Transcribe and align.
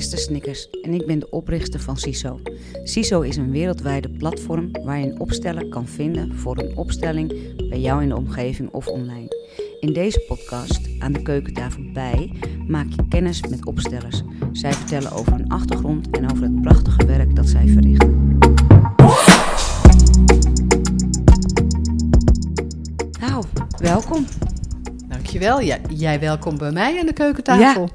Esther 0.00 0.18
Snickers 0.18 0.70
en 0.82 0.94
ik 0.94 1.06
ben 1.06 1.18
de 1.18 1.30
oprichter 1.30 1.80
van 1.80 1.96
CISO. 1.96 2.40
CISO 2.84 3.20
is 3.20 3.36
een 3.36 3.50
wereldwijde 3.50 4.10
platform 4.10 4.70
waar 4.84 4.98
je 4.98 5.06
een 5.06 5.20
opsteller 5.20 5.68
kan 5.68 5.86
vinden 5.86 6.34
voor 6.34 6.58
een 6.58 6.76
opstelling 6.76 7.56
bij 7.68 7.80
jou 7.80 8.02
in 8.02 8.08
de 8.08 8.16
omgeving 8.16 8.70
of 8.70 8.86
online. 8.86 9.28
In 9.80 9.92
deze 9.92 10.24
podcast, 10.28 10.88
aan 10.98 11.12
de 11.12 11.22
keukentafel 11.22 11.82
bij, 11.92 12.32
maak 12.66 12.86
je 12.88 13.08
kennis 13.08 13.42
met 13.42 13.66
opstellers. 13.66 14.22
Zij 14.52 14.72
vertellen 14.72 15.12
over 15.12 15.32
hun 15.32 15.48
achtergrond 15.48 16.10
en 16.10 16.30
over 16.30 16.42
het 16.42 16.62
prachtige 16.62 17.06
werk 17.06 17.36
dat 17.36 17.48
zij 17.48 17.68
verrichten. 17.68 18.38
Nou, 23.20 23.44
welkom. 23.78 24.26
Dankjewel. 25.30 25.60
Ja, 25.60 25.78
jij 25.96 26.20
welkom 26.20 26.58
bij 26.58 26.70
mij 26.70 26.98
aan 27.00 27.06
de 27.06 27.12
keukentafel. 27.12 27.90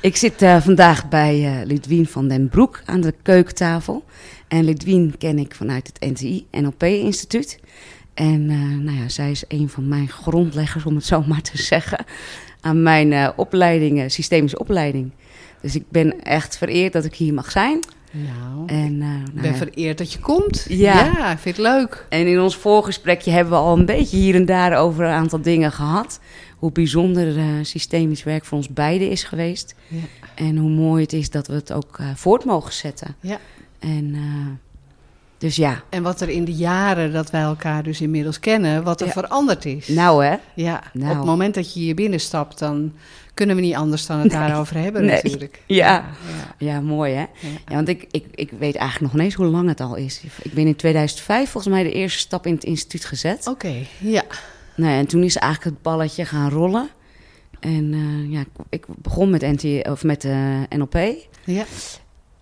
Ik 0.00 0.16
zit 0.16 0.42
uh, 0.42 0.60
vandaag 0.60 1.08
bij 1.08 1.40
uh, 1.40 1.66
Lidwien 1.66 2.06
van 2.06 2.28
den 2.28 2.48
Broek 2.48 2.82
aan 2.84 3.00
de 3.00 3.14
keukentafel. 3.22 4.04
En 4.48 4.64
Lidwien 4.64 5.14
ken 5.18 5.38
ik 5.38 5.54
vanuit 5.54 5.86
het 5.86 6.10
NTI 6.10 6.46
NLP-instituut. 6.50 7.60
En 8.14 8.50
uh, 8.50 8.84
nou 8.84 8.98
ja, 8.98 9.08
zij 9.08 9.30
is 9.30 9.44
een 9.48 9.68
van 9.68 9.88
mijn 9.88 10.08
grondleggers, 10.08 10.84
om 10.84 10.94
het 10.94 11.04
zo 11.04 11.24
maar 11.26 11.42
te 11.42 11.62
zeggen, 11.62 12.04
aan 12.60 12.82
mijn 12.82 13.32
opleiding, 13.36 14.12
systemische 14.12 14.58
opleiding. 14.58 15.10
Dus 15.60 15.74
ik 15.74 15.84
ben 15.88 16.22
echt 16.22 16.58
vereerd 16.58 16.92
dat 16.92 17.04
ik 17.04 17.14
hier 17.14 17.34
mag 17.34 17.50
zijn. 17.50 17.80
Nou, 18.10 18.66
en, 18.66 18.98
nou 18.98 19.20
ik 19.34 19.40
ben 19.42 19.50
ja. 19.50 19.56
vereerd 19.56 19.98
dat 19.98 20.12
je 20.12 20.18
komt. 20.18 20.66
Ja. 20.68 21.04
ja, 21.04 21.32
ik 21.32 21.38
vind 21.38 21.56
het 21.56 21.66
leuk. 21.66 22.06
En 22.08 22.26
in 22.26 22.40
ons 22.40 22.56
voorgesprekje 22.56 23.30
hebben 23.30 23.52
we 23.52 23.58
al 23.58 23.78
een 23.78 23.86
beetje 23.86 24.16
hier 24.16 24.34
en 24.34 24.44
daar 24.44 24.76
over 24.76 25.04
een 25.04 25.12
aantal 25.12 25.40
dingen 25.40 25.72
gehad 25.72 26.20
hoe 26.64 26.72
bijzonder 26.72 27.36
uh, 27.36 27.44
systemisch 27.62 28.22
werk 28.22 28.44
voor 28.44 28.58
ons 28.58 28.68
beiden 28.68 29.10
is 29.10 29.24
geweest. 29.24 29.74
Ja. 29.88 29.98
En 30.34 30.56
hoe 30.56 30.70
mooi 30.70 31.02
het 31.02 31.12
is 31.12 31.30
dat 31.30 31.46
we 31.46 31.54
het 31.54 31.72
ook 31.72 31.98
uh, 32.00 32.06
voort 32.14 32.44
mogen 32.44 32.72
zetten. 32.72 33.16
Ja. 33.20 33.38
En 33.78 34.14
uh, 34.14 34.46
dus 35.38 35.56
ja. 35.56 35.82
En 35.88 36.02
wat 36.02 36.20
er 36.20 36.28
in 36.28 36.44
de 36.44 36.54
jaren 36.54 37.12
dat 37.12 37.30
wij 37.30 37.40
elkaar 37.40 37.82
dus 37.82 38.00
inmiddels 38.00 38.40
kennen, 38.40 38.82
wat 38.82 39.00
er 39.00 39.06
ja. 39.06 39.12
veranderd 39.12 39.64
is. 39.64 39.88
Nou 39.88 40.24
hè? 40.24 40.36
Ja, 40.54 40.82
nou. 40.92 41.10
op 41.10 41.16
het 41.16 41.26
moment 41.26 41.54
dat 41.54 41.74
je 41.74 41.80
hier 41.80 41.94
binnenstapt, 41.94 42.58
dan 42.58 42.92
kunnen 43.34 43.56
we 43.56 43.62
niet 43.62 43.74
anders 43.74 44.06
dan 44.06 44.18
het 44.18 44.32
nee. 44.32 44.38
daarover 44.38 44.78
hebben 44.78 45.04
nee. 45.04 45.14
natuurlijk. 45.22 45.62
Ja. 45.66 46.04
Ja. 46.58 46.66
ja, 46.72 46.80
mooi 46.80 47.12
hè? 47.12 47.26
Ja. 47.40 47.74
want 47.74 47.88
ik, 47.88 48.06
ik, 48.10 48.24
ik 48.34 48.50
weet 48.50 48.74
eigenlijk 48.74 49.00
nog 49.00 49.12
niet 49.12 49.22
eens 49.22 49.34
hoe 49.34 49.46
lang 49.46 49.68
het 49.68 49.80
al 49.80 49.94
is. 49.94 50.20
Ik 50.42 50.52
ben 50.52 50.66
in 50.66 50.76
2005 50.76 51.50
volgens 51.50 51.74
mij 51.74 51.82
de 51.82 51.92
eerste 51.92 52.18
stap 52.18 52.46
in 52.46 52.54
het 52.54 52.64
instituut 52.64 53.04
gezet. 53.04 53.46
Oké, 53.46 53.66
okay. 53.66 53.86
ja. 53.98 54.24
Nou 54.76 54.92
ja, 54.92 54.98
en 54.98 55.06
toen 55.06 55.22
is 55.22 55.36
eigenlijk 55.36 55.74
het 55.74 55.82
balletje 55.82 56.24
gaan 56.24 56.50
rollen. 56.50 56.88
En 57.60 57.92
uh, 57.92 58.32
ja, 58.32 58.44
ik 58.68 58.86
begon 58.88 59.30
met, 59.30 59.40
NT, 59.40 59.88
of 59.88 60.04
met 60.04 60.24
uh, 60.24 60.60
NLP. 60.68 60.98
Ja. 61.44 61.64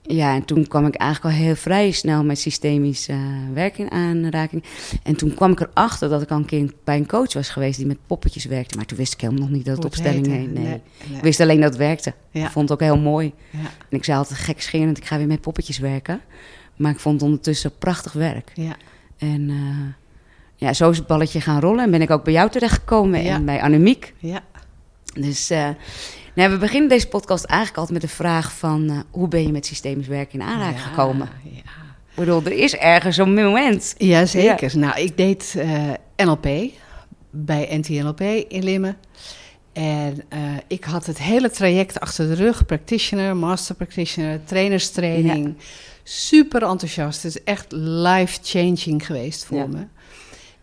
Ja, 0.02 0.34
en 0.34 0.44
toen 0.44 0.66
kwam 0.66 0.86
ik 0.86 0.94
eigenlijk 0.94 1.34
al 1.34 1.42
heel 1.42 1.54
vrij 1.54 1.90
snel 1.90 2.24
met 2.24 2.38
systemisch 2.38 3.08
uh, 3.08 3.16
werk 3.52 3.78
in 3.78 3.90
aanraking. 3.90 4.64
En 5.02 5.16
toen 5.16 5.34
kwam 5.34 5.52
ik 5.52 5.60
erachter 5.60 6.08
dat 6.08 6.22
ik 6.22 6.30
al 6.30 6.36
een 6.36 6.44
keer 6.44 6.72
bij 6.84 6.96
een 6.96 7.06
coach 7.06 7.32
was 7.32 7.48
geweest 7.48 7.76
die 7.76 7.86
met 7.86 7.98
poppetjes 8.06 8.44
werkte. 8.44 8.76
Maar 8.76 8.86
toen 8.86 8.98
wist 8.98 9.12
ik 9.12 9.20
helemaal 9.20 9.42
nog 9.42 9.50
niet 9.50 9.64
dat 9.64 9.76
het 9.76 9.84
opstelling 9.84 10.26
heet. 10.26 10.52
Nee. 10.52 10.64
Nee, 10.64 10.80
nee. 11.08 11.16
Ik 11.16 11.22
wist 11.22 11.40
alleen 11.40 11.60
dat 11.60 11.68
het 11.68 11.78
werkte. 11.78 12.14
Ja. 12.30 12.44
Ik 12.44 12.50
vond 12.50 12.68
het 12.68 12.80
ook 12.80 12.88
heel 12.88 12.98
mooi. 12.98 13.32
Ja. 13.50 13.58
En 13.88 13.96
ik 13.96 14.04
zei 14.04 14.18
altijd 14.18 14.38
gek 14.38 14.62
scherend, 14.62 14.98
ik 14.98 15.04
ga 15.04 15.16
weer 15.16 15.26
met 15.26 15.40
poppetjes 15.40 15.78
werken. 15.78 16.20
Maar 16.76 16.92
ik 16.92 16.98
vond 16.98 17.14
het 17.14 17.24
ondertussen 17.24 17.78
prachtig 17.78 18.12
werk. 18.12 18.50
Ja. 18.54 18.76
En 19.18 19.50
ja, 20.62 20.72
zo 20.72 20.90
is 20.90 20.96
het 20.96 21.06
balletje 21.06 21.40
gaan 21.40 21.60
rollen. 21.60 21.84
En 21.84 21.90
ben 21.90 22.02
ik 22.02 22.10
ook 22.10 22.24
bij 22.24 22.32
jou 22.32 22.50
terechtgekomen 22.50 23.22
ja. 23.22 23.34
en 23.34 23.44
bij 23.44 23.62
Annemiek. 23.62 24.14
Ja. 24.18 24.40
Dus 25.14 25.50
uh, 25.50 25.68
nou, 26.34 26.50
we 26.50 26.56
beginnen 26.58 26.88
deze 26.88 27.08
podcast 27.08 27.44
eigenlijk 27.44 27.78
altijd 27.78 28.00
met 28.00 28.10
de 28.10 28.16
vraag 28.16 28.52
van... 28.52 28.90
Uh, 28.90 28.98
hoe 29.10 29.28
ben 29.28 29.42
je 29.42 29.52
met 29.52 29.66
systemisch 29.66 30.06
werk 30.06 30.32
in 30.32 30.42
aanraking 30.42 30.78
ja, 30.78 30.86
gekomen? 30.86 31.28
Ja. 31.42 31.50
Ik 32.10 32.14
bedoel, 32.14 32.42
er 32.44 32.52
is 32.52 32.76
ergens 32.76 33.16
een 33.16 33.34
moment. 33.34 33.94
Jazeker. 33.98 34.70
Ja. 34.72 34.78
Nou, 34.78 35.00
ik 35.00 35.16
deed 35.16 35.54
uh, 35.56 35.90
NLP 36.16 36.46
bij 37.30 37.76
NTNLP 37.76 38.20
in 38.48 38.64
Limmen. 38.64 38.96
En 39.72 40.24
ik 40.66 40.84
had 40.84 41.06
het 41.06 41.18
hele 41.18 41.50
traject 41.50 42.00
achter 42.00 42.28
de 42.28 42.34
rug. 42.34 42.66
Practitioner, 42.66 43.36
master 43.36 43.74
practitioner, 43.74 44.44
trainerstraining. 44.44 45.56
Super 46.02 46.62
enthousiast. 46.62 47.22
Het 47.22 47.34
is 47.34 47.44
echt 47.44 47.72
life-changing 47.72 49.06
geweest 49.06 49.44
voor 49.44 49.68
me. 49.68 49.86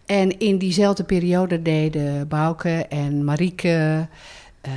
En 0.10 0.40
in 0.40 0.58
diezelfde 0.58 1.04
periode 1.04 1.62
deden 1.62 2.28
Bouke 2.28 2.86
en 2.90 3.24
Marieke 3.24 4.08
uh, 4.66 4.72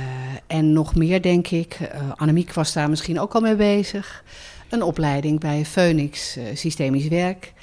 en 0.47 0.73
nog 0.73 0.95
meer, 0.95 1.21
denk 1.21 1.47
ik. 1.47 1.79
Uh, 1.79 2.11
Annemiek 2.15 2.53
was 2.53 2.73
daar 2.73 2.89
misschien 2.89 3.19
ook 3.19 3.33
al 3.33 3.41
mee 3.41 3.55
bezig. 3.55 4.23
Een 4.69 4.83
opleiding 4.83 5.39
bij 5.39 5.65
Phoenix 5.65 6.37
uh, 6.37 6.43
Systemisch 6.53 7.07
Werk. 7.07 7.53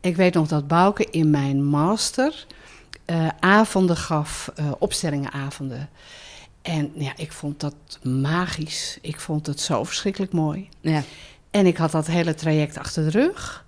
Ik 0.00 0.16
weet 0.16 0.34
nog 0.34 0.48
dat 0.48 0.68
Bouke 0.68 1.06
in 1.10 1.30
mijn 1.30 1.64
master 1.64 2.46
avonden 3.40 3.96
gaf, 3.96 4.52
opstellingenavonden. 4.78 5.88
En 6.62 6.90
ja, 6.94 7.12
ik 7.16 7.32
vond 7.32 7.60
dat 7.60 7.74
magisch. 8.02 8.98
Ik 9.00 9.20
vond 9.20 9.46
het 9.46 9.60
zo 9.60 9.84
verschrikkelijk 9.84 10.32
mooi. 10.32 10.68
Ja. 10.80 11.02
En 11.50 11.66
ik 11.66 11.76
had 11.76 11.90
dat 11.90 12.06
hele 12.06 12.34
traject 12.34 12.78
achter 12.78 13.04
de 13.04 13.10
rug. 13.10 13.64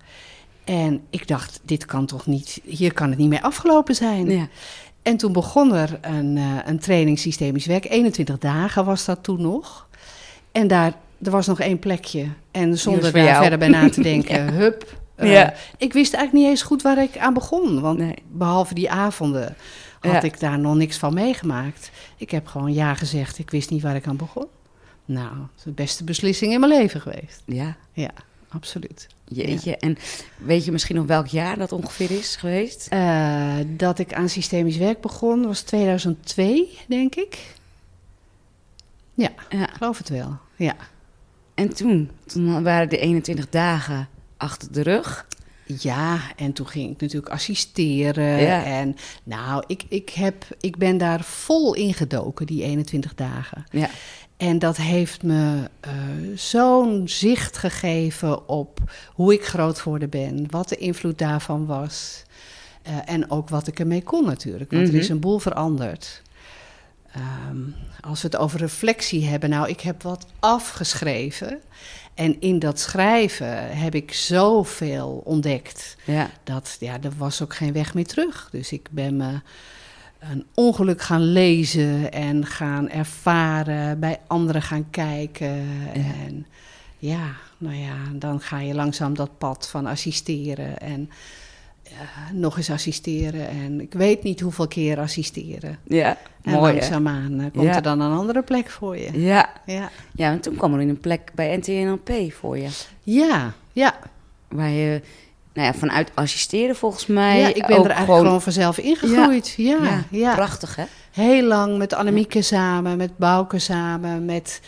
En 0.71 1.03
ik 1.11 1.29
dacht, 1.29 1.61
dit 1.63 1.85
kan 1.85 2.07
toch 2.07 2.27
niet, 2.27 2.61
hier 2.65 2.93
kan 2.93 3.09
het 3.09 3.19
niet 3.19 3.29
meer 3.29 3.41
afgelopen 3.41 3.95
zijn. 3.95 4.31
Ja. 4.31 4.49
En 5.03 5.17
toen 5.17 5.33
begon 5.33 5.75
er 5.75 5.99
een, 6.01 6.37
uh, 6.37 6.59
een 6.65 6.79
training 6.79 7.19
systemisch 7.19 7.67
werk. 7.67 7.91
21 7.91 8.39
dagen 8.39 8.85
was 8.85 9.05
dat 9.05 9.23
toen 9.23 9.43
nog. 9.43 9.89
En 10.53 10.69
daar, 10.69 10.95
er 11.23 11.31
was 11.31 11.47
nog 11.47 11.61
één 11.61 11.79
plekje. 11.79 12.27
En 12.51 12.79
zonder 12.79 13.13
daar 13.13 13.41
verder 13.41 13.59
bij 13.59 13.69
na 13.69 13.91
te 13.91 14.03
denken, 14.13 14.45
ja. 14.45 14.53
hup. 14.53 14.99
Uh, 15.17 15.33
ja. 15.33 15.55
Ik 15.77 15.93
wist 15.93 16.15
eigenlijk 16.15 16.45
niet 16.45 16.55
eens 16.55 16.67
goed 16.67 16.83
waar 16.83 17.03
ik 17.03 17.19
aan 17.19 17.35
begon. 17.35 17.81
Want 17.81 17.99
nee. 17.99 18.15
behalve 18.33 18.75
die 18.75 18.91
avonden 18.91 19.57
had 20.01 20.13
ja. 20.13 20.23
ik 20.23 20.41
daar 20.41 20.59
nog 20.59 20.75
niks 20.75 20.97
van 20.97 21.15
meegemaakt. 21.15 21.91
Ik 22.17 22.31
heb 22.31 22.47
gewoon 22.47 22.73
ja 22.73 22.95
gezegd, 22.95 23.39
ik 23.39 23.51
wist 23.51 23.71
niet 23.71 23.83
waar 23.83 23.97
ik 23.97 24.07
aan 24.07 24.17
begon. 24.17 24.47
Nou, 25.05 25.37
de 25.65 25.71
beste 25.71 26.05
beslissing 26.05 26.53
in 26.53 26.61
mijn 26.61 26.73
leven 26.73 27.01
geweest. 27.01 27.43
Ja. 27.47 27.77
Ja, 27.93 28.11
absoluut. 28.51 29.07
Jeetje, 29.25 29.71
ja. 29.71 29.77
en 29.77 29.97
weet 30.39 30.65
je 30.65 30.73
misschien 30.73 30.97
nog 30.97 31.07
welk 31.07 31.27
jaar 31.27 31.59
dat 31.59 31.73
ongeveer 31.73 32.11
is 32.11 32.37
geweest? 32.37 32.89
Uh, 32.93 33.57
dat 33.67 33.99
ik 33.99 34.15
aan 34.15 34.29
systemisch 34.29 34.77
werk 34.77 35.01
begon 35.01 35.47
was 35.47 35.61
2002, 35.61 36.79
denk 36.89 37.15
ik. 37.15 37.39
Ja, 39.15 39.31
ja. 39.49 39.69
ik 39.69 39.75
geloof 39.75 39.99
het 39.99 40.09
wel. 40.09 40.39
Ja. 40.57 40.77
En 41.55 41.75
toen? 41.75 42.11
Toen 42.27 42.63
waren 42.63 42.89
de 42.89 42.99
21 42.99 43.49
dagen 43.49 44.09
achter 44.37 44.73
de 44.73 44.83
rug. 44.83 45.27
Ja, 45.79 46.21
en 46.37 46.53
toen 46.53 46.67
ging 46.67 46.91
ik 46.91 47.01
natuurlijk 47.01 47.33
assisteren. 47.33 48.41
Ja. 48.41 48.65
En 48.65 48.97
nou, 49.23 49.65
ik, 49.67 49.85
ik, 49.89 50.11
heb, 50.11 50.47
ik 50.61 50.77
ben 50.77 50.99
daar 50.99 51.25
vol 51.25 51.75
ingedoken, 51.75 52.47
die 52.47 52.63
21 52.63 53.15
dagen. 53.15 53.65
Ja. 53.71 53.91
En 54.41 54.59
dat 54.59 54.77
heeft 54.77 55.23
me 55.23 55.69
uh, 55.87 55.93
zo'n 56.39 57.03
zicht 57.09 57.57
gegeven 57.57 58.49
op 58.49 58.81
hoe 59.07 59.33
ik 59.33 59.45
groot 59.47 59.79
geworden 59.79 60.11
ben, 60.11 60.47
wat 60.51 60.69
de 60.69 60.77
invloed 60.77 61.19
daarvan 61.19 61.67
was. 61.67 62.23
Uh, 62.89 62.97
en 63.05 63.31
ook 63.31 63.49
wat 63.49 63.67
ik 63.67 63.79
ermee 63.79 64.03
kon 64.03 64.25
natuurlijk, 64.25 64.71
want 64.71 64.87
Mhm. 64.87 64.95
er 64.95 65.01
is 65.01 65.09
een 65.09 65.21
boel 65.21 65.39
veranderd. 65.39 66.23
Um, 67.51 67.75
als 68.01 68.23
we 68.23 68.29
het 68.29 68.37
over 68.37 68.59
reflectie 68.59 69.25
hebben, 69.27 69.51
nou, 69.51 69.69
ik 69.69 69.81
heb 69.81 70.03
wat 70.03 70.27
afgeschreven. 70.39 71.61
En 72.15 72.41
in 72.41 72.59
dat 72.59 72.81
schrijven 72.81 73.77
heb 73.77 73.95
ik 73.95 74.13
zoveel 74.13 75.23
ontdekt. 75.25 75.97
Ja. 76.05 76.31
Dat, 76.45 76.77
ja, 76.81 76.97
er 77.03 77.13
was 77.17 77.43
ook 77.43 77.55
geen 77.55 77.73
weg 77.73 77.95
meer 77.95 78.07
terug. 78.07 78.49
Dus 78.53 78.73
ik 78.73 78.89
ben 78.91 79.17
me 79.17 79.41
een 80.21 80.45
ongeluk 80.55 81.03
gaan 81.03 81.33
lezen 81.33 82.13
en 82.13 82.47
gaan 82.47 82.89
ervaren, 82.89 84.01
bij 84.01 84.19
anderen 84.27 84.63
gaan 84.63 84.91
kijken. 84.91 85.57
Ja. 85.57 85.93
En 86.27 86.47
ja, 86.99 87.27
nou 87.59 87.75
ja, 87.77 87.95
dan 88.15 88.41
ga 88.41 88.61
je 88.61 88.75
langzaam 88.75 89.15
dat 89.15 89.39
pad 89.39 89.69
van 89.69 89.87
assisteren 89.87 90.79
en 90.81 91.11
uh, 91.93 91.99
nog 92.33 92.57
eens 92.57 92.71
assisteren. 92.71 93.49
En 93.49 93.81
ik 93.81 93.93
weet 93.93 94.23
niet 94.23 94.41
hoeveel 94.41 94.69
keer 94.69 94.99
assisteren. 94.99 95.79
Ja, 95.87 96.17
En 96.43 96.53
mooi 96.53 96.73
langzaamaan 96.73 97.33
uh, 97.41 97.47
komt 97.53 97.65
Ja. 97.65 97.75
er 97.75 97.83
dan 97.83 98.01
een 98.01 98.13
andere 98.19 98.43
plek 98.43 98.71
voor 98.71 98.97
je. 98.97 99.21
Ja. 99.21 99.51
Ja, 99.67 99.91
ja, 100.15 100.31
en 100.33 100.41
toen 100.41 100.57
kwam 100.57 100.75
er 100.75 100.81
een 100.81 101.01
plek 101.01 101.31
bij 101.35 101.57
NTNLP 101.57 102.11
voor 102.33 102.59
je. 102.59 102.69
ja, 103.03 103.53
ja. 103.73 103.99
Waar 104.49 104.71
je 104.71 105.03
nou 105.55 105.67
ja, 105.67 105.75
vanuit 105.75 106.11
assisteren 106.15 106.77
volgens 106.77 107.07
mij 107.07 107.39
ja 107.39 107.49
ik 107.49 107.67
ben 107.67 107.79
ook 107.79 107.85
er 107.85 107.91
eigenlijk 107.91 108.25
gewoon, 108.27 108.43
vanzelf 108.43 108.79
ingegroeid. 108.79 109.55
Ja, 109.57 109.79
ja, 109.83 110.05
ja. 110.11 110.35
prachtig 110.35 110.77
hè? 110.77 110.85
Heel 111.11 111.43
lang 111.45 111.79
met 111.79 111.93
Annemieke 111.95 112.43
samen, 112.43 112.97
met 112.97 113.17
Bouke 113.19 113.59
samen, 113.59 114.25
met 114.25 114.61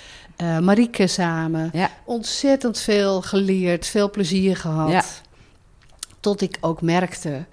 uh, 0.43 0.59
Marieke 0.59 1.07
samen. 1.07 1.71
Ja. 1.73 1.91
Ontzettend 2.05 2.79
veel 2.81 3.23
geleerd, 3.23 3.87
veel 3.87 4.11
plezier 4.11 4.57
gehad. 4.57 4.91
Ja. 4.91 5.03
Tot 6.21 6.41
ik 6.41 6.57
ook 6.61 6.83
merkte, 6.83 7.45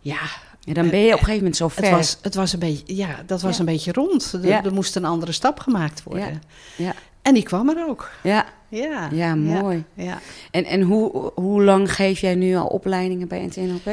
ja... 0.00 0.18
Ja, 0.66 0.72
dan 0.72 0.90
ben 0.90 1.00
je 1.00 1.06
op 1.06 1.12
een 1.12 1.18
gegeven 1.18 1.36
moment 1.36 1.56
zo 1.56 1.68
ver. 1.68 1.82
Het 1.84 1.92
was, 1.92 2.18
het 2.22 2.34
was 2.34 2.52
een 2.52 2.58
beetje, 2.58 2.96
ja, 2.96 3.22
dat 3.26 3.42
was 3.42 3.52
Ja. 3.54 3.58
een 3.58 3.64
beetje 3.66 3.92
rond. 3.92 4.32
Er, 4.32 4.46
Ja. 4.46 4.64
er 4.64 4.72
moest 4.72 4.96
een 4.96 5.04
andere 5.04 5.32
stap 5.32 5.58
gemaakt 5.58 6.02
worden. 6.02 6.42
Ja. 6.76 6.94
En 7.24 7.34
die 7.34 7.42
kwam 7.42 7.68
er 7.68 7.88
ook. 7.88 8.10
Ja, 8.22 8.46
Ja, 8.68 9.08
ja 9.12 9.34
mooi. 9.34 9.84
Ja. 9.94 10.18
En, 10.50 10.64
en 10.64 10.80
hoe, 10.80 11.32
hoe 11.34 11.62
lang 11.62 11.92
geef 11.94 12.18
jij 12.20 12.34
nu 12.34 12.56
al 12.56 12.66
opleidingen 12.66 13.28
bij 13.28 13.46
NTNLP? 13.46 13.90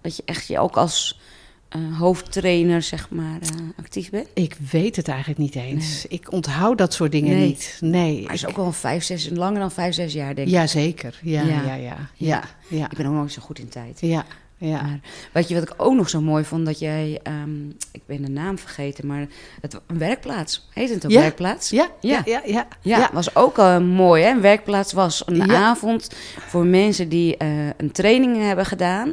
Dat 0.00 0.16
je 0.16 0.22
echt 0.26 0.46
je 0.46 0.58
ook 0.58 0.76
als 0.76 1.20
eh, 1.68 1.98
hoofdtrainer, 1.98 2.82
zeg 2.82 3.10
maar, 3.10 3.38
eh, 3.40 3.48
actief 3.78 4.10
bent? 4.10 4.28
Ik 4.34 4.56
weet 4.70 4.96
het 4.96 5.08
eigenlijk 5.08 5.38
niet 5.38 5.54
eens. 5.54 6.06
Ik 6.08 6.32
onthoud 6.32 6.78
dat 6.78 6.92
soort 6.94 7.12
dingen 7.12 7.36
Nee. 7.36 7.46
niet. 7.46 7.78
Nee. 7.80 8.22
Maar 8.22 8.34
is 8.34 8.42
ik- 8.42 8.48
ook 8.48 8.56
wel 8.56 8.72
vijf, 8.72 9.04
zes, 9.04 9.28
langer 9.32 9.60
dan 9.60 9.70
vijf, 9.70 9.94
zes 9.94 10.12
jaar, 10.12 10.34
denk 10.34 10.46
ik. 10.48 10.52
Jazeker. 10.54 11.18
Ja, 11.22 11.42
Ja. 11.42 11.62
ja, 11.62 11.74
ja. 11.74 11.96
Ja, 12.14 12.42
ja. 12.68 12.90
Ik 12.90 12.96
ben 12.96 13.06
ook 13.06 13.12
nooit 13.14 13.32
zo 13.32 13.42
goed 13.42 13.58
in 13.58 13.68
tijd. 13.68 13.98
Ja, 14.00 14.24
ja. 14.68 14.82
Maar 14.82 15.00
weet 15.32 15.48
je 15.48 15.54
wat 15.54 15.62
ik 15.62 15.74
ook 15.76 15.94
nog 15.94 16.08
zo 16.08 16.20
mooi 16.20 16.44
vond? 16.44 16.66
Dat 16.66 16.78
jij, 16.78 17.20
ehm, 17.22 17.68
ik 17.92 18.02
ben 18.06 18.22
de 18.22 18.28
naam 18.30 18.58
vergeten, 18.58 19.06
maar 19.06 19.26
het, 19.60 19.80
een 19.86 19.98
werkplaats. 19.98 20.68
Heet 20.72 20.90
het 20.90 21.04
ook 21.04 21.10
Ja. 21.10 21.20
werkplaats? 21.20 21.70
Ja, 21.70 21.88
Ja. 22.00 22.22
ja, 22.24 22.42
ja. 22.44 22.66
ja, 22.80 22.98
Ja, 22.98 23.10
was 23.12 23.34
ook 23.36 23.58
eh, 23.58 23.78
mooi. 23.78 24.22
Hè? 24.22 24.30
Een 24.30 24.40
werkplaats 24.40 24.92
was 24.92 25.22
een 25.26 25.52
avond 25.52 26.08
voor 26.38 26.64
mensen 26.66 27.08
die 27.08 27.36
eh, 27.36 27.48
een 27.76 27.92
training 27.92 28.36
hebben 28.42 28.66
gedaan. 28.66 29.12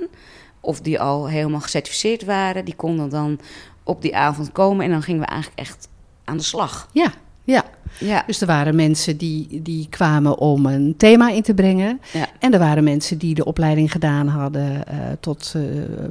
Of 0.59 0.81
die 0.81 1.00
al 1.00 1.27
helemaal 1.30 1.59
gecertificeerd 1.62 2.24
waren. 2.25 2.65
Die 2.65 2.75
konden 2.75 3.09
dan 3.09 3.39
op 3.83 4.01
die 4.01 4.15
avond 4.15 4.51
komen. 4.51 4.86
En 4.86 4.92
dan 4.92 5.01
gingen 5.03 5.21
we 5.21 5.27
eigenlijk 5.27 5.59
echt 5.59 5.88
aan 6.25 6.38
de 6.38 6.44
slag. 6.44 6.89
Ja, 6.92 7.13
ja. 7.43 7.63
Ja, 7.99 8.23
Dus 8.27 8.41
er 8.41 8.47
waren 8.47 8.75
mensen 8.75 9.17
die, 9.17 9.61
die 9.61 9.88
kwamen 9.89 10.38
om 10.38 10.65
een 10.65 10.93
thema 10.97 11.29
in 11.29 11.41
te 11.41 11.53
brengen. 11.53 12.01
Ja. 12.13 12.27
En 12.39 12.53
er 12.53 12.59
waren 12.59 12.83
mensen 12.83 13.17
die 13.17 13.35
de 13.35 13.45
opleiding 13.45 13.91
gedaan 13.91 14.27
hadden 14.27 14.88
eh, 14.88 14.97
tot 15.19 15.53
eh, 15.55 15.61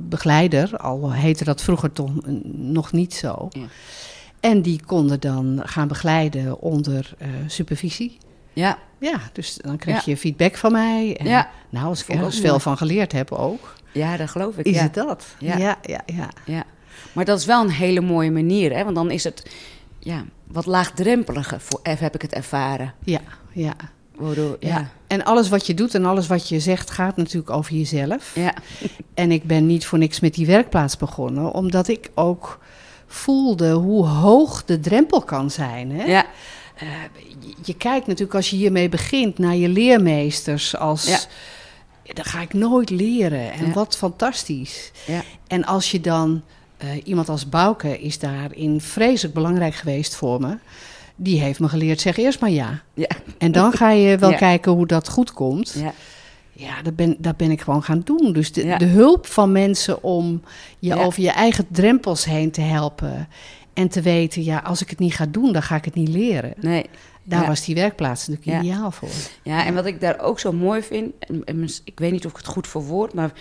begeleider. 0.01 0.77
Al 0.77 1.13
heette 1.13 1.45
dat 1.45 1.63
vroeger 1.63 1.93
toch 1.93 2.11
nog 2.53 2.93
niet 2.93 3.15
zo. 3.15 3.49
Ja. 3.51 3.67
En 4.41 4.63
die 4.63 4.81
konden 4.87 5.21
dan 5.21 5.61
gaan 5.65 5.89
begeleiden 5.89 6.61
onder 6.61 7.15
eh, 7.19 7.29
supervisie. 7.47 8.19
ja, 8.53 8.79
Ja, 8.99 9.21
dus 9.33 9.57
dan 9.57 9.77
kreeg 9.77 10.05
je 10.05 10.17
feedback 10.17 10.57
van 10.57 10.73
mij. 10.73 11.17
En, 11.17 11.27
Ja. 11.27 11.51
Nou, 11.71 11.87
als 11.87 12.03
ik 12.03 12.09
ergens 12.09 12.37
ook 12.37 12.43
veel 12.43 12.59
van 12.59 12.77
geleerd 12.77 13.13
heb 13.13 13.33
ook, 13.33 13.75
ja, 13.93 14.17
dat 14.17 14.31
geloof 14.31 14.57
ik. 14.57 14.67
is 14.67 14.81
het 14.81 14.95
dat. 14.95 15.27
Ja, 15.39 15.57
ja. 15.57 15.79
ja. 16.07 16.29
Ja, 16.45 16.65
maar 17.13 17.25
dat 17.25 17.39
is 17.39 17.47
wel 17.47 17.63
een 17.63 17.71
hele 17.71 18.01
mooie 18.01 18.31
manier, 18.31 18.77
hè? 18.77 18.85
Want 18.85 18.97
dan 18.97 19.11
is 19.11 19.25
het 19.25 19.51
ja, 19.99 20.25
wat 20.53 20.67
laagdrempeliger, 20.67 21.61
voor, 21.61 21.81
heb 21.83 22.15
ik 22.15 22.23
het 22.23 22.33
ervaren. 22.33 22.95
ja, 23.05 23.21
ja. 23.53 23.75
Waardoor, 24.17 24.57
ja, 24.61 24.69
Ja. 24.69 24.91
En 25.07 25.25
alles 25.25 25.49
wat 25.49 25.67
je 25.67 25.75
doet 25.75 25.95
en 25.95 26.05
alles 26.05 26.27
wat 26.27 26.49
je 26.49 26.61
zegt 26.61 26.91
gaat 26.91 27.17
natuurlijk 27.17 27.51
over 27.51 27.75
jezelf. 27.75 28.35
ja, 28.35 28.55
En 29.15 29.31
ik 29.33 29.45
ben 29.45 29.67
niet 29.67 29.87
voor 29.87 29.99
niks 29.99 30.21
met 30.21 30.35
die 30.35 30.47
werkplaats 30.47 30.97
begonnen, 30.97 31.53
omdat 31.53 31.89
ik 31.89 32.11
ook 32.15 32.59
voelde 33.07 33.71
hoe 33.71 34.07
hoog 34.07 34.65
de 34.65 34.81
drempel 34.81 35.23
kan 35.23 35.51
zijn. 35.51 35.91
Hè? 35.91 36.05
ja, 36.05 36.27
Eh, 36.75 36.89
je, 37.41 37.55
je 37.65 37.75
kijkt 37.77 38.07
natuurlijk 38.07 38.35
als 38.35 38.51
je 38.51 38.57
hiermee 38.57 38.89
begint 38.89 39.39
naar 39.39 39.57
je 39.57 39.69
leermeesters 39.69 40.77
als... 40.77 41.05
Ja. 41.07 41.19
Dat 42.13 42.27
ga 42.27 42.41
ik 42.41 42.53
nooit 42.53 42.91
leren. 42.91 43.53
En 43.53 43.67
Ja. 43.67 43.73
wat 43.73 43.97
fantastisch. 43.97 44.91
ja, 45.07 45.23
En 45.47 45.65
als 45.65 45.91
je 45.91 46.01
dan... 46.01 46.43
eh, 46.81 46.89
iemand 47.05 47.29
als 47.29 47.49
Bouke 47.49 47.99
is 48.01 48.19
daarin 48.19 48.81
vreselijk 48.81 49.35
belangrijk 49.35 49.75
geweest 49.75 50.15
voor 50.17 50.41
me. 50.41 50.57
Die 51.17 51.41
heeft 51.41 51.61
me 51.61 51.69
geleerd, 51.69 52.01
zeg 52.01 52.17
eerst 52.17 52.41
maar 52.41 52.51
ja. 52.51 52.83
ja, 52.95 53.09
En 53.39 53.53
dan 53.53 53.73
ga 53.73 53.91
je 53.91 54.19
wel 54.19 54.31
Ja. 54.37 54.37
kijken 54.37 54.73
hoe 54.73 54.87
dat 54.87 55.09
goed 55.09 55.33
komt. 55.33 55.73
ja, 55.79 55.93
Ja, 56.53 56.83
dat 56.83 56.97
ben, 56.97 57.17
dat 57.19 57.37
ben 57.37 57.51
ik 57.51 57.61
gewoon 57.61 57.83
gaan 57.83 58.01
doen. 58.05 58.33
Dus 58.33 58.53
de, 58.53 58.65
Ja. 58.67 58.79
de 58.79 58.85
hulp 58.87 59.27
van 59.27 59.53
mensen 59.53 60.03
om 60.03 60.43
je 60.79 60.95
over 60.97 61.23
je 61.23 61.31
eigen 61.31 61.67
drempels 61.71 62.25
heen 62.25 62.51
te 62.51 62.61
helpen. 62.61 63.29
En 63.75 63.89
te 63.89 64.01
weten, 64.03 64.45
ja, 64.45 64.59
als 64.59 64.83
ik 64.83 64.91
het 64.91 64.99
niet 64.99 65.15
ga 65.15 65.27
doen, 65.27 65.53
dan 65.53 65.63
ga 65.63 65.77
ik 65.77 65.85
het 65.85 65.95
niet 65.95 66.09
leren. 66.09 66.53
nee. 66.61 66.87
Daar 67.25 67.41
Ja. 67.43 67.49
was 67.49 67.65
die 67.65 67.75
werkplaats 67.75 68.29
natuurlijk 68.29 68.63
ideaal 68.65 68.91
voor. 68.91 69.09
Ja, 69.43 69.65
en 69.67 69.75
wat 69.75 69.87
ik 69.87 70.01
daar 70.01 70.21
ook 70.21 70.41
zo 70.41 70.53
mooi 70.53 70.83
vind, 70.83 71.13
en- 71.19 71.45
en 71.45 71.69
ik 71.85 71.99
weet 71.99 72.13
niet 72.13 72.25
of 72.25 72.31
ik 72.31 72.37
het 72.37 72.47
goed 72.47 72.69
verwoord, 72.69 73.15
maar 73.15 73.33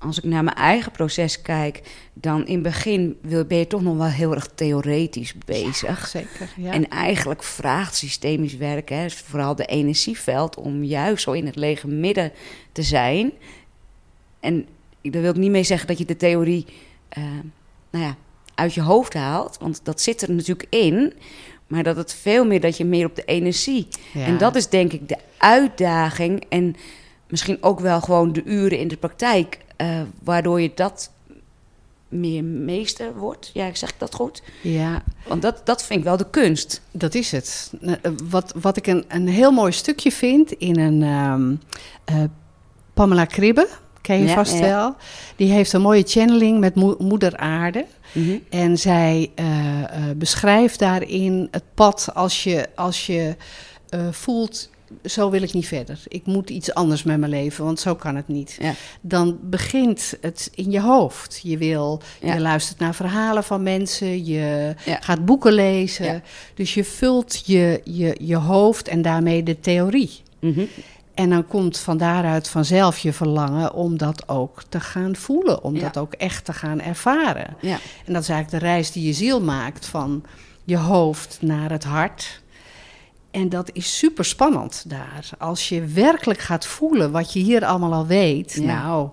als 0.00 0.18
ik 0.18 0.24
naar 0.24 0.44
mijn 0.44 0.56
eigen 0.56 0.92
proces 0.92 1.42
kijk, 1.42 1.82
dan 2.12 2.46
in 2.46 2.54
het 2.54 2.62
begin 2.62 3.18
wil- 3.22 3.44
ben 3.44 3.58
je 3.58 3.66
toch 3.66 3.82
nog 3.82 3.96
wel 3.96 4.06
heel 4.06 4.34
erg 4.34 4.48
theoretisch 4.54 5.34
bezig. 5.44 6.08
Zeker, 6.08 6.48
ja. 6.56 6.72
En 6.72 6.88
eigenlijk 6.88 7.42
vraagt 7.42 7.96
systemisch 7.96 8.56
werken, 8.56 8.96
hè, 8.96 9.10
vooral 9.10 9.54
de 9.54 9.64
energieveld, 9.64 10.56
om 10.56 10.84
juist 10.84 11.22
zo 11.22 11.32
in 11.32 11.46
het 11.46 11.56
lege 11.56 11.88
midden 11.88 12.32
te 12.72 12.82
zijn. 12.82 13.32
En 14.40 14.66
daar 15.02 15.22
wil 15.22 15.30
ik 15.30 15.36
niet 15.36 15.50
mee 15.50 15.62
zeggen 15.62 15.86
dat 15.88 15.98
je 15.98 16.04
de 16.04 16.16
theorie 16.16 16.66
eh, 17.08 17.22
nou 17.90 18.04
ja, 18.04 18.16
uit 18.54 18.74
je 18.74 18.82
hoofd 18.82 19.14
haalt, 19.14 19.56
want 19.60 19.80
dat 19.82 20.00
zit 20.00 20.22
er 20.22 20.32
natuurlijk 20.32 20.66
in. 20.70 21.12
Maar 21.66 21.82
dat 21.82 21.96
het 21.96 22.14
veel 22.14 22.44
meer 22.44 22.60
dat 22.60 22.76
je 22.76 22.84
meer 22.84 23.06
op 23.06 23.16
de 23.16 23.24
energie. 23.24 23.88
Ja. 24.12 24.24
En 24.24 24.38
dat 24.38 24.56
is 24.56 24.68
denk 24.68 24.92
ik 24.92 25.08
de 25.08 25.18
uitdaging. 25.36 26.44
En 26.48 26.76
misschien 27.28 27.62
ook 27.62 27.80
wel 27.80 28.00
gewoon 28.00 28.32
de 28.32 28.42
uren 28.44 28.78
in 28.78 28.88
de 28.88 28.96
praktijk. 28.96 29.58
Eh, 29.80 30.00
waardoor 30.22 30.60
je 30.60 30.70
dat 30.74 31.10
meer 32.08 32.44
meester 32.44 33.16
wordt. 33.16 33.50
Ja, 33.54 33.74
zeg 33.74 33.88
ik 33.90 33.98
dat 33.98 34.14
goed? 34.14 34.42
Ja, 34.62 35.02
Want 35.26 35.42
dat, 35.42 35.60
dat 35.64 35.82
vind 35.84 35.98
ik 35.98 36.04
wel 36.04 36.16
de 36.16 36.30
kunst. 36.30 36.80
dat 36.90 37.14
is 37.14 37.30
het. 37.32 37.72
Nou, 37.80 37.98
eh, 38.02 38.12
Wat, 38.30 38.52
wat 38.60 38.76
ik 38.76 38.86
een, 38.86 39.04
een 39.08 39.28
heel 39.28 39.50
mooi 39.50 39.72
stukje 39.72 40.12
vind 40.12 40.52
in 40.52 40.78
een 40.78 41.02
ehm, 41.02 41.54
eh, 42.04 42.24
Pamela 42.94 43.24
Kribbe, 43.24 43.68
ken 44.00 44.18
je 44.18 44.24
Ja, 44.26 44.34
vast 44.34 44.52
ja. 44.54 44.60
wel. 44.60 44.94
Die 45.36 45.52
heeft 45.52 45.72
een 45.72 45.80
mooie 45.80 46.02
channeling 46.06 46.60
met 46.60 46.74
moe- 46.74 46.96
moeder 46.98 47.36
aarde. 47.36 47.86
Mhm. 48.12 48.36
En 48.50 48.78
zij 48.78 49.30
eh, 49.34 49.82
eh, 49.82 50.16
beschrijft 50.16 50.78
daarin 50.78 51.48
het 51.50 51.64
pad 51.74 52.08
als 52.14 52.44
je, 52.44 52.68
als 52.74 53.06
je 53.06 53.36
eh, 53.88 54.08
voelt, 54.10 54.69
zo 55.04 55.30
wil 55.30 55.42
ik 55.42 55.52
niet 55.52 55.66
verder. 55.66 55.98
Ik 56.08 56.26
moet 56.26 56.50
iets 56.50 56.74
anders 56.74 57.02
met 57.02 57.18
mijn 57.18 57.30
leven, 57.30 57.64
want 57.64 57.80
zo 57.80 57.94
kan 57.94 58.16
het 58.16 58.28
niet. 58.28 58.56
Ja. 58.60 58.72
Dan 59.00 59.38
begint 59.42 60.14
het 60.20 60.50
in 60.54 60.70
je 60.70 60.80
hoofd. 60.80 61.40
Je, 61.42 61.58
wil, 61.58 62.00
Ja. 62.20 62.34
je 62.34 62.40
luistert 62.40 62.78
naar 62.78 62.94
verhalen 62.94 63.44
van 63.44 63.62
mensen, 63.62 64.24
je 64.24 64.74
Ja. 64.84 64.96
gaat 65.00 65.24
boeken 65.24 65.52
lezen. 65.52 66.22
Dus 66.54 66.74
je 66.74 66.84
vult 66.84 67.46
je, 67.46 67.80
je, 67.84 68.16
je 68.20 68.36
hoofd 68.36 68.88
en 68.88 69.02
daarmee 69.02 69.42
de 69.42 69.60
theorie. 69.60 70.10
Mhm. 70.40 70.64
En 71.14 71.30
dan 71.30 71.46
komt 71.46 71.78
van 71.78 71.96
daaruit 71.96 72.48
vanzelf 72.48 72.98
je 72.98 73.12
verlangen 73.12 73.74
om 73.74 73.98
dat 73.98 74.28
ook 74.28 74.62
te 74.68 74.80
gaan 74.80 75.16
voelen, 75.16 75.64
om 75.64 75.78
dat 75.78 75.96
ook 75.96 76.12
echt 76.12 76.44
te 76.44 76.52
gaan 76.52 76.80
ervaren. 76.80 77.56
Ja. 77.60 77.78
En 78.06 78.12
dat 78.12 78.22
is 78.22 78.28
eigenlijk 78.28 78.62
de 78.64 78.68
reis 78.70 78.92
die 78.92 79.06
je 79.06 79.12
ziel 79.12 79.40
maakt 79.40 79.86
van 79.86 80.22
je 80.64 80.76
hoofd 80.76 81.38
naar 81.40 81.70
het 81.70 81.84
hart. 81.84 82.40
En 83.30 83.48
dat 83.48 83.70
is 83.72 83.98
super 83.98 84.24
spannend 84.24 84.84
daar. 84.88 85.28
Als 85.38 85.68
je 85.68 85.84
werkelijk 85.84 86.38
gaat 86.40 86.66
voelen 86.66 87.10
wat 87.10 87.32
je 87.32 87.40
hier 87.40 87.64
allemaal 87.64 87.92
al 87.92 88.06
weet, 88.06 88.52
Ja. 88.52 88.82
nou, 88.82 89.10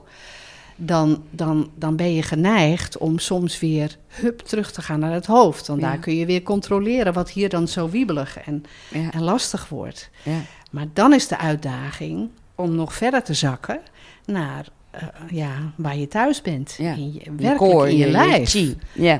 dan, 0.75 1.23
dan, 1.29 1.69
dan 1.75 1.95
ben 1.95 2.13
je 2.13 2.21
geneigd 2.21 2.97
om 2.97 3.19
soms 3.19 3.59
weer 3.59 3.97
hup 4.07 4.39
terug 4.39 4.71
te 4.71 4.81
gaan 4.81 4.99
naar 4.99 5.11
het 5.13 5.25
hoofd. 5.25 5.67
Want 5.67 5.81
Ja. 5.81 5.87
daar 5.87 5.97
kun 5.97 6.15
je 6.15 6.25
weer 6.25 6.43
controleren 6.43 7.13
wat 7.13 7.29
hier 7.29 7.49
dan 7.49 7.67
zo 7.67 7.89
wiebelig 7.89 8.37
en, 8.37 8.63
Ja. 8.89 9.11
en 9.11 9.23
lastig 9.23 9.69
wordt. 9.69 10.09
Ja. 10.23 10.39
Maar 10.71 10.85
dan 10.93 11.13
is 11.13 11.27
de 11.27 11.37
uitdaging 11.37 12.29
om 12.55 12.75
nog 12.75 12.93
verder 12.93 13.23
te 13.23 13.33
zakken 13.33 13.79
naar 14.25 14.65
eh, 14.91 15.03
ja, 15.29 15.51
waar 15.75 15.97
je 15.97 16.07
thuis 16.07 16.41
bent. 16.41 16.75
In 16.79 17.13
je, 17.13 17.31
werkelijk 17.37 17.89
in 17.89 17.97
je, 17.97 18.07
lijf. 18.07 18.55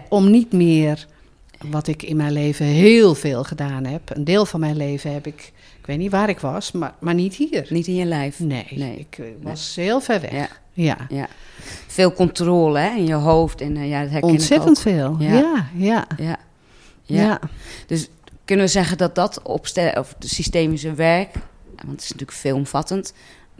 Om 0.09 0.29
niet 0.31 0.51
meer, 0.51 1.07
wat 1.65 1.87
ik 1.87 2.03
in 2.03 2.15
mijn 2.17 2.31
leven 2.31 2.65
heel 2.65 3.15
veel 3.15 3.43
gedaan 3.43 3.85
heb. 3.85 4.15
Een 4.15 4.23
deel 4.23 4.45
van 4.45 4.59
mijn 4.59 4.77
leven 4.77 5.13
heb 5.13 5.27
ik, 5.27 5.51
ik 5.79 5.85
weet 5.85 5.97
niet 5.97 6.11
waar 6.11 6.29
ik 6.29 6.39
was, 6.39 6.71
maar, 6.71 6.93
maar 6.99 7.13
niet 7.13 7.35
hier. 7.35 7.65
Niet 7.69 7.87
in 7.87 7.95
je 7.95 8.05
lijf. 8.05 8.39
Nee, 8.39 8.67
Nee. 8.75 8.97
ik 8.97 9.17
eh, 9.17 9.25
was 9.41 9.75
heel 9.75 10.01
ver 10.01 10.21
weg. 10.21 10.31
Ja. 10.31 10.47
Ja, 10.73 10.97
Ja. 11.09 11.27
Veel 11.87 12.13
controle 12.13 12.79
hè, 12.79 12.95
in 12.95 13.05
je 13.05 13.13
hoofd. 13.13 13.61
En 13.61 13.77
eh, 13.77 13.89
ja, 13.89 14.01
dat 14.01 14.11
herken 14.11 14.29
ontzettend 14.29 14.77
ik 14.77 14.83
veel. 14.83 15.15
Ja. 15.19 15.33
Ja, 15.33 15.67
ja. 15.75 16.07
Ja. 16.17 16.37
ja. 17.03 17.21
Ja. 17.21 17.39
Dus 17.87 18.09
kunnen 18.45 18.65
we 18.65 18.71
zeggen 18.71 18.97
dat 18.97 19.15
dat 19.15 19.41
opstel 19.41 19.91
of 19.91 20.15
de 20.19 20.27
systemische 20.27 20.93
werk, 20.93 21.33
want 21.75 21.91
het 21.91 22.01
is 22.01 22.09
natuurlijk 22.11 22.37
veelomvattend, 22.37 23.13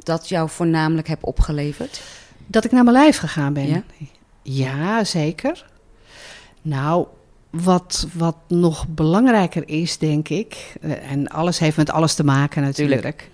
dat 0.04 0.30
jou 0.30 0.50
voornamelijk 0.50 1.08
heb 1.08 1.24
opgeleverd? 1.24 2.02
Dat 2.48 2.66
ik 2.66 2.72
naar 2.72 2.84
mijn 2.84 2.96
lijf 2.96 3.18
gegaan 3.18 3.54
ben. 3.54 3.68
Ja? 3.68 3.84
Ja, 4.42 5.04
zeker. 5.04 5.66
Nou, 6.62 7.08
wat, 7.64 8.08
wat 8.14 8.36
nog 8.48 8.88
belangrijker 8.88 9.70
is, 9.70 9.98
denk 9.98 10.30
ik, 10.30 10.74
eh, 10.82 11.12
en 11.12 11.28
alles 11.28 11.60
heeft 11.60 11.78
met 11.78 11.92
alles 11.92 12.14
te 12.14 12.24
maken 12.24 12.62
natuurlijk. 12.62 13.30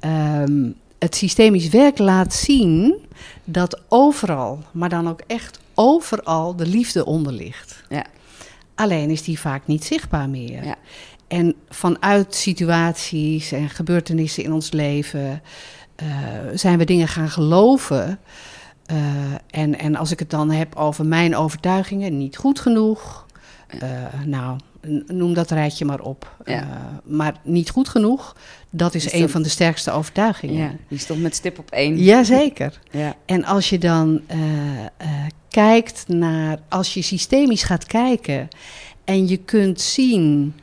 Ehm, 0.00 0.70
het 0.98 1.16
systemisch 1.16 1.68
werk 1.68 1.98
laat 1.98 2.34
zien 2.34 2.94
dat 3.44 3.80
overal, 3.88 4.62
maar 4.72 4.88
dan 4.88 5.08
ook 5.08 5.20
echt 5.26 5.58
overal, 5.74 6.56
de 6.56 6.66
liefde 6.66 7.04
onder 7.04 7.32
ligt. 7.32 7.82
Ja. 7.88 8.04
Alleen 8.74 9.10
is 9.10 9.22
die 9.22 9.38
vaak 9.38 9.66
niet 9.66 9.84
zichtbaar 9.84 10.28
meer. 10.28 10.64
Ja. 10.64 10.76
En 11.28 11.54
vanuit 11.68 12.34
situaties 12.34 13.52
en 13.52 13.68
gebeurtenissen 13.68 14.44
in 14.44 14.52
ons 14.52 14.72
leven 14.72 15.42
eh, 15.96 16.06
zijn 16.54 16.78
we 16.78 16.84
dingen 16.84 17.08
gaan 17.08 17.30
geloven. 17.30 18.18
Eh, 18.86 18.96
en, 19.50 19.78
en 19.78 19.96
als 19.96 20.10
ik 20.10 20.18
het 20.18 20.30
dan 20.30 20.50
heb 20.50 20.76
over 20.76 21.06
mijn 21.06 21.36
overtuigingen, 21.36 22.18
niet 22.18 22.36
goed 22.36 22.60
genoeg, 22.60 23.26
nou, 24.24 24.58
n- 24.86 25.04
noem 25.06 25.34
dat 25.34 25.50
rijtje 25.50 25.84
maar 25.84 26.00
op. 26.00 26.36
Ja. 26.44 26.60
Eh, 26.60 26.66
maar 27.04 27.34
niet 27.42 27.70
goed 27.70 27.88
genoeg, 27.88 28.36
dat 28.70 28.94
is 28.94 29.04
Is 29.06 29.12
een 29.12 29.20
dat- 29.20 29.30
van 29.30 29.42
de 29.42 29.48
sterkste 29.48 29.90
overtuigingen. 29.90 30.56
Ja, 30.62 30.72
die 30.88 30.98
stond 30.98 31.20
met 31.22 31.34
stip 31.34 31.58
op 31.58 31.70
één. 31.70 31.96
Jazeker. 31.98 32.80
Ja. 32.90 33.14
En 33.26 33.44
als 33.44 33.68
je 33.70 33.78
dan 33.78 34.20
eh, 34.26 34.38
eh, 34.84 34.86
kijkt 35.48 36.04
naar, 36.08 36.58
als 36.68 36.94
je 36.94 37.02
systemisch 37.02 37.62
gaat 37.62 37.84
kijken 37.84 38.48
en 39.04 39.28
je 39.28 39.36
kunt 39.36 39.80
zien 39.80 40.54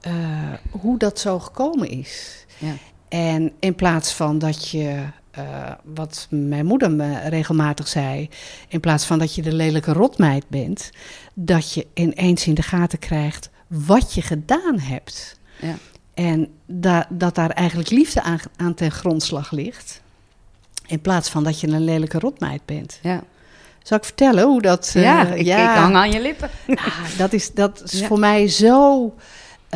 eh, 0.00 0.12
hoe 0.70 0.98
dat 0.98 1.18
zo 1.18 1.38
gekomen 1.38 1.88
is. 1.90 2.44
Ja. 2.58 2.72
En 3.08 3.52
in 3.60 3.74
plaats 3.74 4.12
van 4.12 4.38
dat 4.38 4.68
je, 4.68 5.02
eh, 5.36 5.72
wat 5.84 6.26
mijn 6.30 6.66
moeder 6.66 6.90
me 6.90 7.28
regelmatig 7.28 7.88
zei, 7.88 8.28
in 8.68 8.80
plaats 8.80 9.04
van 9.04 9.18
dat 9.18 9.34
je 9.34 9.42
de 9.42 9.52
lelijke 9.52 9.92
rotmeid 9.92 10.48
bent, 10.48 10.90
dat 11.34 11.72
je 11.72 11.86
ineens 11.94 12.46
in 12.46 12.54
de 12.54 12.62
gaten 12.62 12.98
krijgt 12.98 13.50
wat 13.66 14.14
je 14.14 14.22
gedaan 14.22 14.78
hebt. 14.78 15.38
Ja. 15.60 15.74
En 16.14 16.48
da- 16.66 17.06
dat 17.10 17.34
daar 17.34 17.50
eigenlijk 17.50 17.90
liefde 17.90 18.22
aan, 18.22 18.38
aan 18.56 18.74
ten 18.74 18.90
grondslag 18.90 19.50
ligt. 19.50 20.00
In 20.86 21.00
plaats 21.00 21.28
van 21.28 21.44
dat 21.44 21.60
je 21.60 21.68
een 21.68 21.84
lelijke 21.84 22.18
rotmeid 22.18 22.60
bent. 22.64 22.98
Ja, 23.02 23.22
Zal 23.82 23.98
ik 23.98 24.04
vertellen 24.04 24.44
hoe 24.44 24.62
dat... 24.62 24.92
eh, 24.96 25.02
ja, 25.02 25.26
ik, 25.26 25.46
ik 25.46 25.52
hang 25.52 25.94
aan 25.94 26.10
je 26.10 26.20
lippen. 26.20 26.50
Ah, 26.74 26.98
dat 27.18 27.32
is, 27.32 27.52
dat 27.52 27.82
is 27.84 27.98
Ja. 28.00 28.06
voor 28.06 28.18
mij 28.18 28.48
zo. 28.48 29.14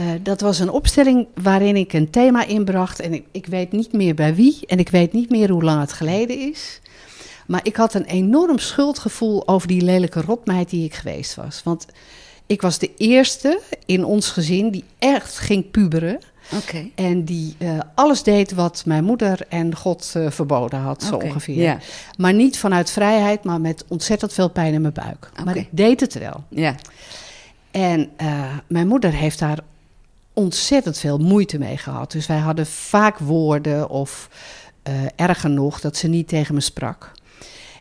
Eh, 0.01 0.07
dat 0.23 0.41
was 0.41 0.59
een 0.59 0.71
opstelling 0.71 1.27
waarin 1.43 1.77
ik 1.77 1.93
een 1.93 2.11
thema 2.11 2.45
inbracht. 2.45 3.01
En 3.01 3.13
ik, 3.13 3.25
ik 3.31 3.47
weet 3.47 3.73
niet 3.73 3.93
meer 3.93 4.15
bij 4.15 4.35
wie. 4.35 4.59
En 4.67 4.79
ik 4.79 4.89
weet 4.89 5.13
niet 5.13 5.31
meer 5.31 5.51
hoe 5.51 5.63
lang 5.63 5.81
het 5.81 5.93
geleden 5.93 6.39
is. 6.39 6.81
Maar 7.47 7.61
ik 7.63 7.77
had 7.77 7.95
een 7.95 8.05
enorm 8.05 8.59
schuldgevoel 8.59 9.49
over 9.49 9.69
die 9.69 9.83
lelijke 9.83 10.21
rotmeid 10.21 10.71
die 10.71 10.85
ik 10.85 10.95
geweest 10.95 11.35
was. 11.35 11.61
Want 11.65 11.87
ik 12.47 12.63
was 12.63 12.79
de 12.79 12.91
eerste 12.97 13.61
in 13.87 14.05
ons 14.05 14.31
gezin 14.31 14.71
die 14.71 14.85
echt 14.99 15.39
ging 15.39 15.71
puberen. 15.71 16.19
En 16.95 17.25
die 17.25 17.55
eh, 17.59 17.79
alles 17.95 18.23
deed 18.23 18.53
wat 18.53 18.83
mijn 18.87 19.05
moeder 19.05 19.47
en 19.49 19.77
God 19.77 20.13
eh, 20.17 20.31
verboden 20.31 20.81
had, 20.81 21.03
zo 21.03 21.17
ongeveer. 21.17 21.83
Maar 22.19 22.35
niet 22.35 22.59
vanuit 22.59 22.91
vrijheid, 22.91 23.45
maar 23.45 23.61
met 23.61 23.85
ontzettend 23.89 24.33
veel 24.33 24.51
pijn 24.51 24.75
in 24.75 24.81
mijn 24.81 24.93
buik. 24.93 25.31
Maar 25.45 25.57
ik 25.57 25.69
deed 25.71 26.01
het 26.01 26.19
wel. 26.19 26.45
ja, 26.49 26.75
En 27.71 28.11
mijn 28.67 28.87
moeder 28.89 29.13
heeft 29.13 29.39
daar 29.39 29.59
ontzettend 30.41 30.99
veel 30.99 31.19
moeite 31.19 31.59
mee 31.59 31.77
gehad. 31.77 32.13
Dus 32.13 32.27
wij 32.27 32.39
hadden 32.39 32.67
vaak 32.67 33.19
woorden 33.19 33.89
of 33.89 34.29
eh, 34.83 34.95
erger 35.17 35.51
nog 35.51 35.81
dat 35.81 35.97
ze 35.97 36.09
niet 36.09 36.29
tegen 36.29 36.55
me 36.55 36.61
sprak. 36.61 37.13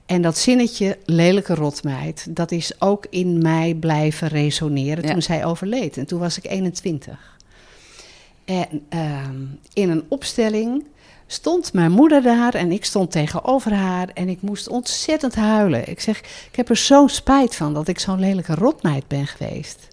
En 0.05 0.21
dat 0.21 0.37
zinnetje 0.37 0.97
lelijke 1.05 1.55
rotmeid, 1.55 2.27
dat 2.29 2.51
is 2.51 2.81
ook 2.81 3.05
in 3.09 3.41
mij 3.41 3.73
blijven 3.79 4.27
resoneren 4.27 5.03
Ja. 5.03 5.11
toen 5.11 5.21
zij 5.21 5.45
overleed. 5.45 5.97
En 5.97 6.05
toen 6.05 6.19
was 6.19 6.37
ik 6.37 6.45
21. 6.51 7.37
En 8.45 8.67
ehm, 8.89 9.35
in 9.73 9.89
een 9.89 10.03
opstelling 10.07 10.83
stond 11.27 11.73
mijn 11.73 11.91
moeder 11.91 12.21
daar 12.21 12.53
en 12.53 12.71
ik 12.71 12.85
stond 12.85 13.11
tegenover 13.11 13.73
haar 13.73 14.09
en 14.13 14.29
ik 14.29 14.41
moest 14.41 14.67
ontzettend 14.67 15.35
huilen. 15.35 15.89
Ik 15.89 15.99
zeg, 15.99 16.19
ik 16.19 16.55
heb 16.55 16.69
er 16.69 16.77
zo'n 16.77 17.09
spijt 17.09 17.55
van 17.55 17.73
dat 17.73 17.87
ik 17.87 17.99
zo'n 17.99 18.19
lelijke 18.19 18.55
rotmeid 18.55 19.07
ben 19.07 19.27
geweest. 19.27 19.87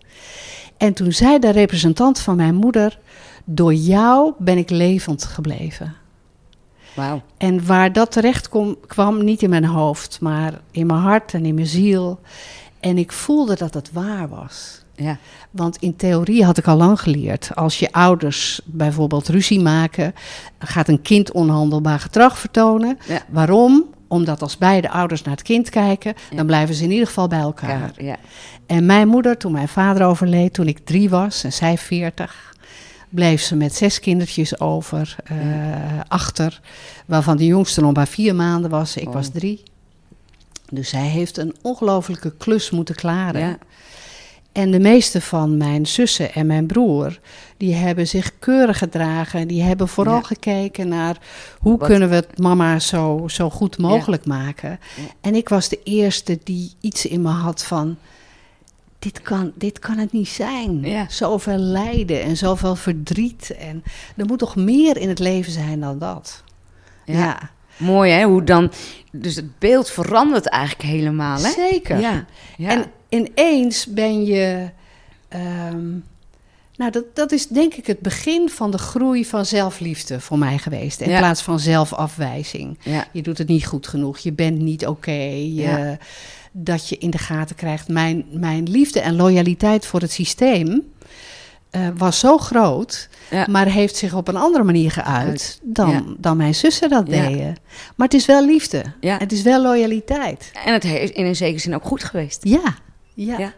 En 0.76 0.92
toen 0.92 1.12
zei 1.12 1.38
de 1.38 1.50
representant 1.50 2.20
van 2.20 2.36
mijn 2.36 2.54
moeder, 2.54 2.98
door 3.44 3.74
jou 3.74 4.32
ben 4.38 4.58
ik 4.58 4.70
levend 4.70 5.24
gebleven. 5.24 5.94
wauw. 6.94 7.22
En 7.36 7.66
waar 7.66 7.92
dat 7.92 8.12
terecht 8.12 8.48
kom, 8.48 8.76
kwam, 8.86 9.24
niet 9.24 9.42
in 9.42 9.50
mijn 9.50 9.64
hoofd, 9.64 10.20
maar 10.20 10.60
in 10.70 10.86
mijn 10.86 11.00
hart 11.00 11.34
en 11.34 11.44
in 11.44 11.54
mijn 11.54 11.66
ziel. 11.66 12.20
En 12.80 12.98
ik 12.98 13.12
voelde 13.12 13.54
dat 13.54 13.74
het 13.74 13.92
waar 13.92 14.28
was. 14.28 14.84
Ja, 14.94 15.18
Want 15.50 15.76
in 15.76 15.96
theorie 15.96 16.44
had 16.44 16.58
ik 16.58 16.66
al 16.66 16.76
lang 16.76 17.00
geleerd. 17.00 17.50
Als 17.54 17.78
je 17.78 17.92
ouders 17.92 18.60
bijvoorbeeld 18.64 19.28
ruzie 19.28 19.60
maken, 19.60 20.14
gaat 20.58 20.88
een 20.88 21.02
kind 21.02 21.32
onhandelbaar 21.32 22.00
gedrag 22.00 22.38
vertonen. 22.38 22.98
Ja. 23.08 23.22
Waarom? 23.28 23.84
Omdat 24.08 24.42
als 24.42 24.58
beide 24.58 24.90
ouders 24.90 25.22
naar 25.22 25.34
het 25.34 25.42
kind 25.42 25.70
kijken, 25.70 26.14
Ja. 26.30 26.36
dan 26.36 26.46
blijven 26.46 26.74
ze 26.74 26.84
in 26.84 26.90
ieder 26.90 27.06
geval 27.06 27.28
bij 27.28 27.38
elkaar. 27.38 27.92
ja. 27.98 28.16
En 28.66 28.86
mijn 28.86 29.08
moeder, 29.08 29.36
toen 29.36 29.52
mijn 29.52 29.68
vader 29.68 30.06
overleed, 30.06 30.52
toen 30.52 30.66
ik 30.66 30.78
drie 30.84 31.10
was 31.10 31.44
en 31.44 31.52
zij 31.52 31.78
veertig, 31.78 32.54
bleef 33.08 33.42
ze 33.42 33.56
met 33.56 33.74
zes 33.74 34.00
kindertjes 34.00 34.60
over, 34.60 35.16
eh, 35.24 35.36
achter, 36.08 36.60
waarvan 37.06 37.36
de 37.36 37.46
jongste 37.46 37.80
nog 37.80 37.94
maar 37.94 38.06
vier 38.08 38.34
maanden 38.34 38.70
was. 38.70 38.96
Ik 38.96 39.08
Oh. 39.08 39.14
was 39.14 39.28
drie. 39.28 39.62
Dus 40.70 40.88
zij 40.88 41.06
heeft 41.06 41.36
een 41.36 41.54
ongelofelijke 41.62 42.32
klus 42.36 42.70
moeten 42.70 42.94
klaren. 42.94 43.58
En 44.56 44.70
de 44.70 44.78
meeste 44.80 45.20
van 45.20 45.56
mijn 45.56 45.86
zussen 45.86 46.32
en 46.34 46.46
mijn 46.46 46.66
broer, 46.66 47.18
die 47.56 47.74
hebben 47.74 48.08
zich 48.08 48.38
keurig 48.38 48.78
gedragen. 48.78 49.48
Die 49.48 49.62
hebben 49.62 49.88
vooral 49.88 50.14
Ja. 50.16 50.22
gekeken 50.22 50.88
naar 50.88 51.16
hoe 51.60 51.78
Wat- 51.78 51.88
kunnen 51.88 52.08
we 52.08 52.14
het 52.14 52.38
mama 52.38 52.78
zo, 52.78 53.24
zo 53.28 53.50
goed 53.50 53.78
mogelijk 53.78 54.26
maken. 54.26 54.70
Ja. 54.70 55.02
En 55.20 55.34
ik 55.34 55.48
was 55.48 55.68
de 55.68 55.80
eerste 55.84 56.38
die 56.44 56.72
iets 56.80 57.06
in 57.06 57.22
me 57.22 57.28
had 57.28 57.64
van, 57.64 57.96
dit 58.98 59.22
kan, 59.22 59.52
dit 59.54 59.78
kan 59.78 59.98
het 59.98 60.12
niet 60.12 60.28
zijn. 60.28 60.86
Zoveel 61.08 61.58
lijden 61.58 62.22
en 62.22 62.36
zoveel 62.36 62.76
verdriet. 62.76 63.56
En 63.58 63.82
er 64.16 64.26
moet 64.26 64.38
toch 64.38 64.56
meer 64.56 64.96
in 64.96 65.08
het 65.08 65.18
leven 65.18 65.52
zijn 65.52 65.80
dan 65.80 65.98
dat. 65.98 66.42
Ja. 67.04 67.14
ja. 67.14 67.50
Mooi 67.76 68.12
hè, 68.12 68.24
hoe 68.24 68.44
dan... 68.44 68.72
Dus 69.12 69.36
het 69.36 69.58
beeld 69.58 69.90
verandert 69.90 70.48
eigenlijk 70.48 70.88
helemaal 70.88 71.36
hè? 71.42 71.50
zeker. 71.50 72.00
Ja, 72.00 72.24
ja. 72.56 72.70
En 72.70 72.84
ineens 73.08 73.86
ben 73.86 74.24
je. 74.24 74.68
ehm, 75.28 75.88
nou, 76.76 76.90
dat, 76.90 77.04
dat 77.14 77.32
is 77.32 77.46
denk 77.46 77.74
ik 77.74 77.86
het 77.86 78.00
begin 78.00 78.48
van 78.48 78.70
de 78.70 78.78
groei 78.78 79.24
van 79.24 79.46
zelfliefde 79.46 80.20
voor 80.20 80.38
mij 80.38 80.58
geweest. 80.58 81.00
In 81.00 81.10
Ja. 81.10 81.18
plaats 81.18 81.42
van 81.42 81.58
zelfafwijzing. 81.60 82.78
ja, 82.82 83.06
Je 83.12 83.22
doet 83.22 83.38
het 83.38 83.48
niet 83.48 83.66
goed 83.66 83.86
genoeg, 83.86 84.18
je 84.18 84.32
bent 84.32 84.58
niet 84.58 84.86
oké. 84.86 85.20
Ja. 85.42 85.98
Dat 86.52 86.88
je 86.88 86.98
in 86.98 87.10
de 87.10 87.18
gaten 87.18 87.56
krijgt. 87.56 87.88
Mijn, 87.88 88.24
mijn 88.30 88.70
liefde 88.70 89.00
en 89.00 89.16
loyaliteit 89.16 89.86
voor 89.86 90.00
het 90.00 90.10
systeem 90.12 90.92
eh, 91.70 91.88
was 91.96 92.18
zo 92.18 92.38
groot, 92.38 93.08
maar 93.46 93.66
heeft 93.66 93.96
zich 93.96 94.14
op 94.14 94.28
een 94.28 94.36
andere 94.36 94.64
manier 94.64 94.90
geuit 94.90 95.08
Uit. 95.28 95.60
dan, 95.62 96.16
dan 96.18 96.36
mijn 96.36 96.54
zussen 96.54 96.88
dat 96.88 97.06
deden. 97.06 97.56
Maar 97.96 98.06
het 98.06 98.14
is 98.16 98.26
wel 98.26 98.46
liefde. 98.46 98.82
Het 99.00 99.32
is 99.32 99.42
wel 99.42 99.62
loyaliteit. 99.62 100.50
En 100.64 100.72
het 100.72 100.84
is 100.84 101.10
in 101.10 101.26
een 101.26 101.36
zekere 101.36 101.58
zin 101.58 101.74
ook 101.74 101.84
goed 101.84 102.04
geweest. 102.04 102.38
Ja, 102.44 102.74
ja. 103.16 103.38
Ja. 103.38 103.52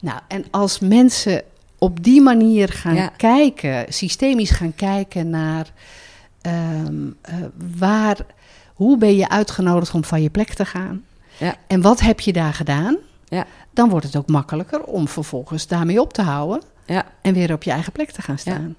Nou, 0.00 0.20
en 0.28 0.44
als 0.50 0.78
mensen 0.78 1.42
op 1.78 2.02
die 2.04 2.20
manier 2.20 2.68
gaan 2.68 2.94
Ja. 2.94 3.08
kijken, 3.16 3.92
systemisch 3.92 4.50
gaan 4.50 4.74
kijken 4.74 5.30
naar 5.30 5.72
ehm, 6.40 7.06
eh, 7.20 7.34
waar, 7.78 8.16
hoe 8.74 8.98
ben 8.98 9.16
je 9.16 9.28
uitgenodigd 9.28 9.94
om 9.94 10.04
van 10.04 10.22
je 10.22 10.30
plek 10.30 10.54
te 10.54 10.64
gaan 10.64 11.04
Ja. 11.38 11.54
en 11.66 11.80
wat 11.80 12.00
heb 12.00 12.20
je 12.20 12.32
daar 12.32 12.54
gedaan, 12.54 12.96
Ja. 13.28 13.46
dan 13.70 13.88
wordt 13.88 14.06
het 14.06 14.16
ook 14.16 14.28
makkelijker 14.28 14.82
om 14.84 15.08
vervolgens 15.08 15.66
daarmee 15.66 16.00
op 16.00 16.12
te 16.12 16.22
houden 16.22 16.62
Ja. 16.86 17.06
en 17.22 17.34
weer 17.34 17.52
op 17.52 17.62
je 17.62 17.70
eigen 17.70 17.92
plek 17.92 18.10
te 18.10 18.22
gaan 18.22 18.38
staan. 18.38 18.76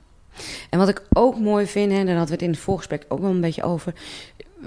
En 0.70 0.80
wat 0.80 0.90
ik 0.90 1.02
ook 1.14 1.40
mooi 1.40 1.68
vind, 1.68 1.92
en 1.92 2.06
daar 2.06 2.16
hadden 2.16 2.26
we 2.26 2.32
het 2.34 2.42
in 2.42 2.50
het 2.50 2.60
voorgesprek 2.60 3.06
ook 3.08 3.20
wel 3.20 3.30
een 3.30 3.42
beetje 3.42 3.64
over. 3.64 3.94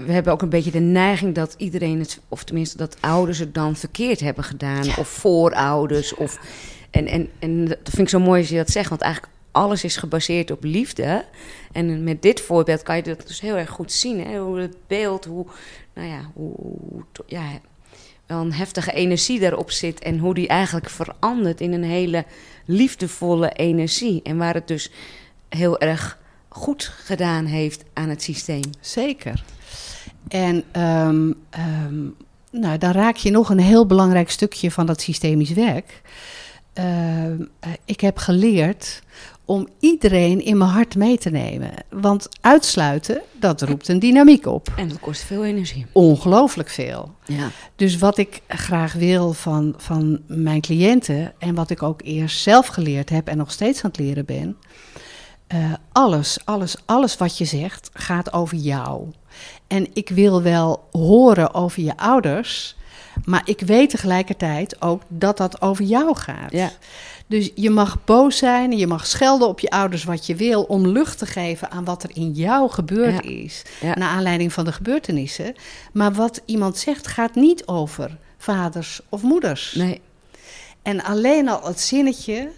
We 0.05 0.11
hebben 0.11 0.33
ook 0.33 0.41
een 0.41 0.49
beetje 0.49 0.71
de 0.71 0.79
neiging 0.79 1.35
dat 1.35 1.55
iedereen 1.57 1.99
het, 1.99 2.19
of 2.27 2.43
tenminste 2.43 2.77
dat 2.77 2.97
ouders 2.99 3.39
het 3.39 3.53
dan 3.53 3.75
verkeerd 3.75 4.19
hebben 4.19 4.43
gedaan. 4.43 4.87
Of 4.97 5.07
voorouders. 5.07 6.15
Of, 6.15 6.39
en, 6.91 7.07
en, 7.07 7.29
en 7.39 7.65
dat 7.65 7.77
vind 7.83 7.97
ik 7.97 8.09
zo 8.09 8.19
mooi 8.19 8.39
als 8.39 8.49
je 8.49 8.55
dat 8.55 8.69
zegt, 8.69 8.89
want 8.89 9.01
eigenlijk 9.01 9.33
alles 9.51 9.83
is 9.83 9.97
gebaseerd 9.97 10.51
op 10.51 10.63
liefde. 10.63 11.25
En 11.71 12.03
met 12.03 12.21
dit 12.21 12.41
voorbeeld 12.41 12.83
kan 12.83 12.95
je 12.95 13.01
dat 13.01 13.27
dus 13.27 13.41
heel 13.41 13.57
erg 13.57 13.69
goed 13.69 13.91
zien. 13.91 14.19
Hè? 14.19 14.39
Hoe 14.39 14.59
het 14.59 14.75
beeld, 14.87 15.25
hoe, 15.25 15.45
nou 15.93 16.07
ja, 16.07 16.31
hoe, 16.33 16.55
ja, 17.25 17.43
wel 18.25 18.41
een 18.41 18.53
heftige 18.53 18.91
energie 18.91 19.39
daarop 19.39 19.71
zit. 19.71 19.99
En 19.99 20.17
hoe 20.17 20.33
die 20.33 20.47
eigenlijk 20.47 20.89
verandert 20.89 21.61
in 21.61 21.73
een 21.73 21.83
hele 21.83 22.25
liefdevolle 22.65 23.51
energie. 23.51 24.21
En 24.23 24.37
waar 24.37 24.53
het 24.53 24.67
dus 24.67 24.91
heel 25.49 25.79
erg 25.79 26.19
goed 26.47 26.83
gedaan 26.83 27.45
heeft 27.45 27.83
aan 27.93 28.09
het 28.09 28.23
systeem. 28.23 28.63
Zeker. 28.79 29.43
En 30.27 30.63
ehm, 30.71 31.31
ehm, 31.49 32.03
nou, 32.51 32.77
dan 32.77 32.91
raak 32.91 33.15
je 33.15 33.31
nog 33.31 33.49
een 33.49 33.59
heel 33.59 33.85
belangrijk 33.85 34.29
stukje 34.29 34.71
van 34.71 34.85
dat 34.85 35.01
systemisch 35.01 35.53
werk. 35.53 36.01
Ehm, 36.73 37.41
eh, 37.59 37.69
ik 37.85 38.01
heb 38.01 38.17
geleerd 38.17 39.01
om 39.45 39.67
iedereen 39.79 40.45
in 40.45 40.57
mijn 40.57 40.69
hart 40.69 40.95
mee 40.95 41.17
te 41.17 41.29
nemen. 41.29 41.71
Want 41.89 42.29
uitsluiten, 42.41 43.21
dat 43.39 43.61
roept 43.61 43.87
een 43.87 43.99
dynamiek 43.99 44.45
op. 44.45 44.67
En 44.77 44.87
dat 44.87 44.99
kost 44.99 45.23
veel 45.23 45.45
energie. 45.45 45.85
Ongelooflijk 45.91 46.69
veel. 46.69 47.11
Ja. 47.25 47.49
Dus 47.75 47.97
wat 47.97 48.17
ik 48.17 48.41
graag 48.47 48.93
wil 48.93 49.33
van, 49.33 49.73
van 49.77 50.19
mijn 50.27 50.61
cliënten 50.61 51.33
en 51.39 51.55
wat 51.55 51.69
ik 51.69 51.83
ook 51.83 52.01
eerst 52.03 52.41
zelf 52.41 52.67
geleerd 52.67 53.09
heb 53.09 53.27
en 53.27 53.37
nog 53.37 53.51
steeds 53.51 53.83
aan 53.83 53.89
het 53.89 53.99
leren 53.99 54.25
ben. 54.25 54.57
eh, 55.47 55.73
alles, 55.91 56.37
alles, 56.45 56.75
alles 56.85 57.17
wat 57.17 57.37
je 57.37 57.45
zegt 57.45 57.89
gaat 57.93 58.33
over 58.33 58.57
jou. 58.57 59.07
En 59.67 59.87
ik 59.93 60.09
wil 60.09 60.41
wel 60.41 60.87
horen 60.91 61.53
over 61.53 61.83
je 61.83 61.97
ouders, 61.97 62.75
Maar 63.25 63.41
ik 63.45 63.59
weet 63.59 63.89
tegelijkertijd 63.89 64.81
ook 64.81 65.01
dat 65.07 65.37
dat 65.37 65.61
over 65.61 65.83
jou 65.85 66.15
gaat. 66.17 66.51
Ja. 66.51 66.71
Dus 67.27 67.51
je 67.55 67.69
mag 67.69 67.97
boos 68.05 68.37
zijn 68.37 68.71
en 68.71 68.77
je 68.77 68.87
mag 68.87 69.05
schelden 69.07 69.47
op 69.47 69.59
je 69.59 69.69
ouders 69.69 70.03
wat 70.03 70.25
je 70.25 70.35
wil 70.35 70.63
om 70.63 70.87
lucht 70.87 71.17
te 71.17 71.25
geven 71.25 71.71
aan 71.71 71.83
wat 71.85 72.03
er 72.03 72.09
in 72.13 72.31
jou 72.31 72.69
gebeurd 72.69 73.23
Ja. 73.23 73.29
is. 73.29 73.61
Ja. 73.81 73.95
Naar 73.97 74.09
aanleiding 74.09 74.53
van 74.53 74.65
de 74.65 74.71
gebeurtenissen. 74.71 75.55
Maar 75.93 76.13
wat 76.13 76.41
iemand 76.45 76.77
zegt 76.77 77.07
gaat 77.07 77.35
niet 77.35 77.65
over 77.67 78.17
vaders 78.37 79.01
of 79.09 79.21
moeders. 79.21 79.73
Nee. 79.73 80.01
En 80.81 81.03
alleen 81.03 81.49
al 81.49 81.67
het 81.67 81.79
zinnetje 81.79 82.51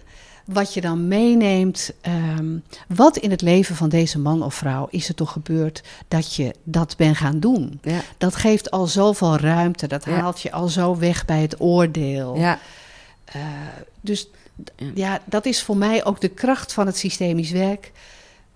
wat 0.52 0.74
je 0.74 0.80
dan 0.80 1.08
meeneemt. 1.08 1.90
ehm, 2.00 2.56
wat 2.88 3.16
in 3.16 3.30
het 3.30 3.40
leven 3.42 3.76
van 3.76 3.88
deze 3.88 4.18
man 4.18 4.42
of 4.42 4.54
vrouw 4.54 4.86
is 4.90 5.08
er 5.08 5.14
toch 5.14 5.32
gebeurd 5.32 5.82
dat 6.08 6.34
je 6.34 6.54
dat 6.64 6.94
bent 6.96 7.16
gaan 7.16 7.40
doen? 7.40 7.78
Ja. 7.82 8.00
Dat 8.18 8.36
geeft 8.36 8.70
al 8.70 8.86
zoveel 8.86 9.36
ruimte. 9.36 9.86
Dat 9.86 10.04
Ja. 10.04 10.12
haalt 10.12 10.40
je 10.40 10.52
al 10.52 10.68
zo 10.68 10.98
weg 10.98 11.24
bij 11.24 11.40
het 11.42 11.60
oordeel. 11.60 12.36
Ja. 12.36 12.58
Eh, 13.24 13.40
dus 14.00 14.28
Ja. 14.76 14.90
ja, 14.94 15.20
dat 15.24 15.46
is 15.46 15.62
voor 15.62 15.76
mij 15.76 16.04
ook 16.04 16.20
de 16.20 16.28
kracht 16.28 16.72
van 16.72 16.86
het 16.86 16.96
systemisch 16.96 17.50
werk. 17.50 17.92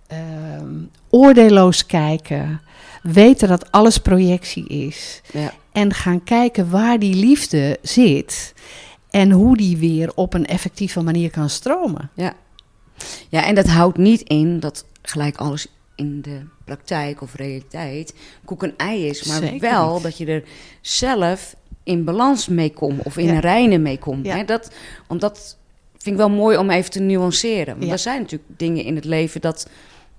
Ehm, 0.06 0.74
oordeelloos 1.10 1.86
kijken. 1.86 2.60
Weten 3.02 3.48
dat 3.48 3.72
alles 3.72 3.98
projectie 3.98 4.66
is. 4.68 5.20
Ja. 5.32 5.52
En 5.72 5.94
gaan 5.94 6.24
kijken 6.24 6.70
waar 6.70 6.98
die 6.98 7.14
liefde 7.14 7.78
zit. 7.82 8.53
En 9.14 9.30
hoe 9.30 9.56
die 9.56 9.76
weer 9.76 10.12
op 10.14 10.34
een 10.34 10.46
effectieve 10.46 11.02
manier 11.02 11.30
kan 11.30 11.50
stromen. 11.50 12.10
Ja. 12.14 12.32
ja, 13.28 13.44
en 13.46 13.54
dat 13.54 13.66
houdt 13.66 13.96
niet 13.98 14.20
in 14.20 14.60
dat 14.60 14.84
gelijk 15.02 15.36
alles 15.36 15.66
in 15.96 16.22
de 16.22 16.40
praktijk 16.64 17.20
of 17.22 17.34
realiteit 17.34 18.14
koek 18.44 18.62
en 18.62 18.74
ei 18.76 19.06
is. 19.06 19.24
Maar 19.24 19.40
Zeker 19.40 19.60
wel 19.60 19.94
niet. 19.94 20.02
dat 20.02 20.18
je 20.18 20.26
er 20.26 20.42
zelf 20.80 21.56
in 21.82 22.04
balans 22.04 22.48
mee 22.48 22.72
komt 22.72 23.02
of 23.02 23.16
in 23.16 23.24
Ja. 23.26 23.32
een 23.32 23.40
reine 23.40 23.78
mee 23.78 23.98
komt. 23.98 24.26
Ja. 24.26 24.36
Hè? 24.36 24.44
Dat, 24.44 24.70
want 25.08 25.20
dat 25.20 25.56
vind 25.92 26.14
ik 26.14 26.16
wel 26.26 26.30
mooi 26.30 26.56
om 26.56 26.70
even 26.70 26.90
te 26.90 27.00
nuanceren. 27.00 27.74
Want 27.74 27.86
Ja. 27.86 27.92
er 27.92 27.98
zijn 27.98 28.20
natuurlijk 28.20 28.58
dingen 28.58 28.84
in 28.84 28.94
het 28.94 29.04
leven 29.04 29.40
dat 29.40 29.68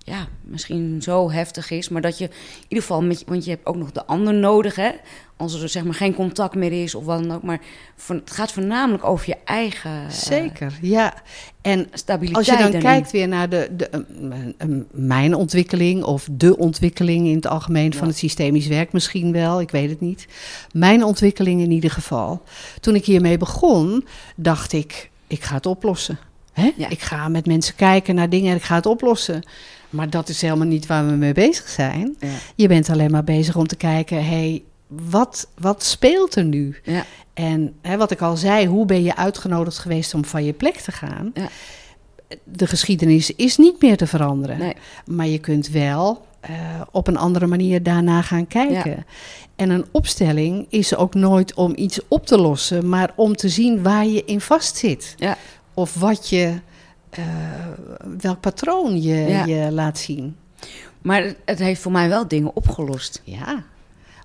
ja, 0.06 0.28
misschien 0.42 1.02
zo 1.02 1.32
heftig 1.32 1.70
is, 1.72 1.90
maar 1.90 2.02
dat 2.02 2.18
je 2.18 2.24
in 2.24 2.64
ieder 2.68 2.86
geval 2.86 3.02
met 3.02 3.24
want 3.26 3.46
je 3.46 3.50
hebt 3.50 3.66
ook 3.66 3.76
nog 3.76 3.92
de 3.92 4.06
ander 4.06 4.34
nodig, 4.34 4.76
hè? 4.76 4.92
Als 5.38 5.62
er 5.62 5.70
zeg 5.70 5.84
maar 5.84 5.94
geen 5.94 6.14
contact 6.14 6.56
meer 6.56 6.84
is 6.84 6.96
of 6.96 7.06
wat 7.06 7.24
dan 7.24 7.36
ook. 7.36 7.44
Maar 7.44 7.62
van, 7.96 8.16
het 8.16 8.32
gaat 8.32 8.52
voornamelijk 8.52 9.04
over 9.04 9.28
je 9.28 9.38
eigen 9.46 9.92
eh, 9.92 10.10
Zeker, 10.10 10.78
ja. 10.82 11.14
En 11.62 11.88
stabiliteit. 11.94 12.38
als 12.38 12.46
je 12.46 12.52
dan 12.52 12.72
daarin. 12.72 12.82
kijkt 12.82 13.12
weer 13.12 13.28
naar 13.28 13.50
de, 13.50 13.70
de, 13.78 14.86
mijn 14.92 15.36
ontwikkeling 15.36 16.04
of 16.04 16.28
de 16.32 16.58
ontwikkeling 16.58 17.28
in 17.28 17.36
het 17.36 17.48
algemeen 17.48 17.94
van 17.94 18.08
het 18.08 18.18
systemisch 18.18 18.68
werk 18.68 18.94
misschien 18.94 19.32
wel, 19.32 19.62
ik 19.62 19.72
weet 19.72 19.90
het 19.90 20.02
niet. 20.02 20.28
Mijn 20.72 21.04
ontwikkeling 21.04 21.62
in 21.62 21.72
ieder 21.72 21.92
geval. 21.92 22.44
Toen 22.80 22.96
ik 22.96 23.06
hiermee 23.06 23.38
begon, 23.38 24.06
dacht 24.36 24.74
ik, 24.74 25.10
ik 25.28 25.44
ga 25.44 25.56
het 25.56 25.66
oplossen. 25.66 26.20
Hè? 26.54 26.72
Ja. 26.76 26.90
Ik 26.90 27.02
ga 27.02 27.28
met 27.28 27.46
mensen 27.46 27.76
kijken 27.76 28.16
naar 28.16 28.30
dingen 28.30 28.52
en 28.52 28.58
ik 28.58 28.64
ga 28.64 28.76
het 28.76 28.86
oplossen. 28.86 29.44
Maar 29.90 30.10
dat 30.10 30.30
is 30.30 30.42
helemaal 30.42 30.68
niet 30.68 30.86
waar 30.86 31.06
we 31.06 31.12
mee 31.12 31.34
bezig 31.34 31.68
zijn. 31.68 32.16
Ja. 32.20 32.28
Je 32.56 32.68
bent 32.68 32.90
alleen 32.90 33.12
maar 33.12 33.24
bezig 33.24 33.56
om 33.56 33.68
te 33.68 33.76
kijken, 33.76 34.26
hey, 34.26 34.64
wat, 34.88 35.48
wat 35.60 35.84
speelt 35.84 36.36
er 36.36 36.44
nu? 36.44 36.80
Ja. 36.84 37.06
En 37.34 37.74
hè, 37.82 37.98
wat 37.98 38.12
ik 38.12 38.22
al 38.22 38.38
zei, 38.38 38.68
hoe 38.68 38.86
ben 38.86 39.04
je 39.04 39.16
uitgenodigd 39.16 39.78
geweest 39.78 40.14
om 40.14 40.26
van 40.26 40.44
je 40.44 40.54
plek 40.54 40.76
te 40.76 40.92
gaan? 40.92 41.32
Ja. 41.34 41.50
De 42.44 42.68
geschiedenis 42.68 43.36
is 43.36 43.58
niet 43.58 43.82
meer 43.82 43.98
te 43.98 44.08
veranderen. 44.08 44.58
Nee. 44.58 44.74
Maar 45.06 45.28
je 45.28 45.40
kunt 45.40 45.70
wel 45.70 46.26
eh, 46.40 46.82
op 46.92 47.08
een 47.08 47.18
andere 47.18 47.48
manier 47.48 47.84
daarna 47.84 48.22
gaan 48.22 48.48
kijken. 48.48 49.06
En 49.56 49.70
een 49.70 49.86
opstelling 49.92 50.66
is 50.70 50.96
ook 50.96 51.14
nooit 51.14 51.54
om 51.54 51.74
iets 51.76 52.00
op 52.08 52.26
te 52.26 52.38
lossen, 52.38 52.90
maar 52.90 53.12
om 53.16 53.36
te 53.36 53.50
zien 53.50 53.84
waar 53.84 54.06
je 54.06 54.26
in 54.26 54.42
vastzit. 54.42 55.16
Ja. 55.18 55.38
Of 55.74 55.94
wat 55.94 56.30
je, 56.30 56.54
eh, 57.18 57.26
welk 58.20 58.40
patroon 58.40 59.02
je, 59.02 59.16
Ja. 59.16 59.46
je 59.46 59.72
laat 59.72 59.98
zien. 59.98 60.36
Maar 61.02 61.34
het, 61.46 61.60
heeft 61.60 61.82
voor 61.82 61.92
mij 61.92 62.10
wel 62.10 62.28
dingen 62.28 62.56
opgelost. 62.56 63.22
Ja, 63.24 63.64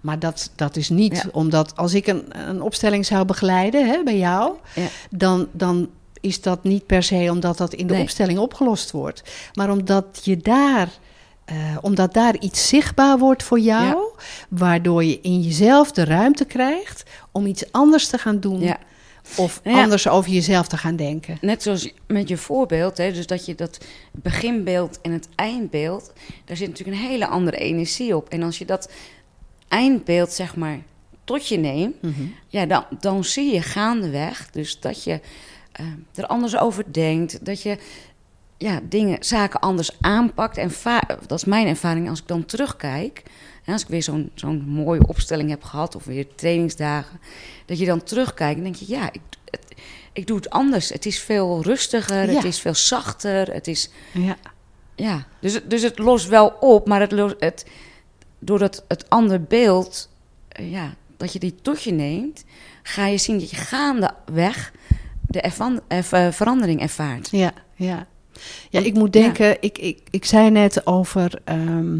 maar 0.02 0.18
dat, 0.18 0.50
dat 0.56 0.76
is 0.76 0.88
niet 0.88 1.16
Ja. 1.16 1.24
omdat 1.32 1.76
als 1.76 1.94
ik 1.94 2.06
een, 2.06 2.24
een 2.48 2.62
opstelling 2.62 3.06
zou 3.06 3.24
begeleiden 3.24 3.86
hè, 3.88 4.02
bij 4.02 4.18
jou, 4.18 4.56
Ja. 4.74 4.86
dan, 5.10 5.48
dan 5.52 5.88
is 6.20 6.40
dat 6.40 6.64
niet 6.64 6.86
per 6.86 7.02
se 7.02 7.28
omdat 7.30 7.56
dat 7.58 7.72
in 7.74 7.86
de 7.86 7.92
Nee. 7.94 8.02
opstelling 8.02 8.38
opgelost 8.38 8.90
wordt, 8.90 9.22
maar 9.54 9.70
omdat 9.70 10.20
je 10.22 10.36
daar. 10.36 10.88
eh, 11.44 11.56
omdat 11.80 12.14
daar 12.14 12.38
iets 12.38 12.68
zichtbaar 12.68 13.18
wordt 13.18 13.42
voor 13.42 13.58
jou, 13.60 13.84
Ja. 13.96 14.22
waardoor 14.48 15.04
je 15.04 15.20
in 15.20 15.40
jezelf 15.40 15.92
de 15.92 16.04
ruimte 16.04 16.44
krijgt 16.44 17.02
om 17.32 17.46
iets 17.46 17.72
anders 17.72 18.06
te 18.08 18.18
gaan 18.18 18.40
doen 18.40 18.74
Of 19.36 19.60
Ja. 19.64 19.82
anders 19.82 20.08
over 20.08 20.30
jezelf 20.30 20.68
te 20.68 20.76
gaan 20.76 20.96
denken. 20.96 21.38
Net 21.40 21.62
zoals 21.62 21.92
met 22.06 22.28
je 22.28 22.36
voorbeeld, 22.36 22.96
hè, 22.98 23.12
dus 23.12 23.26
dat 23.26 23.46
je 23.46 23.54
dat 23.54 23.78
beginbeeld 24.12 25.00
en 25.00 25.12
het 25.12 25.28
eindbeeld, 25.34 26.12
daar 26.44 26.56
zit 26.56 26.68
natuurlijk 26.68 26.96
een 26.98 27.08
hele 27.08 27.26
andere 27.26 27.56
energie 27.56 28.16
op. 28.16 28.28
En 28.28 28.42
als 28.42 28.58
je 28.58 28.64
dat 28.64 28.90
eindbeeld, 29.68 30.32
zeg 30.32 30.56
maar, 30.56 30.78
tot 31.24 31.48
je 31.48 31.56
neemt, 31.58 32.02
Mhm. 32.02 32.22
ja, 32.48 32.66
dan, 32.66 32.84
dan 33.00 33.24
zie 33.24 33.52
je 33.54 33.62
gaandeweg 33.62 34.50
dus 34.50 34.80
dat 34.80 35.04
je 35.04 35.20
eh, 35.72 35.86
er 36.14 36.26
anders 36.26 36.56
over 36.56 36.84
denkt, 36.92 37.44
dat 37.44 37.62
je 37.62 37.78
ja, 38.58 38.80
dingen, 38.88 39.16
zaken 39.24 39.60
anders 39.60 39.96
aanpakt. 40.00 40.56
En 40.56 40.70
dat 41.26 41.38
is 41.38 41.44
mijn 41.44 41.66
ervaring 41.66 42.08
als 42.08 42.20
ik 42.20 42.26
dan 42.28 42.44
terugkijk. 42.44 43.22
En 43.70 43.76
als 43.76 43.84
ik 43.84 43.88
weer 43.90 44.02
zo'n 44.02 44.30
zo'n 44.34 44.62
mooie 44.66 45.06
opstelling 45.06 45.50
heb 45.50 45.62
gehad, 45.64 45.94
of 45.94 46.04
weer 46.04 46.26
trainingsdagen, 46.34 47.20
dat 47.66 47.78
je 47.78 47.86
dan 47.86 48.02
terugkijkt 48.02 48.56
en 48.56 48.62
denk 48.62 48.74
je, 48.74 48.84
ja, 48.88 49.12
ik, 49.12 49.20
het- 49.50 49.74
ik 50.12 50.26
doe 50.26 50.36
het 50.36 50.50
anders. 50.50 50.88
Het 50.88 51.06
is 51.06 51.18
veel 51.20 51.62
rustiger, 51.62 52.30
Ja. 52.30 52.34
het 52.36 52.44
is 52.44 52.60
veel 52.60 52.74
zachter, 52.74 53.52
het 53.52 53.66
is, 53.66 53.90
Ja. 54.12 54.36
ja. 54.94 55.26
Dus, 55.40 55.54
het- 55.54 55.70
dus 55.70 55.82
het 55.82 55.98
lost 55.98 56.28
wel 56.28 56.46
op, 56.60 56.86
maar 56.88 57.00
het, 57.00 57.12
los- 57.12 57.34
het, 57.38 57.66
doordat 58.38 58.84
het 58.88 59.10
andere 59.10 59.38
beeld, 59.40 60.08
eh, 60.48 60.70
ja, 60.70 60.94
dat 61.16 61.32
je 61.32 61.38
die 61.38 61.54
tot 61.62 61.82
je 61.82 61.92
neemt, 61.92 62.44
ga 62.82 63.06
je 63.06 63.18
zien 63.18 63.38
dat 63.38 63.50
je 63.50 63.56
gaandeweg 63.56 64.72
de 65.28 65.40
ervan, 65.40 65.80
erv- 65.88 66.12
eh, 66.12 66.30
verandering 66.32 66.80
ervaart. 66.80 67.28
Ja, 67.30 67.52
ja. 67.74 68.06
Ja, 68.70 68.80
ik 68.80 68.94
moet 68.94 69.14
ja. 69.14 69.20
denken, 69.20 69.56
ik, 69.60 69.78
ik, 69.78 69.98
ik 70.10 70.24
zei 70.24 70.50
net 70.50 70.86
over 70.86 71.40
ehm, 71.44 71.98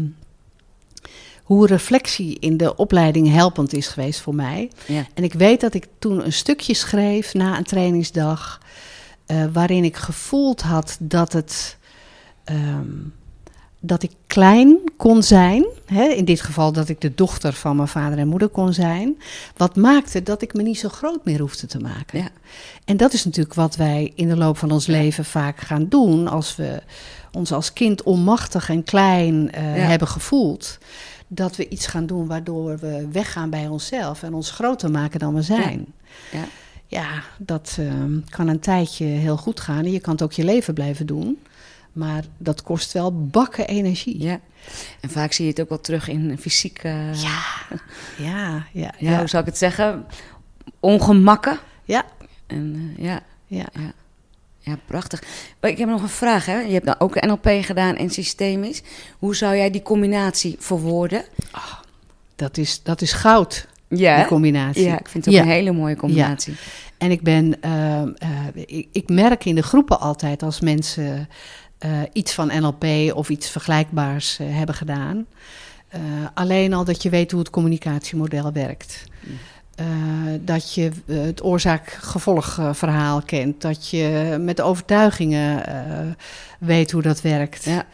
hoe 1.51 1.67
reflectie 1.67 2.37
in 2.39 2.57
de 2.57 2.75
opleiding 2.75 3.31
helpend 3.31 3.73
is 3.73 3.87
geweest 3.87 4.19
voor 4.19 4.35
mij. 4.35 4.71
Ja. 4.87 5.05
En 5.13 5.23
ik 5.23 5.33
weet 5.33 5.61
dat 5.61 5.73
ik 5.73 5.87
toen 5.99 6.25
een 6.25 6.33
stukje 6.33 6.73
schreef 6.73 7.33
na 7.33 7.57
een 7.57 7.63
trainingsdag, 7.63 8.61
eh, 9.25 9.43
waarin 9.53 9.83
ik 9.83 9.95
gevoeld 9.95 10.61
had 10.61 10.97
dat 10.99 11.33
het. 11.33 11.77
ehm, 12.43 12.87
dat 13.83 14.03
ik 14.03 14.11
klein 14.27 14.77
kon 14.97 15.23
zijn, 15.23 15.65
hè, 15.85 16.03
in 16.03 16.25
dit 16.25 16.41
geval 16.41 16.71
dat 16.71 16.89
ik 16.89 17.01
de 17.01 17.15
dochter 17.15 17.53
van 17.53 17.75
mijn 17.75 17.87
vader 17.87 18.17
en 18.17 18.27
moeder 18.27 18.49
kon 18.49 18.73
zijn, 18.73 19.17
wat 19.57 19.75
maakte 19.75 20.23
dat 20.23 20.41
ik 20.41 20.53
me 20.53 20.61
niet 20.63 20.79
zo 20.79 20.89
groot 20.89 21.25
meer 21.25 21.39
hoefde 21.39 21.67
te 21.67 21.79
maken. 21.79 22.19
Ja. 22.19 22.27
En 22.85 22.97
dat 22.97 23.13
is 23.13 23.25
natuurlijk 23.25 23.55
wat 23.55 23.75
wij 23.75 24.11
in 24.15 24.27
de 24.29 24.37
loop 24.37 24.57
van 24.57 24.71
ons 24.71 24.85
leven 24.85 25.25
vaak 25.25 25.59
gaan 25.59 25.85
doen 25.89 26.27
als 26.27 26.55
we 26.55 26.81
ons 27.31 27.51
als 27.51 27.73
kind 27.73 28.03
onmachtig 28.03 28.69
en 28.69 28.83
klein 28.83 29.51
eh, 29.51 29.77
Ja. 29.77 29.83
hebben 29.83 30.07
gevoeld. 30.07 30.77
Dat 31.33 31.55
we 31.55 31.67
iets 31.67 31.87
gaan 31.87 32.05
doen 32.05 32.27
waardoor 32.27 32.77
we 32.77 33.07
weggaan 33.11 33.49
bij 33.49 33.67
onszelf 33.67 34.23
en 34.23 34.33
ons 34.33 34.51
groter 34.51 34.91
maken 34.91 35.19
dan 35.19 35.33
we 35.33 35.41
zijn. 35.41 35.85
Ja. 36.31 36.43
Ja, 36.87 37.23
dat 37.37 37.77
eh, 37.79 37.93
kan 38.29 38.47
een 38.47 38.59
tijdje 38.59 39.05
heel 39.05 39.37
goed 39.37 39.59
gaan 39.59 39.77
en 39.85 39.91
je 39.91 39.99
kan 39.99 40.13
het 40.13 40.21
ook 40.21 40.31
je 40.31 40.43
leven 40.43 40.73
blijven 40.73 41.05
doen. 41.05 41.39
Maar 41.91 42.23
dat 42.37 42.63
kost 42.63 42.91
wel 42.91 43.27
bakken 43.27 43.67
energie. 43.67 44.21
ja. 44.23 44.39
En 44.99 45.09
vaak 45.09 45.31
zie 45.31 45.45
je 45.45 45.51
het 45.51 45.61
ook 45.61 45.69
wel 45.69 45.81
terug 45.81 46.07
in 46.07 46.37
fysieke, 46.39 46.87
Ja, 47.13 47.41
ja, 48.17 48.65
ja. 48.71 48.93
ja, 48.97 49.17
hoe 49.17 49.27
zou 49.27 49.43
ik 49.43 49.49
het 49.49 49.57
zeggen, 49.57 50.05
ongemakken. 50.79 51.59
Ja. 51.83 52.05
En 52.47 52.93
eh, 52.97 53.03
ja, 53.05 53.21
ja. 53.47 53.65
ja, 53.73 53.93
prachtig. 54.85 55.23
Maar 55.61 55.69
ik 55.71 55.77
heb 55.77 55.89
nog 55.89 56.01
een 56.01 56.09
vraag. 56.09 56.45
Hè? 56.45 56.59
Je 56.59 56.73
hebt 56.73 56.85
dan 56.85 56.95
ook 56.99 57.21
NLP 57.21 57.47
gedaan 57.61 57.95
en 57.95 58.09
systemisch. 58.09 58.81
Hoe 59.19 59.35
zou 59.35 59.55
jij 59.55 59.71
die 59.71 59.81
combinatie 59.81 60.55
verwoorden? 60.59 61.23
Dat, 62.35 62.57
is, 62.57 62.83
dat 62.83 63.01
is 63.01 63.13
goud, 63.13 63.67
Ja, 63.87 64.15
die 64.17 64.25
combinatie. 64.25 64.83
ja 64.83 64.99
ik 64.99 65.07
vind 65.09 65.25
het 65.25 65.33
ook 65.33 65.39
Ja. 65.39 65.45
een 65.45 65.55
hele 65.55 65.71
mooie 65.71 65.95
combinatie. 65.95 66.53
En 66.97 67.11
ik 67.11 67.21
ben, 67.21 67.61
ehm, 67.61 68.09
eh, 68.17 68.29
ik, 68.65 68.87
ik 68.91 69.09
merk 69.09 69.45
in 69.45 69.55
de 69.55 69.63
groepen 69.63 69.99
altijd 69.99 70.43
als 70.43 70.59
mensen 70.59 71.29
eh, 71.77 71.91
iets 72.13 72.33
van 72.33 72.47
NLP 72.47 72.85
of 73.15 73.29
iets 73.29 73.49
vergelijkbaars 73.49 74.39
eh, 74.39 74.47
hebben 74.49 74.75
gedaan. 74.75 75.25
eh, 75.87 75.99
alleen 76.33 76.73
al 76.73 76.85
dat 76.85 77.03
je 77.03 77.09
weet 77.09 77.31
hoe 77.31 77.39
het 77.39 77.49
communicatiemodel 77.49 78.51
werkt. 78.51 79.03
Eh, 79.81 79.87
dat 80.41 80.73
je 80.73 80.91
eh, 81.07 81.21
het 81.21 81.43
oorzaak-gevolg 81.43 82.57
eh, 82.59 82.73
kent. 83.25 83.61
Dat 83.61 83.89
je 83.89 84.37
met 84.41 84.61
overtuigingen 84.61 85.63
weet 86.59 86.91
hoe 86.91 87.01
dat 87.01 87.21
werkt. 87.21 87.63
Ja. 87.63 87.85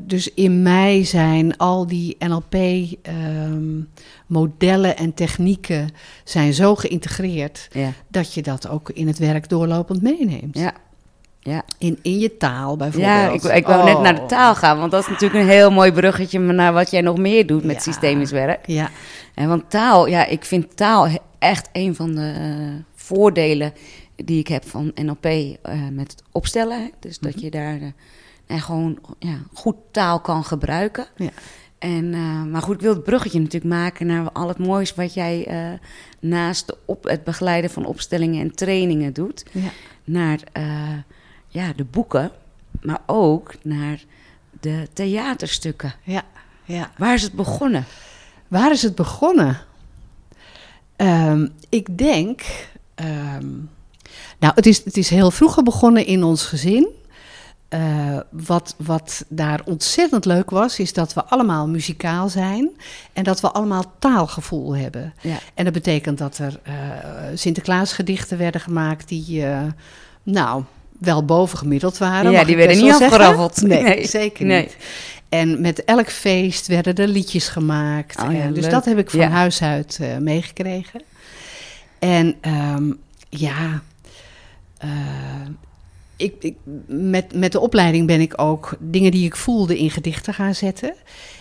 dus 0.00 0.34
in 0.34 0.62
mij 0.62 1.04
zijn 1.04 1.56
al 1.56 1.86
die 1.86 2.16
NLP-modellen 2.18 4.96
en 4.96 5.14
technieken 5.14 5.88
zijn 6.24 6.54
zo 6.54 6.74
geïntegreerd 6.74 7.68
Ja. 7.72 7.92
dat 8.08 8.34
je 8.34 8.42
dat 8.42 8.68
ook 8.68 8.90
in 8.90 9.06
het 9.06 9.18
werk 9.18 9.48
doorlopend 9.48 10.02
meeneemt. 10.02 10.58
Ja. 10.58 10.74
Ja. 11.44 11.62
In, 11.78 11.98
in 12.02 12.18
je 12.18 12.36
taal 12.36 12.76
bijvoorbeeld. 12.76 13.12
Ja, 13.12 13.28
ik, 13.28 13.42
ik 13.56 13.66
wou 13.66 13.84
net 13.84 13.94
Oh. 13.94 14.02
naar 14.02 14.14
de 14.14 14.26
taal 14.26 14.54
gaan, 14.54 14.78
want 14.78 14.90
dat 14.90 15.02
is 15.02 15.08
natuurlijk 15.08 15.42
een 15.42 15.50
heel 15.50 15.70
mooi 15.70 15.92
bruggetje 15.92 16.38
naar 16.38 16.72
wat 16.72 16.90
jij 16.90 17.00
nog 17.00 17.18
meer 17.18 17.46
doet 17.46 17.64
met 17.64 17.74
Ja. 17.74 17.80
systemisch 17.80 18.30
werk. 18.30 18.66
Ja, 18.66 18.90
En 19.34 19.48
want 19.48 19.70
taal, 19.70 20.06
ja, 20.06 20.26
ik 20.26 20.44
vind 20.44 20.76
taal 20.76 21.08
echt 21.38 21.68
een 21.72 21.94
van 21.94 22.14
de 22.14 22.32
eh, 22.36 22.84
voordelen 22.94 23.72
die 24.16 24.38
ik 24.38 24.48
heb 24.48 24.68
van 24.68 24.92
NLP 24.94 25.24
eh, 25.24 25.48
met 25.92 26.10
het 26.10 26.22
opstellen. 26.32 26.78
hè. 26.82 26.88
Dus 27.00 27.18
dat 27.18 27.34
Mhm. 27.34 27.44
je 27.44 27.50
daar 27.50 27.78
en 28.46 28.60
gewoon 28.60 28.98
ja, 29.18 29.36
goed 29.52 29.76
taal 29.90 30.20
kan 30.20 30.44
gebruiken. 30.44 31.06
Ja. 31.16 31.30
En, 31.78 32.10
maar 32.50 32.62
goed, 32.62 32.74
ik 32.74 32.80
wil 32.80 32.94
het 32.94 33.04
bruggetje 33.04 33.38
natuurlijk 33.40 33.74
maken 33.74 34.06
naar 34.06 34.30
al 34.32 34.48
het 34.48 34.58
moois 34.58 34.94
wat 34.94 35.14
jij 35.14 35.46
eh, 35.46 35.56
naast 36.20 36.66
de 36.66 36.76
op, 36.84 37.04
het 37.04 37.24
begeleiden 37.24 37.70
van 37.70 37.84
opstellingen 37.86 38.40
en 38.40 38.54
trainingen 38.54 39.12
doet. 39.12 39.44
ja. 39.52 39.68
Naar 40.04 40.38
ja, 41.54 41.72
de 41.76 41.84
boeken, 41.84 42.30
maar 42.82 43.00
ook 43.06 43.54
naar 43.62 44.04
de 44.60 44.88
theaterstukken. 44.92 45.94
ja, 46.02 46.22
ja. 46.64 46.90
Waar 46.98 47.14
is 47.14 47.22
het 47.22 47.32
begonnen? 47.32 47.84
Waar 48.48 48.70
is 48.70 48.82
het 48.82 48.94
begonnen? 48.94 49.58
Ehm, 50.96 51.48
ik 51.68 51.98
denk. 51.98 52.42
ehm, 52.94 53.50
nou, 54.38 54.52
het 54.54 54.66
is, 54.66 54.84
het 54.84 54.96
is 54.96 55.08
heel 55.10 55.30
vroeger 55.30 55.62
begonnen 55.62 56.06
in 56.06 56.24
ons 56.24 56.44
gezin. 56.46 56.88
Eh, 57.68 58.18
wat, 58.30 58.74
wat 58.78 59.24
daar 59.28 59.60
ontzettend 59.64 60.24
leuk 60.24 60.50
was, 60.50 60.78
is 60.78 60.92
dat 60.92 61.14
we 61.14 61.24
allemaal 61.24 61.68
muzikaal 61.68 62.28
zijn 62.28 62.70
en 63.12 63.24
dat 63.24 63.40
we 63.40 63.50
allemaal 63.50 63.92
taalgevoel 63.98 64.76
hebben. 64.76 65.14
Ja. 65.20 65.38
En 65.54 65.64
dat 65.64 65.72
betekent 65.72 66.18
dat 66.18 66.38
er 66.38 66.60
eh 66.62 66.72
Sinterklaasgedichten 67.34 68.38
werden 68.38 68.60
gemaakt 68.60 69.08
die, 69.08 69.46
eh, 69.46 69.62
nou, 70.22 70.64
wel 70.98 71.24
bovengemiddeld 71.24 71.98
waren. 71.98 72.30
Ja, 72.30 72.44
die 72.44 72.56
werden 72.56 72.76
niet 72.82 72.92
afgeraffeld. 72.92 73.62
Nee, 73.62 73.82
Nee. 73.82 74.06
zeker 74.06 74.46
Nee. 74.46 74.60
niet. 74.62 74.76
En 75.28 75.60
met 75.60 75.84
elk 75.84 76.10
feest 76.10 76.66
werden 76.66 76.94
er 76.94 77.08
liedjes 77.08 77.48
gemaakt. 77.48 78.22
Oh 78.22 78.32
ja, 78.32 78.40
En 78.40 78.52
dus 78.54 78.62
leuk. 78.62 78.72
dat 78.72 78.84
heb 78.84 78.98
ik 78.98 79.10
van 79.10 79.20
Ja. 79.20 79.28
huis 79.28 79.62
uit 79.62 79.98
eh, 80.00 80.16
meegekregen. 80.16 81.02
En 81.98 82.36
ehm, 82.40 82.92
ja, 83.28 83.82
eh, 84.78 84.88
ik, 86.16 86.34
ik, 86.40 86.56
met, 86.86 87.34
met 87.34 87.52
de 87.52 87.60
opleiding 87.60 88.06
ben 88.06 88.20
ik 88.20 88.40
ook 88.40 88.76
dingen 88.80 89.10
die 89.10 89.24
ik 89.26 89.36
voelde 89.36 89.78
in 89.78 89.90
gedichten 89.90 90.34
gaan 90.34 90.54
zetten. 90.54 90.94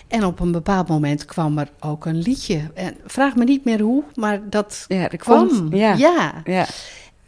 En 0.08 0.26
op 0.26 0.40
een 0.40 0.52
bepaald 0.52 0.88
moment 0.88 1.26
kwam 1.26 1.58
er 1.58 1.70
ook 1.80 2.06
een 2.06 2.18
liedje. 2.22 2.60
En 2.74 2.96
vraag 3.06 3.36
me 3.36 3.44
niet 3.44 3.66
meer 3.66 3.80
hoe, 3.82 4.04
maar 4.16 4.42
dat 4.50 4.86
Ja, 4.88 5.08
kwam. 5.08 5.48
komt. 5.48 5.74
Ja. 5.78 5.94
ja. 5.94 6.42
ja. 6.46 6.66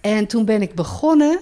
En 0.02 0.28
toen 0.28 0.46
ben 0.46 0.62
ik 0.62 0.76
begonnen 0.76 1.40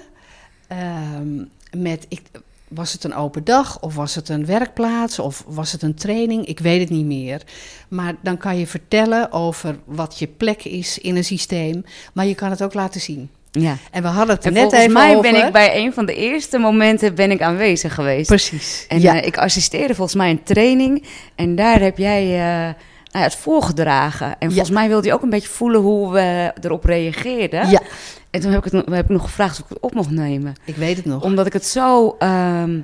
ehm, 0.77 1.81
met. 1.83 2.05
Ik, 2.09 2.21
was 2.67 2.93
het 2.93 3.03
een 3.03 3.13
open 3.15 3.43
dag 3.43 3.79
of 3.81 3.95
was 3.95 4.15
het 4.15 4.29
een 4.29 4.45
werkplaats 4.45 5.19
of 5.19 5.43
was 5.47 5.71
het 5.71 5.81
een 5.81 5.95
training? 5.95 6.45
Ik 6.45 6.59
weet 6.59 6.79
het 6.79 6.89
niet 6.89 7.05
meer. 7.05 7.41
Maar 7.87 8.15
dan 8.21 8.37
kan 8.37 8.57
je 8.57 8.67
vertellen 8.67 9.31
over 9.31 9.75
wat 9.85 10.19
je 10.19 10.27
plek 10.27 10.63
is 10.63 10.97
in 10.97 11.15
een 11.15 11.23
systeem, 11.23 11.85
maar 12.13 12.25
je 12.25 12.35
kan 12.35 12.49
het 12.49 12.63
ook 12.63 12.73
laten 12.73 13.01
zien. 13.01 13.29
ja. 13.51 13.77
En 13.91 14.01
we 14.01 14.07
hadden 14.07 14.35
het 14.35 14.45
er 14.45 14.49
En 14.51 14.53
net 14.53 14.61
volgens 14.61 14.81
even 14.81 14.93
mij 14.93 15.15
over. 15.17 15.31
ben 15.31 15.45
ik 15.45 15.51
bij 15.51 15.77
een 15.77 15.93
van 15.93 16.05
de 16.05 16.15
eerste 16.15 16.57
momenten 16.57 17.15
ben 17.15 17.31
ik 17.31 17.41
aanwezig 17.41 17.93
geweest. 17.93 18.27
Precies. 18.27 18.85
En 18.87 19.01
ja. 19.01 19.21
eh, 19.21 19.27
ik 19.27 19.37
assisteerde 19.37 19.95
volgens 19.95 20.17
mij 20.17 20.29
een 20.29 20.43
training. 20.43 21.03
En 21.35 21.55
daar 21.55 21.79
heb 21.81 21.97
jij 21.97 22.23
eh, 22.67 22.73
nou 23.13 23.25
ja, 23.25 23.31
het 23.31 23.35
voorgedragen. 23.35 24.39
En 24.39 24.47
volgens 24.47 24.69
mij 24.69 24.87
wilde 24.87 25.07
je 25.07 25.13
ook 25.13 25.21
een 25.21 25.29
beetje 25.29 25.49
voelen 25.49 25.81
hoe 25.81 26.11
we 26.13 26.53
erop 26.61 26.83
reageerden. 26.83 27.69
ja, 27.69 27.81
En 28.29 28.41
toen 28.41 28.51
heb 28.51 28.65
ik, 28.65 28.71
het, 28.71 28.85
heb 28.89 29.03
ik 29.05 29.09
nog 29.11 29.21
gevraagd 29.21 29.57
of 29.59 29.63
ik 29.63 29.69
het 29.69 29.79
op 29.79 29.93
mocht 29.93 30.09
nemen. 30.09 30.53
ik 30.65 30.75
weet 30.75 30.95
het 30.95 31.05
nog. 31.05 31.23
Omdat 31.23 31.45
ik 31.45 31.53
het 31.53 31.65
zo... 31.65 32.15
ehm, 32.19 32.79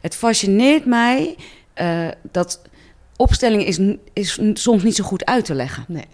het 0.00 0.16
fascineert 0.16 0.84
mij 0.84 1.36
eh, 1.74 2.08
dat 2.30 2.60
opstelling 3.16 3.64
is, 3.64 3.78
is 4.12 4.38
soms 4.52 4.82
niet 4.82 4.96
zo 4.96 5.04
goed 5.04 5.24
uit 5.24 5.44
te 5.44 5.54
leggen. 5.54 5.84
Nee. 5.88 6.04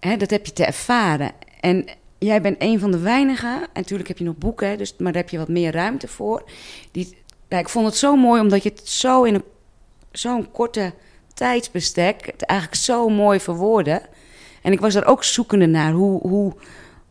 Hè, 0.00 0.16
dat 0.16 0.30
heb 0.30 0.46
je 0.46 0.52
te 0.52 0.64
ervaren. 0.64 1.30
En 1.60 1.84
jij 2.18 2.40
bent 2.40 2.56
een 2.58 2.78
van 2.78 2.90
de 2.90 2.98
weinigen. 2.98 3.52
En 3.54 3.68
natuurlijk 3.74 4.08
heb 4.08 4.18
je 4.18 4.24
nog 4.24 4.36
boeken, 4.36 4.78
dus, 4.78 4.94
maar 4.98 5.12
daar 5.12 5.22
heb 5.22 5.30
je 5.30 5.38
wat 5.38 5.48
meer 5.48 5.72
ruimte 5.72 6.08
voor. 6.08 6.44
Die, 6.90 7.16
nou, 7.48 7.62
ik 7.62 7.68
vond 7.68 7.86
het 7.86 7.96
zo 7.96 8.16
mooi, 8.16 8.40
omdat 8.40 8.62
je 8.62 8.68
het 8.68 8.88
zo 8.88 9.22
in 9.22 9.34
een, 9.34 9.44
zo'n 10.12 10.50
korte 10.50 10.92
tijdsbestek... 11.36 12.26
het 12.26 12.42
eigenlijk 12.42 12.80
zo 12.80 13.08
mooi 13.08 13.40
verwoordde. 13.40 14.02
En 14.62 14.72
ik 14.72 14.80
was 14.80 14.94
er 14.94 15.06
ook 15.06 15.24
zoekende 15.24 15.66
naar. 15.66 15.92
Hoe, 15.92 16.20
hoe, 16.20 16.52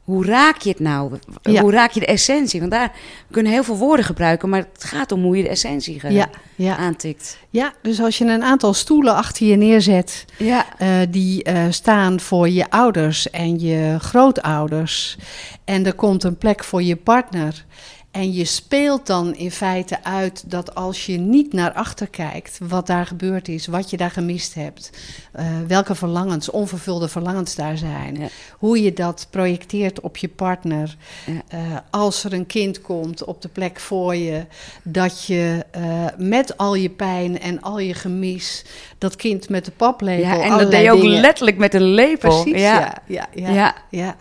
hoe 0.03 0.25
raak 0.25 0.61
je 0.61 0.69
het 0.69 0.79
nou? 0.79 1.17
Ja. 1.41 1.61
Hoe 1.61 1.71
raak 1.71 1.91
je 1.91 1.99
de 1.99 2.05
essentie? 2.05 2.59
Want 2.59 2.71
daar 2.71 2.91
we 3.27 3.33
kunnen 3.33 3.51
heel 3.51 3.63
veel 3.63 3.77
woorden 3.77 4.05
gebruiken... 4.05 4.49
maar 4.49 4.67
het 4.73 4.83
gaat 4.83 5.11
om 5.11 5.23
hoe 5.23 5.37
je 5.37 5.43
de 5.43 5.49
essentie 5.49 5.99
Ja, 6.09 6.29
ja. 6.55 6.77
aantikt. 6.77 7.37
ja, 7.49 7.73
dus 7.81 8.01
als 8.01 8.17
je 8.17 8.25
een 8.25 8.43
aantal 8.43 8.73
stoelen 8.73 9.15
achter 9.15 9.47
je 9.47 9.55
neerzet 9.55 10.25
Ja, 10.37 10.65
eh, 10.77 10.89
die 11.09 11.43
eh, 11.43 11.63
staan 11.69 12.19
voor 12.19 12.49
je 12.49 12.69
ouders 12.69 13.29
en 13.29 13.59
je 13.59 13.95
grootouders. 13.99 15.17
En 15.63 15.85
er 15.85 15.93
komt 15.93 16.23
een 16.23 16.37
plek 16.37 16.63
voor 16.63 16.83
je 16.83 16.95
partner. 16.95 17.65
En 18.15 18.33
je 18.33 18.45
speelt 18.45 19.05
dan 19.07 19.35
in 19.35 19.51
feite 19.51 20.03
uit 20.03 20.43
dat 20.51 20.75
als 20.75 21.05
je 21.05 21.17
niet 21.17 21.53
naar 21.53 21.71
achter 21.73 22.07
kijkt, 22.07 22.57
wat 22.67 22.87
daar 22.87 23.05
gebeurd 23.05 23.47
is, 23.47 23.67
wat 23.67 23.89
je 23.89 23.97
daar 23.97 24.11
gemist 24.11 24.53
hebt, 24.53 24.89
eh, 25.31 25.45
welke 25.67 25.95
verlangens, 25.95 26.49
onvervulde 26.49 27.07
verlangens 27.07 27.55
daar 27.55 27.77
zijn, 27.77 28.15
Ja. 28.19 28.27
hoe 28.57 28.83
je 28.83 28.93
dat 28.93 29.27
projecteert 29.29 29.99
op 29.99 30.17
je 30.17 30.27
partner. 30.27 30.97
Ja. 31.25 31.41
Eh, 31.47 31.59
als 31.89 32.23
er 32.23 32.33
een 32.33 32.45
kind 32.45 32.81
komt 32.81 33.23
op 33.23 33.41
de 33.41 33.47
plek 33.47 33.79
voor 33.79 34.15
je, 34.15 34.45
dat 34.83 35.25
je 35.25 35.65
eh, 35.71 35.83
met 36.17 36.57
al 36.57 36.75
je 36.75 36.89
pijn 36.89 37.39
en 37.39 37.61
al 37.61 37.79
je 37.79 37.93
gemis, 37.93 38.65
dat 38.97 39.15
kind 39.15 39.49
met 39.49 39.65
de 39.65 39.71
paplepel. 39.71 40.23
ja 40.25 40.41
en 40.43 40.57
dat 40.57 40.71
deed 40.71 40.83
je 40.83 40.91
ook 40.91 41.01
dingen- 41.01 41.21
letterlijk 41.21 41.57
met 41.57 41.73
een 41.73 41.81
lepel. 41.93 42.41
Precies, 42.41 42.61
ja. 42.61 42.97
ja. 43.07 43.27
Ja, 43.33 43.75
ja, 43.89 44.15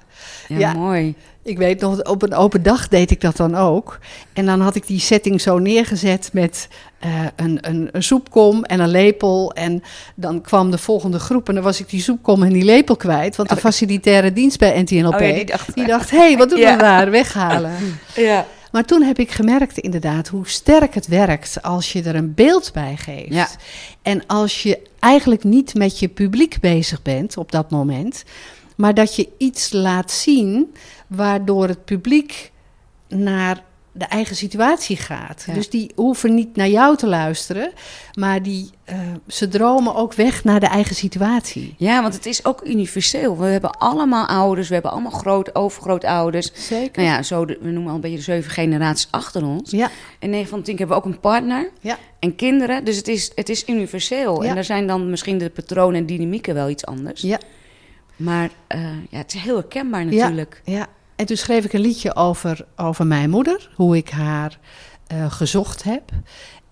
Ja. 0.49 0.73
mooi. 0.73 1.15
Ik 1.43 1.59
weet 1.59 1.81
nog, 1.81 2.03
op 2.03 2.23
een 2.23 2.35
open 2.35 2.63
dag 2.63 2.89
deed 2.89 3.11
ik 3.11 3.21
dat 3.21 3.37
dan 3.37 3.55
ook. 3.55 3.99
En 4.33 4.47
dan 4.47 4.61
had 4.61 4.75
ik 4.75 4.87
die 4.87 5.01
setting 5.01 5.41
zo 5.41 5.59
neergezet 5.59 6.31
met 6.33 6.69
eh, 6.99 7.11
een, 7.37 7.59
een, 7.61 7.89
een 7.93 8.03
soepkom 8.03 8.65
en 8.65 8.81
een 8.81 8.89
lepel. 8.89 9.53
En 9.53 9.83
dan 10.15 10.41
kwam 10.41 10.71
de 10.71 10.79
volgende 10.79 11.19
groep 11.19 11.49
en 11.49 11.55
dan 11.55 11.65
was 11.65 11.81
ik 11.81 11.89
die 11.89 12.01
soepkom 12.03 12.43
en 12.43 12.53
die 12.53 12.65
lepel 12.65 12.97
kwijt. 12.97 13.37
Want 13.37 13.49
de 13.49 13.55
Oh. 13.55 13.61
facilitaire 13.61 14.33
dienst 14.33 14.59
bij 14.59 14.83
NTNLP, 14.83 15.15
Oh 15.15 15.21
ja, 15.21 15.27
die 15.27 15.35
die 15.35 15.45
dacht- 15.45 15.77
dacht, 15.87 16.11
hé, 16.11 16.19
hey, 16.19 16.37
wat 16.37 16.51
doen 16.51 16.59
we 16.59 16.77
daar? 16.79 17.11
Weghalen. 17.11 17.73
Ja. 18.15 18.47
Maar 18.73 18.85
toen 18.85 19.03
heb 19.03 19.19
ik 19.19 19.31
gemerkt 19.31 19.79
inderdaad 19.79 20.29
hoe 20.29 20.49
sterk 20.49 20.95
het 20.95 21.07
werkt 21.07 21.63
als 21.63 21.93
je 21.93 22.03
er 22.03 22.15
een 22.15 22.35
beeld 22.35 22.71
bij 22.73 22.97
geeft. 22.97 23.33
Ja. 23.35 23.49
En 24.03 24.27
als 24.27 24.63
je 24.63 24.79
eigenlijk 24.99 25.45
niet 25.45 25.75
met 25.75 25.99
je 25.99 26.09
publiek 26.09 26.61
bezig 26.61 27.03
bent 27.03 27.37
op 27.37 27.53
dat 27.53 27.71
moment, 27.71 28.25
maar 28.75 28.95
dat 28.95 29.17
je 29.17 29.29
iets 29.39 29.73
laat 29.73 30.11
zien 30.11 30.75
waardoor 31.07 31.69
het 31.69 31.85
publiek 31.85 32.53
naar 33.09 33.63
de 33.97 34.05
eigen 34.05 34.37
situatie 34.37 34.97
gaat. 34.97 35.45
Ja. 35.47 35.55
Dus 35.55 35.71
die 35.71 35.91
hoeven 35.95 36.35
niet 36.35 36.57
naar 36.57 36.69
jou 36.69 36.97
te 36.97 37.07
luisteren, 37.07 37.73
maar 38.19 38.43
die, 38.43 38.71
eh, 38.85 38.99
ze 39.29 39.49
dromen 39.49 39.95
ook 39.95 40.15
weg 40.15 40.45
naar 40.45 40.61
de 40.61 40.67
eigen 40.67 40.95
situatie. 40.95 41.75
ja, 41.79 42.03
want 42.03 42.15
het 42.15 42.27
is 42.27 42.45
ook 42.45 42.65
universeel. 42.67 43.39
We 43.39 43.47
hebben 43.47 43.71
allemaal 43.79 44.27
ouders, 44.27 44.69
we 44.69 44.75
hebben 44.75 44.93
allemaal 44.93 45.11
groot, 45.11 45.55
overgrootouders. 45.55 46.51
Zeker. 46.55 47.03
Nou 47.03 47.15
ja, 47.15 47.23
zo 47.23 47.45
de- 47.45 47.59
we 47.61 47.71
noemen 47.71 47.89
al 47.89 47.95
een 47.95 48.01
beetje 48.01 48.17
de 48.17 48.23
zeven 48.23 48.51
generaties 48.51 49.09
achter 49.11 49.45
ons. 49.47 49.71
Ja, 49.71 49.91
En 50.19 50.31
9 50.31 50.49
van 50.49 50.59
de 50.59 50.65
10 50.65 50.77
hebben 50.77 50.97
we 50.97 51.03
ook 51.03 51.13
een 51.13 51.21
partner 51.21 51.71
ja, 51.81 51.99
en 52.19 52.37
kinderen. 52.37 52.85
Dus 52.85 52.97
het 52.97 53.09
is, 53.09 53.31
het 53.35 53.49
is 53.49 53.69
universeel. 53.69 54.43
Ja. 54.43 54.49
En 54.49 54.55
daar 54.55 54.65
zijn 54.65 54.87
dan 54.87 55.11
misschien 55.11 55.39
de 55.39 55.51
patronen 55.51 56.01
en 56.01 56.07
dynamieken 56.07 56.55
wel 56.55 56.69
iets 56.69 56.87
anders. 56.87 57.21
ja. 57.21 57.39
Maar 58.17 58.51
eh, 58.67 58.81
ja, 59.11 59.19
het 59.19 59.35
is 59.35 59.41
heel 59.41 59.57
herkenbaar 59.57 60.05
natuurlijk. 60.05 60.61
Ja, 60.65 60.87
en 61.17 61.27
toen 61.27 61.37
schreef 61.37 61.65
ik 61.65 61.73
een 61.73 61.81
liedje 61.81 62.15
over, 62.15 62.67
over 62.77 63.07
mijn 63.07 63.31
moeder, 63.31 63.71
hoe 63.75 63.97
ik 63.97 64.11
haar 64.11 64.59
eh, 65.07 65.31
gezocht 65.33 65.83
heb. 65.83 66.03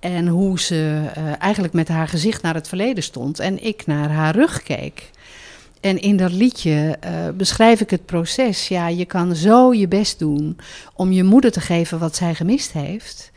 En 0.01 0.29
hoe 0.29 0.61
ze 0.61 1.11
eh, 1.15 1.23
eigenlijk 1.39 1.75
met 1.75 1.89
haar 1.89 2.09
gezicht 2.09 2.43
naar 2.43 2.55
het 2.55 2.69
verleden 2.69 3.03
stond 3.03 3.39
en 3.39 3.65
ik 3.65 3.87
naar 3.87 4.11
haar 4.11 4.35
rug 4.35 4.63
keek. 4.63 5.11
En 5.81 6.01
in 6.01 6.17
dat 6.17 6.33
liedje 6.33 6.99
beschrijf 7.37 7.81
ik 7.81 7.91
het 7.91 8.07
proces. 8.07 8.69
Ja, 8.69 8.89
je 8.89 9.05
kan 9.05 9.37
zo 9.37 9.75
je 9.75 9.89
best 9.89 10.19
doen 10.19 10.59
om 10.95 11.13
je 11.13 11.25
moeder 11.25 11.53
te 11.53 11.61
geven 11.61 11.99
wat 11.99 12.17
zij 12.17 12.35
gemist 12.35 12.73
heeft. 12.73 13.33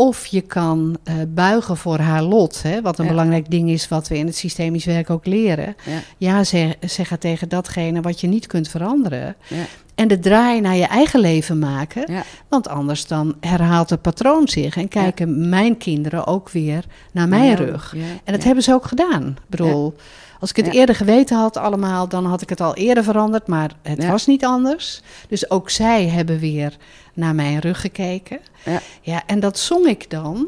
Of 0.00 0.26
je 0.26 0.40
kan 0.40 0.96
eh, 1.04 1.14
buigen 1.28 1.76
voor 1.76 1.98
haar 1.98 2.22
lot. 2.22 2.62
Hè, 2.62 2.82
wat 2.82 2.98
een 2.98 3.04
Ja. 3.04 3.10
belangrijk 3.10 3.50
ding 3.50 3.70
is 3.70 3.88
wat 3.88 4.08
we 4.08 4.16
in 4.18 4.26
het 4.26 4.36
systemisch 4.36 4.84
werk 4.84 5.10
ook 5.10 5.26
leren. 5.26 5.76
Ja. 5.84 5.98
Ja 6.16 6.44
zeg, 6.44 6.74
zeggen 6.80 7.18
tegen 7.18 7.48
datgene 7.48 8.00
wat 8.00 8.20
je 8.20 8.26
niet 8.26 8.46
kunt 8.46 8.68
veranderen. 8.68 9.36
Ja. 9.48 9.56
En 9.94 10.08
de 10.08 10.18
draai 10.18 10.60
naar 10.60 10.76
je 10.76 10.86
eigen 10.86 11.20
leven 11.20 11.58
maken. 11.58 12.12
Ja. 12.12 12.22
Want 12.48 12.68
anders 12.68 13.06
dan 13.06 13.36
herhaalt 13.40 13.90
het 13.90 14.02
patroon 14.02 14.48
zich. 14.48 14.76
En 14.76 14.88
kijken 14.88 15.48
mijn 15.48 15.76
kinderen 15.76 16.26
ook 16.26 16.50
weer 16.50 16.84
naar 17.12 17.28
mijn 17.28 17.54
rug. 17.56 17.94
En 18.24 18.32
dat 18.32 18.44
hebben 18.44 18.64
ze 18.64 18.72
ook 18.72 18.84
gedaan. 18.84 19.22
Ik 19.28 19.48
bedoel, 19.48 19.94
als 20.40 20.50
ik 20.50 20.56
het 20.56 20.66
Ja. 20.66 20.72
eerder 20.72 20.94
geweten 20.94 21.36
had 21.36 21.56
allemaal, 21.56 22.08
dan 22.08 22.24
had 22.26 22.42
ik 22.42 22.48
het 22.48 22.60
al 22.60 22.74
eerder 22.74 23.04
veranderd. 23.04 23.46
Maar 23.46 23.70
het 23.82 24.02
Ja. 24.02 24.10
was 24.10 24.26
niet 24.26 24.44
anders. 24.44 25.00
Dus 25.28 25.50
ook 25.50 25.70
zij 25.70 26.06
hebben 26.08 26.38
weer 26.38 26.76
naar 27.14 27.34
mijn 27.34 27.58
rug 27.58 27.80
gekeken. 27.80 28.38
Ja. 28.64 28.80
Ja, 29.00 29.22
en 29.26 29.40
dat 29.40 29.58
zong 29.58 29.86
ik 29.86 30.10
dan 30.10 30.46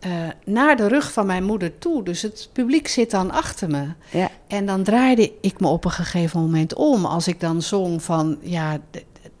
eh, 0.00 0.10
naar 0.44 0.76
de 0.76 0.88
rug 0.88 1.12
van 1.12 1.26
mijn 1.26 1.44
moeder 1.44 1.78
toe. 1.78 2.04
Dus 2.04 2.22
het 2.22 2.48
publiek 2.52 2.88
zit 2.88 3.10
dan 3.10 3.30
achter 3.30 3.68
me. 3.70 3.86
Ja. 4.10 4.30
En 4.48 4.66
dan 4.66 4.82
draaide 4.82 5.32
ik 5.40 5.60
me 5.60 5.66
op 5.68 5.84
een 5.84 5.90
gegeven 5.90 6.40
moment 6.40 6.74
om. 6.74 7.04
Als 7.04 7.28
ik 7.28 7.40
dan 7.40 7.62
zong 7.62 8.02
van, 8.02 8.38
ja, 8.40 8.78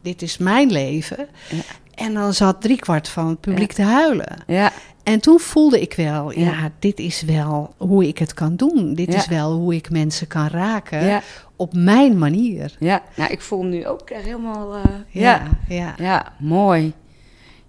dit 0.02 0.22
is 0.22 0.38
mijn 0.38 0.70
leven. 0.70 1.28
Ja. 1.50 1.62
En 2.02 2.14
dan 2.14 2.34
zat 2.34 2.60
driekwart 2.60 3.08
van 3.08 3.28
het 3.28 3.40
publiek 3.40 3.72
te 3.72 3.82
huilen. 3.82 4.36
Ja. 4.46 4.72
En 5.02 5.20
toen 5.20 5.38
voelde 5.38 5.80
ik 5.80 5.94
wel, 5.94 6.32
ja, 6.32 6.44
Ja. 6.44 6.70
dit 6.78 6.98
is 6.98 7.22
wel 7.22 7.74
hoe 7.76 8.06
ik 8.08 8.18
het 8.18 8.34
kan 8.34 8.56
doen. 8.56 8.94
Dit 8.94 9.12
Ja. 9.12 9.18
is 9.18 9.26
wel 9.26 9.52
hoe 9.52 9.74
ik 9.74 9.90
mensen 9.90 10.26
kan 10.26 10.46
raken 10.48 11.04
Ja. 11.04 11.22
op 11.56 11.72
mijn 11.74 12.18
manier. 12.18 12.76
ja. 12.78 13.02
Nou, 13.16 13.30
ik 13.32 13.40
voel 13.40 13.60
hem 13.60 13.68
nu 13.68 13.86
ook 13.86 14.10
echt 14.10 14.24
helemaal... 14.24 14.74
eh, 14.74 14.82
Ja, 15.08 15.42
ja, 15.68 15.94
Ja, 15.98 16.32
mooi. 16.38 16.92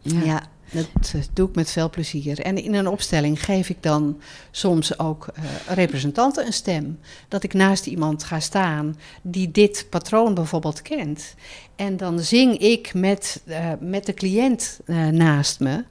Ja. 0.02 0.42
Dat 0.74 1.14
eh, 1.16 1.22
doe 1.34 1.50
ik 1.50 1.56
met 1.56 1.72
veel 1.72 1.90
plezier. 1.90 2.40
En 2.40 2.64
in 2.64 2.74
een 2.74 2.88
opstelling 2.88 3.46
geef 3.46 3.70
ik 3.70 3.78
dan 3.80 4.20
soms 4.52 5.00
ook 5.00 5.28
eh, 5.28 5.44
representanten 5.76 6.46
een 6.46 6.54
stem. 6.54 7.00
Dat 7.28 7.44
ik 7.44 7.54
naast 7.54 7.86
iemand 7.86 8.24
ga 8.24 8.40
staan 8.40 8.98
die 9.22 9.52
dit 9.52 9.86
patroon 9.90 10.34
bijvoorbeeld 10.34 10.82
kent. 10.82 11.36
En 11.76 11.98
dan 11.98 12.20
zing 12.20 12.58
ik 12.58 12.94
met, 12.94 13.42
eh, 13.46 13.70
met 13.80 14.06
de 14.06 14.14
cliënt 14.14 14.80
naast 15.12 15.60
me 15.60 15.84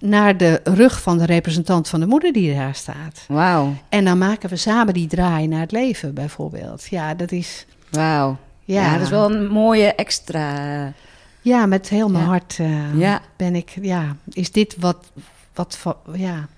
naar 0.00 0.36
de 0.36 0.60
rug 0.64 1.02
van 1.02 1.18
de 1.18 1.26
representant 1.26 1.88
van 1.88 2.00
de 2.00 2.06
moeder 2.06 2.32
die 2.32 2.54
daar 2.54 2.74
staat. 2.74 3.24
Wauw, 3.28 3.74
En 3.88 4.04
dan 4.04 4.18
maken 4.18 4.48
we 4.48 4.56
samen 4.56 4.94
die 4.94 5.06
draai 5.06 5.46
naar 5.46 5.60
het 5.60 5.72
leven, 5.72 6.14
bijvoorbeeld. 6.14 6.86
Ja, 6.86 7.14
dat 7.14 7.32
is. 7.32 7.66
wauw. 7.90 8.36
Ja. 8.64 8.82
Ja, 8.82 8.92
dat 8.92 9.02
is 9.02 9.10
wel 9.10 9.34
een 9.34 9.46
mooie 9.46 9.94
extra... 9.94 10.92
Ja, 11.40 11.66
met 11.66 11.88
heel 11.88 12.08
mijn 12.08 12.24
Ja. 12.24 12.30
hart 12.30 12.56
eh, 12.58 12.98
Ja. 12.98 13.22
ben 13.36 13.54
ik. 13.54 13.74
Ja, 13.82 14.16
is 14.28 14.52
dit 14.52 14.76
wat. 14.78 15.12
wat 15.54 15.76
van, 15.76 15.96
ja, 16.14 16.48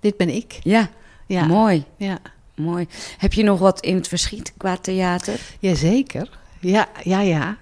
dit 0.00 0.16
ben 0.16 0.28
ik. 0.34 0.58
Ja, 0.62 0.88
Ja, 1.26 1.46
mooi, 1.46 1.84
ja. 1.96 2.18
mooi. 2.54 2.86
Heb 3.18 3.32
je 3.32 3.42
nog 3.42 3.58
wat 3.58 3.80
in 3.80 3.94
het 3.94 4.08
verschiet 4.08 4.52
qua 4.56 4.76
theater? 4.76 5.40
Jazeker. 5.58 6.38
Ja, 6.60 6.88
ja, 7.04 7.20
ja. 7.20 7.56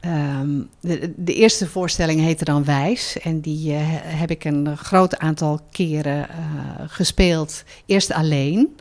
Ehm, 0.00 0.60
de, 0.80 1.12
de 1.16 1.34
eerste 1.34 1.66
voorstelling 1.68 2.20
heette 2.20 2.44
dan 2.44 2.64
Wijs. 2.64 3.18
En 3.18 3.40
die 3.40 3.72
eh, 3.74 3.80
heb 3.94 4.30
ik 4.30 4.44
een 4.44 4.76
groot 4.76 5.18
aantal 5.18 5.60
keren 5.70 6.28
eh, 6.28 6.36
gespeeld. 6.86 7.64
Eerst 7.86 8.12
alleen 8.12 8.76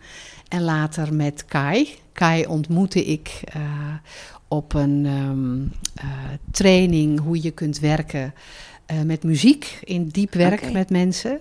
en 0.47 0.61
later 0.63 1.13
met 1.13 1.45
Kai. 1.45 1.87
Kai 2.13 2.45
ontmoette 2.45 3.05
ik 3.05 3.39
eh, 3.43 3.61
op 4.51 4.73
een 4.73 5.05
ehm, 5.05 5.61
eh, 6.05 6.09
training 6.51 7.19
hoe 7.19 7.41
je 7.41 7.51
kunt 7.51 7.79
werken 7.79 8.33
eh, 8.85 9.01
met 9.01 9.23
muziek. 9.23 9.79
In 9.83 10.07
diep 10.07 10.33
werk 10.33 10.71
met 10.71 10.89
mensen. 10.89 11.39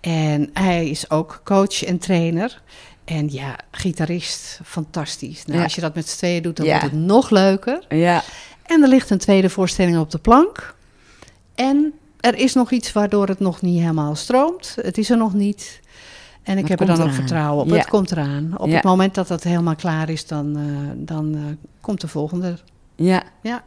En 0.00 0.50
hij 0.52 0.88
is 0.88 1.10
ook 1.10 1.40
coach 1.44 1.84
en 1.84 1.98
trainer. 1.98 2.62
En 3.04 3.32
ja, 3.32 3.58
gitarist, 3.70 4.60
fantastisch. 4.64 5.44
Nou, 5.44 5.58
Ja. 5.58 5.64
Als 5.64 5.74
je 5.74 5.80
dat 5.80 5.94
met 5.94 6.08
z'n 6.08 6.16
tweeën 6.16 6.42
doet, 6.42 6.56
dan 6.56 6.66
Ja. 6.66 6.78
wordt 6.80 6.94
het 6.94 7.00
nog 7.04 7.30
leuker. 7.30 7.84
Ja, 7.88 8.22
En 8.62 8.82
er 8.82 8.88
ligt 8.88 9.10
een 9.10 9.18
tweede 9.18 9.50
voorstelling 9.50 9.98
op 9.98 10.10
de 10.10 10.18
plank. 10.18 10.74
En 11.54 11.92
er 12.20 12.34
is 12.38 12.54
nog 12.54 12.70
iets 12.70 12.92
waardoor 12.92 13.28
het 13.28 13.40
nog 13.40 13.62
niet 13.62 13.80
helemaal 13.80 14.14
stroomt. 14.14 14.76
Het 14.80 14.98
is 14.98 15.10
er 15.10 15.16
nog 15.16 15.34
niet. 15.34 15.80
En 16.44 16.58
ik 16.58 16.68
heb 16.68 16.80
er 16.80 16.86
dan 16.86 17.00
ook 17.02 17.12
vertrouwen 17.12 17.64
op. 17.64 17.70
Ja. 17.70 17.76
Het 17.76 17.88
komt 17.88 18.10
eraan. 18.12 18.54
Op 18.56 18.68
Ja. 18.68 18.74
het 18.74 18.84
moment 18.84 19.14
dat 19.14 19.28
dat 19.28 19.42
helemaal 19.42 19.74
klaar 19.76 20.08
is, 20.10 20.26
dan, 20.26 20.56
eh, 20.56 20.62
dan 20.96 21.34
eh, 21.34 21.40
komt 21.80 22.00
de 22.00 22.08
volgende. 22.08 22.56
ja. 22.96 23.22
Ja. 23.42 23.62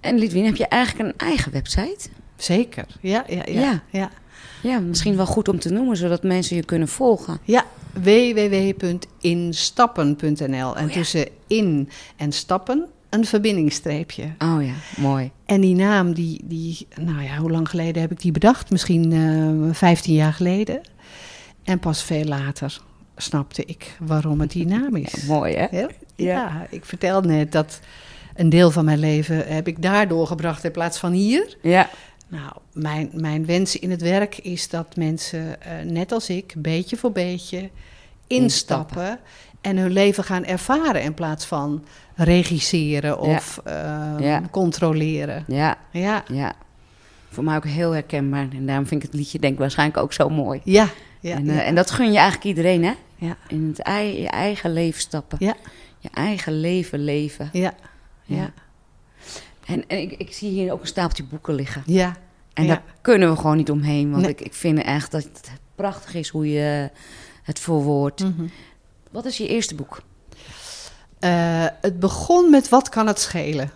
En 0.00 0.18
Lidwien, 0.18 0.44
heb 0.44 0.56
je 0.56 0.66
eigenlijk 0.66 1.08
een 1.08 1.18
eigen 1.26 1.52
website? 1.52 2.08
Zeker. 2.36 2.86
Ja, 3.00 3.24
ja, 3.28 3.42
ja. 3.44 3.82
Ja. 3.90 4.10
ja. 4.62 4.78
Misschien 4.80 5.16
wel 5.16 5.26
goed 5.26 5.48
om 5.48 5.58
te 5.58 5.70
noemen, 5.70 5.96
zodat 5.96 6.22
mensen 6.22 6.56
je 6.56 6.64
kunnen 6.64 6.88
volgen. 6.88 7.38
Ja, 7.44 7.64
www.instappen.nl. 7.92 10.76
En 10.76 10.86
Oh 10.86 10.92
tussen 10.92 11.28
in 11.46 11.88
en 12.16 12.32
stappen 12.32 12.86
een 13.10 13.24
verbindingsstreepje. 13.24 14.24
Oh 14.38 14.64
ja, 14.64 14.72
mooi. 14.96 15.30
En 15.44 15.60
die 15.60 15.74
naam, 15.74 16.12
die, 16.14 16.40
die, 16.44 16.86
nou 17.00 17.22
ja, 17.22 17.36
hoe 17.36 17.50
lang 17.50 17.68
geleden 17.68 18.02
heb 18.02 18.10
ik 18.10 18.20
die 18.20 18.32
bedacht? 18.32 18.70
Misschien 18.70 19.12
eh 19.12 19.74
15 19.74 20.14
jaar 20.14 20.32
geleden. 20.32 20.80
En 21.64 21.78
pas 21.78 22.02
veel 22.02 22.24
later 22.24 22.80
snapte 23.16 23.64
ik 23.64 23.96
waarom 24.00 24.40
het 24.40 24.54
naam 24.54 24.96
is. 24.96 25.22
Mooi, 25.26 25.54
hè? 25.56 25.86
Ja, 26.16 26.66
ik 26.70 26.84
vertelde 26.84 27.28
net 27.28 27.52
dat 27.52 27.80
een 28.34 28.48
deel 28.48 28.70
van 28.70 28.84
mijn 28.84 28.98
leven 28.98 29.46
heb 29.54 29.68
ik 29.68 29.82
daar 29.82 30.08
doorgebracht 30.08 30.64
in 30.64 30.70
plaats 30.70 30.98
van 30.98 31.12
hier. 31.12 31.56
Ja, 31.62 31.90
Nou, 32.28 32.52
mijn, 32.72 33.10
mijn 33.12 33.46
wens 33.46 33.78
in 33.78 33.90
het 33.90 34.00
werk 34.02 34.38
is 34.38 34.68
dat 34.68 34.96
mensen, 34.96 35.62
eh, 35.62 35.72
net 35.84 36.12
als 36.12 36.28
ik, 36.28 36.54
beetje 36.56 36.96
voor 36.96 37.12
beetje 37.12 37.70
instappen 38.26 39.18
en 39.60 39.76
hun 39.76 39.90
leven 39.92 40.24
gaan 40.24 40.44
ervaren 40.44 41.02
in 41.02 41.14
plaats 41.14 41.44
van 41.46 41.84
regisseren 42.14 43.18
of 43.18 43.60
eh, 43.64 43.74
Ja. 44.18 44.42
controleren. 44.50 45.44
ja, 45.46 45.78
Ja, 45.90 46.22
ja. 46.32 46.52
Voor 47.28 47.44
mij 47.44 47.56
ook 47.56 47.64
heel 47.66 47.90
herkenbaar. 47.92 48.46
En 48.52 48.66
daarom 48.66 48.86
vind 48.86 49.02
ik 49.02 49.10
het 49.10 49.20
liedje 49.20 49.38
denk 49.38 49.52
ik 49.52 49.58
waarschijnlijk 49.58 49.98
ook 49.98 50.12
zo 50.12 50.28
mooi. 50.28 50.60
ja, 50.64 50.88
ja. 51.22 51.36
en, 51.36 51.48
eh, 51.48 51.66
en 51.68 51.74
dat 51.74 51.90
gun 51.90 52.12
je 52.12 52.18
eigenlijk 52.18 52.44
iedereen, 52.46 52.84
hè? 52.84 52.92
Ja. 53.16 53.36
In 53.48 53.68
het 53.68 53.78
ei- 53.78 54.20
je 54.20 54.28
eigen 54.28 54.72
leven 54.72 55.00
stappen. 55.00 55.38
Ja. 55.40 55.54
Je 55.98 56.08
eigen 56.14 56.60
leven 56.60 56.98
leven. 57.04 57.48
ja, 57.52 57.74
Ja. 58.24 58.52
En, 59.66 59.84
en 59.88 59.98
ik, 59.98 60.12
ik 60.12 60.32
zie 60.32 60.50
hier 60.50 60.72
ook 60.72 60.80
een 60.80 60.86
stapeltje 60.86 61.24
boeken 61.24 61.54
liggen. 61.54 61.82
ja, 61.86 62.16
En 62.52 62.66
daar 62.66 62.82
kunnen 63.00 63.30
we 63.30 63.36
gewoon 63.36 63.56
niet 63.56 63.70
omheen. 63.70 64.10
Want 64.10 64.22
Nee. 64.22 64.30
ik, 64.30 64.40
ik 64.40 64.54
vind 64.54 64.82
echt 64.82 65.10
dat 65.10 65.22
het 65.22 65.50
prachtig 65.74 66.14
is 66.14 66.28
hoe 66.28 66.50
je 66.50 66.90
het 67.42 67.58
verwoordt. 67.60 68.20
Mhm. 68.20 68.46
Wat 69.10 69.24
is 69.24 69.36
je 69.36 69.48
eerste 69.48 69.74
boek? 69.74 70.02
Eh, 71.18 71.64
het 71.80 72.00
begon 72.00 72.50
met 72.50 72.68
wat 72.68 72.88
kan 72.88 73.06
het 73.06 73.20
schelen? 73.20 73.70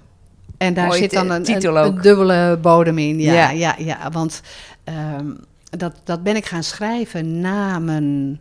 En 0.58 0.74
daar 0.74 0.92
zit 0.92 1.10
dan 1.10 1.30
een, 1.30 1.42
titel 1.42 1.76
een, 1.76 1.84
ook. 1.84 1.96
een 1.96 2.02
dubbele 2.02 2.58
bodem 2.62 2.98
in. 2.98 3.20
Ja, 3.20 3.32
Ja. 3.32 3.50
ja. 3.50 3.74
ja, 3.78 4.10
want 4.10 4.40
ehm, 4.84 5.30
dat, 5.76 6.00
dat 6.04 6.22
ben 6.22 6.36
ik 6.36 6.46
gaan 6.46 6.62
schrijven 6.62 7.40
na 7.40 7.78
mijn 7.78 8.40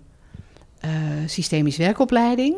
eh, 0.79 0.91
systemisch 1.25 1.77
werkopleiding. 1.77 2.55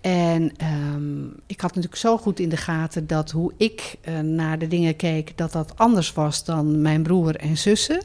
En 0.00 0.52
ehm, 0.56 1.24
ik 1.46 1.60
had 1.60 1.74
natuurlijk 1.74 2.00
zo 2.00 2.16
goed 2.18 2.38
in 2.40 2.48
de 2.48 2.56
gaten 2.56 3.06
dat 3.06 3.30
hoe 3.30 3.52
ik 3.56 3.96
eh, 4.00 4.18
naar 4.18 4.58
de 4.58 4.68
dingen 4.68 4.96
keek, 4.96 5.36
dat 5.36 5.52
dat 5.52 5.72
anders 5.76 6.12
was 6.12 6.44
dan 6.44 6.80
mijn 6.82 7.02
broer 7.02 7.36
en 7.36 7.56
zussen. 7.58 8.02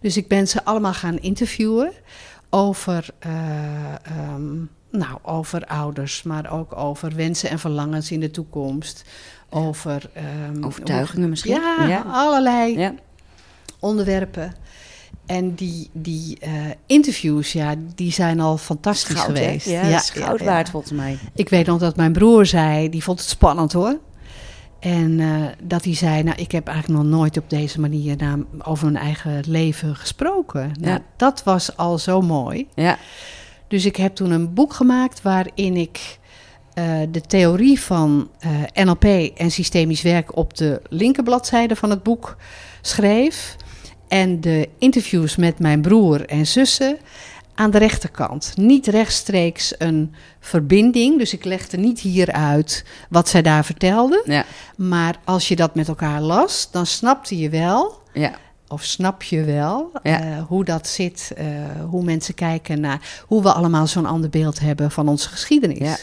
Dus 0.00 0.16
ik 0.16 0.28
ben 0.28 0.48
ze 0.48 0.64
allemaal 0.64 0.92
gaan 0.94 1.18
interviewen 1.18 1.92
over, 2.50 3.08
eh, 3.18 3.32
ehm, 4.02 4.54
nou, 4.90 5.18
over 5.22 5.66
ouders, 5.66 6.22
maar 6.22 6.52
ook 6.52 6.76
over 6.76 7.14
wensen 7.14 7.50
en 7.50 7.58
verlangens 7.58 8.10
in 8.10 8.20
de 8.20 8.30
toekomst. 8.30 9.04
Over 9.48 10.10
ehm, 10.12 10.64
Overtuigingen 10.64 11.28
misschien? 11.28 11.54
Ja, 11.54 11.86
Ja. 11.86 12.04
allerlei 12.06 12.78
Ja. 12.78 12.94
onderwerpen. 13.80 14.54
En 15.26 15.54
die, 15.54 15.90
die 15.92 16.38
eh, 16.40 16.50
interviews, 16.86 17.52
ja, 17.52 17.74
die 17.94 18.12
zijn 18.12 18.40
al 18.40 18.56
fantastisch 18.58 19.14
Goud, 19.16 19.36
hè? 19.38 19.44
geweest. 19.44 19.66
Ja, 19.68 19.80
is 19.82 20.10
goud 20.10 20.38
ja, 20.38 20.44
waard 20.44 20.66
ja. 20.66 20.72
volgens 20.72 20.92
mij. 20.92 21.18
Ik 21.34 21.48
weet 21.48 21.66
nog 21.66 21.78
dat 21.78 21.96
mijn 21.96 22.12
broer 22.12 22.46
zei, 22.46 22.88
die 22.88 23.02
vond 23.02 23.18
het 23.20 23.28
spannend 23.28 23.72
hoor. 23.72 23.98
En 24.80 25.20
eh, 25.20 25.28
dat 25.62 25.84
hij 25.84 25.94
zei, 25.94 26.22
nou, 26.22 26.36
ik 26.40 26.52
heb 26.52 26.66
eigenlijk 26.66 27.02
nog 27.02 27.10
nooit 27.12 27.36
op 27.38 27.50
deze 27.50 27.80
manier 27.80 28.16
naar, 28.16 28.38
over 28.62 28.92
mijn 28.92 29.04
eigen 29.04 29.42
leven 29.46 29.96
gesproken. 29.96 30.72
Nou, 30.80 30.92
Ja. 30.92 31.02
dat 31.16 31.42
was 31.42 31.76
al 31.76 31.98
zo 31.98 32.20
mooi. 32.20 32.68
Ja, 32.74 32.98
Dus 33.68 33.84
ik 33.84 33.96
heb 33.96 34.14
toen 34.14 34.30
een 34.30 34.54
boek 34.54 34.72
gemaakt 34.72 35.22
waarin 35.22 35.76
ik 35.76 36.18
eh, 36.74 36.84
de 37.10 37.20
theorie 37.20 37.80
van 37.80 38.30
NLP 38.74 39.04
en 39.36 39.50
systemisch 39.50 40.02
werk 40.02 40.36
op 40.36 40.56
de 40.56 40.82
linkerbladzijde 40.88 41.76
van 41.76 41.90
het 41.90 42.02
boek 42.02 42.36
schreef. 42.80 43.56
En 44.12 44.40
de 44.40 44.68
interviews 44.78 45.36
met 45.36 45.58
mijn 45.58 45.80
broer 45.80 46.26
en 46.26 46.46
zussen 46.46 46.98
aan 47.54 47.70
de 47.70 47.78
rechterkant. 47.78 48.52
Niet 48.56 48.86
rechtstreeks 48.86 49.74
een 49.78 50.14
verbinding, 50.40 51.18
dus 51.18 51.32
ik 51.32 51.44
legde 51.44 51.76
niet 51.76 52.00
hier 52.00 52.32
uit 52.32 52.84
wat 53.08 53.28
zij 53.28 53.42
daar 53.42 53.64
vertelden. 53.64 54.22
ja, 54.24 54.44
Maar 54.76 55.16
als 55.24 55.48
je 55.48 55.56
dat 55.56 55.74
met 55.74 55.88
elkaar 55.88 56.20
las, 56.20 56.68
dan 56.70 56.86
snapte 56.86 57.38
je 57.38 57.48
wel 57.48 58.00
ja. 58.12 58.34
Of 58.72 58.82
snap 58.82 59.22
je 59.22 59.44
wel 59.44 59.90
Ja. 60.02 60.20
eh, 60.20 60.42
hoe 60.48 60.64
dat 60.64 60.86
zit, 60.88 61.32
eh, 61.36 61.46
hoe 61.88 62.02
mensen 62.04 62.34
kijken 62.34 62.80
naar 62.80 63.22
hoe 63.26 63.42
we 63.42 63.52
allemaal 63.52 63.86
zo'n 63.86 64.06
ander 64.06 64.30
beeld 64.30 64.60
hebben 64.60 64.90
van 64.90 65.08
onze 65.08 65.28
geschiedenis. 65.28 65.78
Ja. 65.78 65.96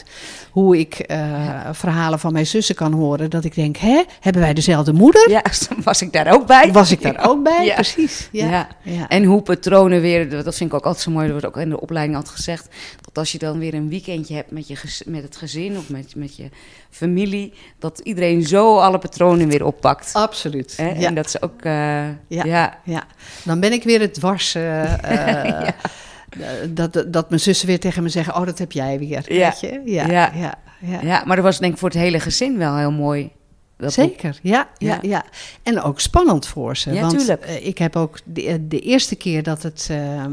Hoe 0.50 0.78
ik 0.78 0.94
eh, 0.98 1.68
verhalen 1.72 2.18
van 2.18 2.32
mijn 2.32 2.46
zussen 2.46 2.74
kan 2.74 2.92
horen 2.92 3.30
dat 3.30 3.44
ik 3.44 3.54
denk, 3.54 3.76
hè, 3.76 4.02
hebben 4.20 4.42
wij 4.42 4.54
dezelfde 4.54 4.92
moeder? 4.92 5.30
Ja, 5.30 5.42
was 5.84 6.02
ik 6.02 6.12
daar 6.12 6.32
ook 6.32 6.46
bij? 6.46 6.72
Was 6.72 6.90
ik 6.90 7.02
daar 7.02 7.28
ook 7.28 7.42
bij? 7.42 7.72
Precies. 7.74 8.28
Ja. 8.32 8.68
En 9.08 9.24
hoe 9.24 9.42
patronen 9.42 10.00
weer, 10.00 10.30
dat 10.30 10.56
vind 10.56 10.70
ik 10.70 10.76
ook 10.76 10.84
altijd 10.84 11.02
zo 11.04 11.10
mooi, 11.10 11.24
dat 11.28 11.40
wordt 11.40 11.56
ook 11.56 11.62
in 11.62 11.70
de 11.70 11.80
opleiding 11.80 12.16
altijd 12.16 12.34
gezegd, 12.34 12.68
dat 13.00 13.18
als 13.18 13.32
je 13.32 13.38
dan 13.38 13.58
weer 13.58 13.74
een 13.74 13.88
weekendje 13.88 14.34
hebt 14.34 14.50
met, 14.50 14.68
je 14.68 15.02
met 15.06 15.22
het 15.22 15.36
gezin 15.36 15.76
of 15.76 15.88
met, 15.88 16.14
met 16.16 16.36
je 16.36 16.48
familie, 16.90 17.52
dat 17.78 17.98
iedereen 17.98 18.42
zo 18.42 18.78
alle 18.78 18.98
patronen 18.98 19.48
weer 19.48 19.64
oppakt. 19.64 20.10
Absoluut. 20.12 20.76
Hè? 20.76 20.88
Ja. 20.88 21.06
En 21.06 21.14
dat 21.14 21.26
is 21.26 21.42
ook, 21.42 21.62
eh, 21.62 21.72
Ja. 22.08 22.44
ja. 22.44 22.78
Ja, 22.84 23.04
dan 23.44 23.60
ben 23.60 23.72
ik 23.72 23.82
weer 23.82 24.00
het 24.00 24.14
dwars. 24.14 24.54
eh, 24.54 25.62
eh, 25.68 25.68
dat, 26.68 27.04
dat, 27.08 27.28
mijn 27.28 27.40
zussen 27.40 27.66
weer 27.66 27.80
tegen 27.80 28.02
me 28.02 28.08
zeggen: 28.08 28.34
Oh, 28.36 28.44
dat 28.46 28.58
heb 28.58 28.72
jij 28.72 28.98
weer. 28.98 29.34
Ja. 29.34 29.48
Weet 29.48 29.60
je? 29.60 29.82
Ja, 29.84 30.06
Ja. 30.06 30.32
ja. 30.34 30.54
ja, 31.02 31.22
maar 31.26 31.36
dat 31.36 31.44
was 31.44 31.58
denk 31.58 31.72
ik 31.72 31.78
voor 31.78 31.88
het 31.88 31.98
hele 31.98 32.20
gezin 32.20 32.58
wel 32.58 32.76
heel 32.76 32.92
mooi. 32.92 33.30
Dat. 33.76 33.92
Zeker, 33.92 34.38
ja, 34.42 34.68
ja, 34.78 34.98
Ja. 35.02 35.24
En 35.62 35.82
ook 35.82 36.00
spannend 36.00 36.46
voor 36.46 36.76
ze. 36.76 36.92
Ja, 36.92 37.00
want 37.00 37.18
tuurlijk. 37.18 37.44
ik 37.46 37.78
heb 37.78 37.96
ook 37.96 38.18
de, 38.24 38.66
de 38.68 38.80
eerste 38.80 39.16
keer 39.16 39.42
dat 39.42 39.62
het, 39.62 39.86
ehm, 39.90 40.32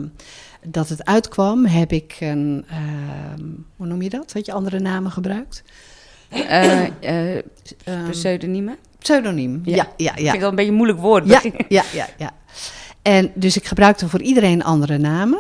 dat 0.68 0.90
het 0.90 1.06
uitkwam, 1.06 1.66
heb 1.66 1.92
ik 1.92 2.16
een, 2.20 2.66
ehm, 2.70 3.46
hoe 3.76 3.88
noem 3.88 4.02
je 4.02 4.10
dat? 4.10 4.34
Had 4.34 4.46
je 4.46 4.52
andere 4.52 4.80
namen 4.80 5.12
gebruikt? 5.12 5.64
Eh, 6.30 6.84
eh, 6.84 7.36
Ehm, 7.84 8.10
pseudoniemen? 8.10 8.78
pseudoniem. 9.00 9.62
Ja. 9.66 9.76
Ja, 9.76 9.88
ja, 9.98 10.14
Vind 10.14 10.26
ja. 10.26 10.34
ik 10.34 10.40
wel 10.40 10.50
een 10.50 10.56
beetje 10.56 10.72
een 10.72 10.78
moeilijk 10.78 11.00
woord. 11.00 11.28
Ja, 11.28 11.42
ja, 11.70 11.84
ja, 11.94 12.08
ja. 12.18 12.32
En 13.02 13.32
dus 13.34 13.56
ik 13.58 13.66
gebruikte 13.66 14.10
voor 14.10 14.22
iedereen 14.22 14.64
andere 14.64 14.98
namen. 14.98 15.40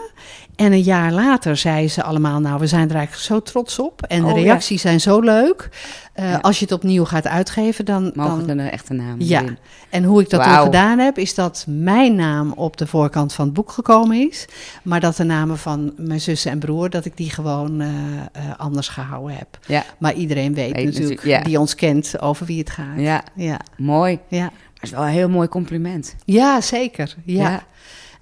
En 0.58 0.72
een 0.72 0.82
jaar 0.82 1.12
later 1.12 1.58
zeiden 1.58 1.89
ze 1.91 2.04
allemaal, 2.04 2.39
nou, 2.39 2.60
we 2.60 2.67
zijn 2.67 2.89
er 2.89 2.96
eigenlijk 2.96 3.26
zo 3.26 3.39
trots 3.41 3.80
op. 3.80 4.02
En 4.02 4.22
de 4.22 4.28
Oh, 4.32 4.38
ja. 4.38 4.43
reacties 4.43 4.82
zijn 4.82 5.02
zo 5.02 5.20
leuk. 5.20 5.70
Eh, 6.13 6.30
Ja. 6.32 6.38
Als 6.38 6.60
je 6.60 6.65
het 6.65 6.74
opnieuw 6.74 7.06
gaat 7.06 7.28
uitgeven, 7.28 7.86
dan... 7.86 8.12
Mogen 8.15 8.48
dan 8.48 8.58
er 8.58 8.65
een 8.65 8.72
echte 8.72 8.93
naam 8.93 9.15
ja, 9.22 9.41
in? 9.41 9.58
en 9.89 10.04
hoe 10.04 10.22
ik 10.22 10.30
dat 10.30 10.41
toen 10.43 10.52
Wauw. 10.52 10.63
gedaan 10.65 11.00
heb, 11.00 11.17
is 11.17 11.36
dat 11.36 11.65
mijn 11.67 12.15
naam 12.15 12.52
op 12.52 12.78
de 12.78 12.88
voorkant 12.88 13.34
van 13.34 13.46
het 13.46 13.54
boek 13.54 13.72
gekomen 13.72 14.28
is. 14.30 14.46
Maar 14.84 15.00
dat 15.00 15.15
de 15.15 15.24
namen 15.24 15.58
van 15.58 15.93
mijn 15.98 16.22
zussen 16.22 16.52
en 16.52 16.60
broer, 16.60 16.89
dat 16.89 17.06
ik 17.06 17.17
die 17.17 17.30
gewoon 17.30 17.82
eh, 17.82 17.88
eh, 18.32 18.43
anders 18.58 18.88
gehouden 18.88 19.38
heb. 19.38 19.60
Ja, 19.65 19.84
Maar 19.98 20.13
iedereen 20.13 20.54
weet, 20.54 20.76
Weet 20.76 20.86
natuurlijk, 20.86 21.24
ja. 21.24 21.41
die 21.41 21.60
ons 21.60 21.76
kent, 21.76 22.22
over 22.22 22.46
wie 22.46 22.60
het 22.60 22.70
gaat. 22.70 22.86
ja, 22.98 23.24
Ja, 23.36 23.60
mooi. 23.78 24.20
ja. 24.28 24.39
Maar 24.43 24.52
het 24.74 24.84
is 24.84 24.89
wel 24.91 25.02
een 25.02 25.13
heel 25.13 25.30
mooi 25.30 25.48
compliment. 25.48 26.15
ja 26.26 26.62
zeker. 26.62 27.15
Ja. 27.26 27.63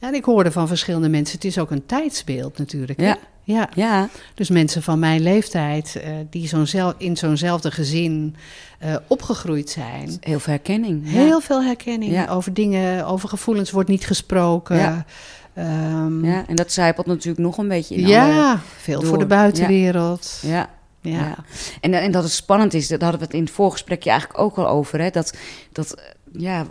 En 0.07 0.13
ik 0.13 0.23
hoorde 0.25 0.51
van 0.51 0.67
verschillende 0.67 1.09
mensen, 1.09 1.35
het 1.35 1.45
is 1.45 1.57
ook 1.59 1.71
een 1.71 1.85
tijdsbeeld 1.85 2.57
natuurlijk. 2.57 2.99
hè? 2.99 3.05
Ja. 3.07 3.17
ja. 3.43 3.69
Ja, 3.73 4.09
Dus 4.33 4.49
mensen 4.49 4.83
van 4.83 4.99
mijn 4.99 5.21
leeftijd, 5.21 5.95
eh, 6.03 6.09
die 6.29 6.47
zo'n 6.47 6.93
in 6.97 7.17
zo'nzelfde 7.17 7.71
gezin 7.71 8.35
eh, 8.79 8.95
opgegroeid 9.07 9.69
zijn. 9.69 10.17
heel 10.19 10.39
veel 10.39 10.53
herkenning. 10.53 11.01
Ja. 11.05 11.11
Heel 11.11 11.41
veel 11.41 11.63
herkenning 11.63 12.11
Ja. 12.11 12.27
over 12.27 12.53
dingen, 12.53 13.05
over 13.05 13.29
gevoelens 13.29 13.71
wordt 13.71 13.89
niet 13.89 14.05
gesproken. 14.05 14.75
Ja. 14.77 15.05
Ehm, 15.53 16.25
Ja, 16.25 16.43
en 16.47 16.55
dat 16.55 16.71
zijpelt 16.71 17.05
natuurlijk 17.05 17.39
nog 17.45 17.57
een 17.57 17.67
beetje 17.67 17.95
in 17.95 18.07
ja, 18.07 18.59
veel 18.77 18.99
door. 18.99 19.09
voor 19.09 19.17
de 19.17 19.25
buitenwereld. 19.25 20.39
Ja. 20.41 20.49
Ja, 20.51 20.69
Ja. 21.01 21.17
Ja. 21.19 21.35
En, 21.81 21.93
en 21.93 22.11
dat 22.11 22.23
het 22.23 22.31
spannend 22.31 22.73
is, 22.73 22.87
dat 22.87 23.01
hadden 23.01 23.19
we 23.19 23.25
het 23.25 23.35
in 23.35 23.43
het 23.43 23.51
voorgesprekje 23.51 24.09
eigenlijk 24.09 24.39
ook 24.39 24.57
al 24.57 24.67
over. 24.67 25.01
Hè? 25.01 25.09
Dat, 25.09 25.33
dat, 25.71 25.93
eh, 25.93 26.03
ja, 26.41 26.65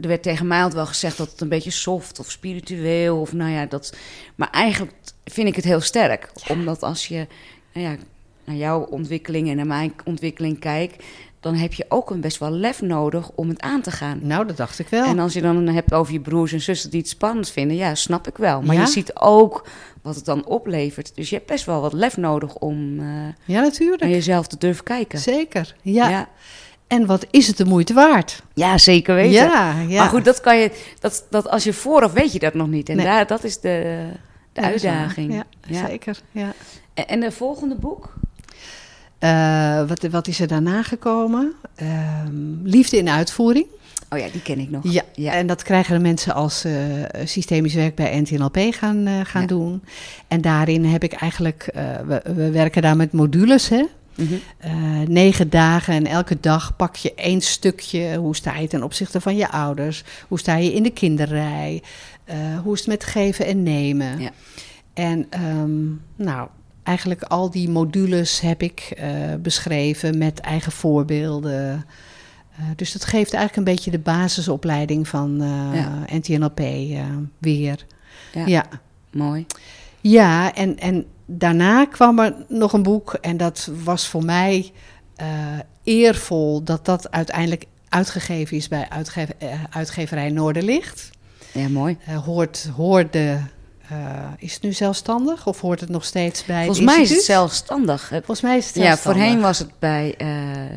er 0.00 0.08
werd 0.08 0.22
tegen 0.22 0.46
mij 0.46 0.58
altijd 0.58 0.74
wel 0.76 0.86
gezegd 0.86 1.16
dat 1.16 1.30
het 1.30 1.40
een 1.40 1.48
beetje 1.48 1.70
soft 1.70 2.18
of 2.18 2.30
spiritueel 2.30 3.20
of 3.20 3.32
nou 3.32 3.50
ja, 3.50 3.66
dat. 3.66 3.96
Maar 4.34 4.50
eigenlijk 4.50 4.92
vind 5.24 5.48
ik 5.48 5.56
het 5.56 5.64
heel 5.64 5.80
sterk. 5.80 6.30
Omdat 6.48 6.82
als 6.82 7.06
je 7.06 7.26
nou 7.72 7.86
ja, 7.86 7.96
naar 8.44 8.56
jouw 8.56 8.80
ontwikkeling 8.80 9.48
en 9.48 9.56
naar 9.56 9.66
mijn 9.66 9.92
ontwikkeling 10.04 10.58
kijkt, 10.58 11.04
dan 11.40 11.54
heb 11.54 11.72
je 11.72 11.84
ook 11.88 12.10
een 12.10 12.20
best 12.20 12.38
wel 12.38 12.50
lef 12.50 12.82
nodig 12.82 13.30
om 13.34 13.48
het 13.48 13.60
aan 13.60 13.80
te 13.80 13.90
gaan. 13.90 14.18
Nou, 14.22 14.46
dat 14.46 14.56
dacht 14.56 14.78
ik 14.78 14.88
wel. 14.88 15.04
En 15.04 15.18
als 15.18 15.32
je 15.32 15.40
dan 15.40 15.66
hebt 15.66 15.92
over 15.92 16.12
je 16.12 16.20
broers 16.20 16.52
en 16.52 16.60
zussen 16.60 16.90
die 16.90 17.00
het 17.00 17.08
spannend 17.08 17.50
vinden, 17.50 17.76
ja, 17.76 17.94
snap 17.94 18.26
ik 18.26 18.36
wel. 18.36 18.62
Maar 18.62 18.74
Ja? 18.74 18.80
je 18.80 18.86
ziet 18.86 19.14
ook 19.14 19.68
wat 20.02 20.14
het 20.14 20.24
dan 20.24 20.46
oplevert. 20.46 21.12
Dus 21.14 21.28
je 21.30 21.34
hebt 21.36 21.48
best 21.48 21.64
wel 21.64 21.80
wat 21.80 21.92
lef 21.92 22.16
nodig 22.16 22.54
om 22.54 22.98
eh, 23.00 23.06
ja, 23.44 23.60
natuurlijk. 23.60 24.00
naar 24.00 24.10
jezelf 24.10 24.46
te 24.46 24.58
durven 24.58 24.84
kijken. 24.84 25.18
Zeker. 25.18 25.74
Ja. 25.82 26.08
ja. 26.08 26.28
En 26.88 27.06
wat 27.06 27.26
is 27.30 27.46
het 27.46 27.56
de 27.56 27.64
moeite 27.64 27.94
waard? 27.94 28.42
Ja, 28.54 28.78
zeker 28.78 29.14
weten. 29.14 29.32
Ja, 29.32 29.74
ja. 29.88 29.98
Maar 30.00 30.08
goed, 30.08 30.24
dat 30.24 30.40
kan 30.40 30.58
je, 30.58 30.70
dat, 31.00 31.26
dat 31.30 31.48
als 31.48 31.64
je 31.64 31.72
vooraf 31.72 32.12
weet 32.12 32.32
je 32.32 32.38
dat 32.38 32.54
nog 32.54 32.68
niet. 32.68 32.88
En 32.88 32.96
Nee. 32.96 33.04
daar, 33.04 33.26
dat 33.26 33.44
is 33.44 33.60
de, 33.60 34.06
de 34.52 34.60
uitdaging. 34.60 35.34
Ja, 35.34 35.44
Ja. 35.66 35.86
zeker. 35.86 36.20
Ja. 36.32 36.52
En, 36.94 37.08
en 37.08 37.20
de 37.20 37.30
volgende 37.32 37.74
boek? 37.74 38.14
Eh, 39.18 39.82
wat, 39.88 40.02
wat 40.10 40.28
is 40.28 40.40
er 40.40 40.46
daarna 40.48 40.82
gekomen? 40.82 41.52
Ehm, 41.74 42.62
liefde 42.62 42.96
in 42.96 43.08
uitvoering. 43.08 43.66
Oh 44.10 44.18
ja, 44.18 44.26
die 44.32 44.42
ken 44.42 44.58
ik 44.58 44.70
nog. 44.70 44.82
Ja, 44.92 45.02
Ja. 45.14 45.32
en 45.32 45.46
dat 45.46 45.62
krijgen 45.62 45.94
de 45.94 46.00
mensen 46.00 46.34
als 46.34 46.64
eh, 46.64 46.72
systemisch 47.24 47.74
werk 47.74 47.94
bij 47.94 48.20
NTNLP 48.20 48.56
gaan, 48.70 49.06
eh, 49.06 49.20
gaan 49.22 49.40
Ja. 49.40 49.46
doen. 49.46 49.82
En 50.28 50.40
daarin 50.40 50.84
heb 50.84 51.02
ik 51.02 51.12
eigenlijk, 51.12 51.70
we, 52.06 52.22
we 52.34 52.50
werken 52.50 52.82
daar 52.82 52.96
met 52.96 53.12
modules, 53.12 53.68
hè. 53.68 53.84
Eh, 54.58 54.72
negen 55.06 55.50
dagen 55.50 55.94
en 55.94 56.06
elke 56.06 56.40
dag 56.40 56.76
pak 56.76 56.96
je 56.96 57.14
één 57.14 57.40
stukje. 57.40 58.16
Hoe 58.16 58.36
sta 58.36 58.56
je 58.56 58.68
ten 58.68 58.82
opzichte 58.82 59.20
van 59.20 59.36
je 59.36 59.50
ouders? 59.50 60.04
Hoe 60.28 60.38
sta 60.38 60.56
je 60.56 60.72
in 60.72 60.82
de 60.82 60.90
kinderrij? 60.90 61.82
Eh, 62.24 62.36
hoe 62.62 62.72
is 62.72 62.78
het 62.78 62.88
met 62.88 63.04
geven 63.04 63.46
en 63.46 63.62
nemen? 63.62 64.20
Ja. 64.20 64.30
En 64.94 65.26
ehm, 65.30 65.86
nou, 66.16 66.48
eigenlijk 66.82 67.22
al 67.22 67.50
die 67.50 67.68
modules 67.68 68.40
heb 68.40 68.62
ik 68.62 68.92
eh, 68.96 69.10
beschreven 69.40 70.18
met 70.18 70.40
eigen 70.40 70.72
voorbeelden. 70.72 71.84
Dus 72.76 72.92
dat 72.92 73.04
geeft 73.04 73.32
eigenlijk 73.32 73.56
een 73.56 73.74
beetje 73.74 73.90
de 73.90 73.98
basisopleiding 73.98 75.08
van 75.08 75.36
Ja. 75.74 76.04
NTNLP 76.12 76.60
weer. 77.38 77.84
Ja. 78.32 78.46
ja. 78.46 78.64
Mooi. 79.10 79.46
Ja, 80.00 80.54
en, 80.54 80.78
en 80.78 81.06
daarna 81.30 81.84
kwam 81.84 82.18
er 82.18 82.34
nog 82.48 82.72
een 82.72 82.82
boek. 82.82 83.12
En 83.20 83.36
dat 83.36 83.70
was 83.84 84.08
voor 84.08 84.24
mij 84.24 84.72
eh, 85.16 85.26
eervol 85.82 86.62
dat 86.62 86.84
dat 86.84 87.10
uiteindelijk 87.10 87.64
uitgegeven 87.88 88.56
is 88.56 88.68
bij 88.68 88.88
uitge- 88.88 89.34
eh, 89.38 89.48
uitgeverij 89.70 90.30
Noorderlicht. 90.30 91.10
Ja, 91.52 91.68
mooi. 91.68 91.96
Eh, 92.06 92.24
hoort, 92.24 92.70
hoorde, 92.76 93.38
eh, 93.90 93.96
is 94.38 94.54
het 94.54 94.62
nu 94.62 94.72
zelfstandig 94.72 95.46
of 95.46 95.60
hoort 95.60 95.80
het 95.80 95.88
nog 95.88 96.04
steeds 96.04 96.44
bij 96.44 96.56
Volgens 96.64 96.78
het 96.78 96.86
mij 96.86 97.00
is 97.02 97.10
het 97.10 97.22
zelfstandig. 97.22 98.08
Volgens 98.08 98.40
mij 98.40 98.56
is 98.56 98.66
het 98.66 98.74
Ja, 98.74 98.82
zelfstandig. 98.82 99.22
voorheen 99.22 99.40
was 99.42 99.58
het 99.58 99.70
bij 99.78 100.14
eh 100.18 100.26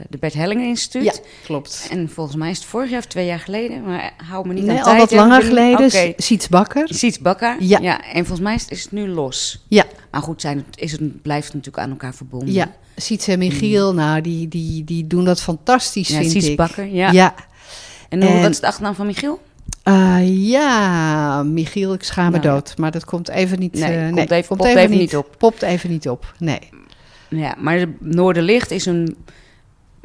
de 0.09 0.17
Bert 0.17 0.33
Hellinger 0.33 0.67
Instituut. 0.67 1.03
Ja, 1.03 1.13
klopt. 1.43 1.87
En 1.91 2.09
volgens 2.09 2.35
mij 2.35 2.49
is 2.49 2.57
het 2.57 2.65
vorig 2.67 2.89
jaar 2.89 2.99
of 2.99 3.05
twee 3.05 3.25
jaar 3.25 3.39
geleden. 3.39 3.83
Maar 3.83 4.13
hou 4.29 4.47
me 4.47 4.53
niet 4.53 4.63
Nee, 4.65 4.71
aan 4.71 4.83
al 4.83 4.85
tijd. 4.85 4.97
wat 4.99 5.09
hè. 5.09 5.15
langer 5.15 5.41
geleden. 5.43 5.85
Oké. 5.85 6.13
Siets 6.17 6.47
Bakker. 6.49 6.87
Siets 6.93 7.19
Bakker. 7.19 7.55
Ja. 7.59 8.01
En 8.03 8.25
volgens 8.25 8.39
mij 8.39 8.55
is 8.67 8.81
het, 8.83 8.91
nu 8.91 9.07
los. 9.07 9.63
Ja. 9.67 9.85
Maar 10.11 10.21
goed, 10.21 10.41
zijn, 10.41 10.57
het- 10.57 10.79
is 10.79 10.91
het, 10.91 11.21
blijft 11.21 11.45
het 11.45 11.55
natuurlijk 11.55 11.83
aan 11.83 11.89
elkaar 11.91 12.13
verbonden. 12.15 12.53
Ja, 12.53 12.71
Siets 12.95 13.27
en 13.27 13.39
Michiel, 13.39 13.93
nou, 13.93 14.21
die, 14.21 14.47
die, 14.47 14.83
die 14.83 15.07
doen 15.07 15.25
dat 15.25 15.41
fantastisch, 15.41 16.07
Ja, 16.07 16.17
vind 16.19 16.31
Siets 16.31 16.47
ik. 16.47 16.57
Bakker. 16.57 16.85
Ja. 16.85 17.11
ja. 17.11 17.35
En, 18.09 18.21
En- 18.21 18.41
wat 18.41 18.49
is 18.51 18.59
de 18.59 18.67
achternaam 18.67 18.95
van 18.95 19.05
Michiel? 19.05 19.39
Eh, 19.83 20.49
ja, 20.49 21.43
Michiel, 21.43 21.93
ik 21.93 22.03
schaam 22.03 22.31
me 22.31 22.37
Nou, 22.39 22.53
dood. 22.53 22.77
Maar 22.77 22.91
dat 22.91 23.05
komt 23.05 23.29
even 23.29 23.59
niet... 23.59 23.73
Nee, 23.73 23.97
eh, 23.97 24.13
komt 24.13 24.31
even- 24.31 24.57
popt 24.57 24.75
even 24.75 24.89
niet 24.97 25.15
op. 25.15 25.35
Popt 25.37 25.61
even 25.61 25.89
niet 25.89 26.09
op, 26.09 26.33
nee. 26.39 26.59
Ja, 27.27 27.55
maar 27.59 27.85
Noorderlicht 27.99 28.71
is 28.71 28.85
een 28.85 29.15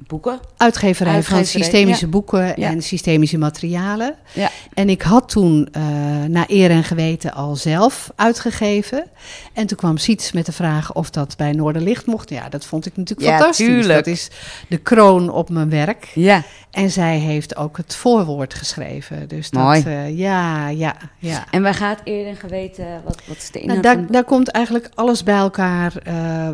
boeken. 0.06 0.40
Uitgeverij, 0.56 1.22
van 1.22 1.44
systemische 1.44 2.06
boeken 2.06 2.52
Ja. 2.60 2.68
en 2.70 2.82
systemische 2.82 3.38
materialen. 3.38 4.14
Ja. 4.32 4.50
En 4.74 4.88
ik 4.88 5.02
had 5.02 5.28
toen 5.28 5.68
eh 5.72 5.82
naar 6.28 6.44
eer 6.48 6.70
en 6.70 6.84
geweten 6.84 7.32
al 7.34 7.56
zelf 7.56 8.10
uitgegeven. 8.16 9.04
En 9.52 9.66
toen 9.66 9.76
kwam 9.76 9.96
Siets 9.96 10.32
met 10.32 10.46
de 10.46 10.52
vraag 10.52 10.92
of 10.94 11.10
dat 11.10 11.36
bij 11.36 11.52
Noorderlicht 11.52 12.06
mocht. 12.06 12.30
Ja, 12.30 12.48
dat 12.48 12.64
vond 12.66 12.86
ik 12.86 12.96
natuurlijk 12.96 13.28
fantastisch. 13.28 13.66
tuurlijk. 13.66 14.04
Dat 14.04 14.06
is 14.14 14.30
de 14.68 14.76
kroon 14.76 15.30
op 15.30 15.50
mijn 15.50 15.70
werk. 15.70 16.10
Ja. 16.14 16.42
En 16.70 16.90
zij 16.90 17.18
heeft 17.18 17.56
ook 17.56 17.76
het 17.76 17.94
voorwoord 17.94 18.54
geschreven. 18.54 19.28
Dus 19.28 19.50
dat, 19.50 19.62
Mooi. 19.62 19.82
eh, 19.82 20.18
ja, 20.18 20.68
ja, 20.68 20.96
ja. 21.18 21.44
En 21.50 21.62
waar 21.62 21.74
gaat 21.74 22.00
eerder 22.04 22.32
en 22.32 22.36
geweten, 22.36 22.86
wat, 23.04 23.20
wat 23.26 23.36
is 23.36 23.50
de 23.50 23.58
Nou, 23.58 23.78
inhoud 23.78 23.82
daar, 23.82 24.06
daar 24.10 24.24
komt 24.24 24.48
eigenlijk 24.48 24.88
alles 24.94 25.22
bij 25.22 25.36
elkaar 25.36 25.96
eh, 25.96 26.48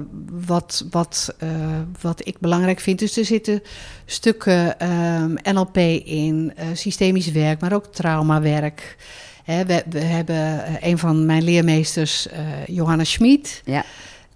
wat, 0.47 0.85
wat, 0.91 1.35
wat 2.01 2.27
ik 2.27 2.39
belangrijk 2.41 2.81
vind. 2.81 2.99
Dus 2.99 3.17
er 3.17 3.25
zitten 3.33 3.63
stukken 4.07 4.79
ehm, 4.79 5.35
NLP 5.43 5.77
in, 6.05 6.53
eh, 6.57 6.67
systemisch 6.73 7.31
werk, 7.31 7.61
maar 7.61 7.73
ook 7.73 7.87
traumawerk. 7.87 8.97
Hè, 9.45 9.65
we, 9.67 9.83
we 9.89 10.01
hebben 10.01 10.65
eh, 10.67 10.75
een 10.81 10.99
van 10.99 11.27
mijn 11.27 11.43
leermeesters, 11.43 12.29
eh, 12.29 12.67
Johanna 12.67 13.05
Schmid. 13.05 13.63
Ja. 13.65 13.85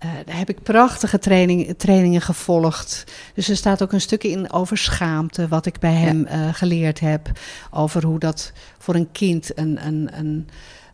Uh, 0.05 0.11
daar 0.27 0.37
heb 0.37 0.49
ik 0.49 0.63
prachtige 0.63 1.19
training, 1.19 1.75
trainingen 1.77 2.21
gevolgd. 2.21 3.05
Dus 3.35 3.49
er 3.49 3.57
staat 3.57 3.83
ook 3.83 3.93
een 3.93 4.01
stukje 4.01 4.29
in 4.29 4.53
over 4.53 4.79
schaamte, 4.79 5.49
wat 5.49 5.67
ik 5.67 5.79
bij 5.79 5.93
hem 5.93 6.27
uh, 6.27 6.55
geleerd 6.55 7.01
heb. 7.01 7.31
Over 7.71 8.05
hoe 8.05 8.19
dat 8.19 8.53
voor 8.79 8.95
een 8.95 9.13
kind 9.13 9.59
een, 9.59 9.87
een, 9.87 10.09
een, 10.13 10.49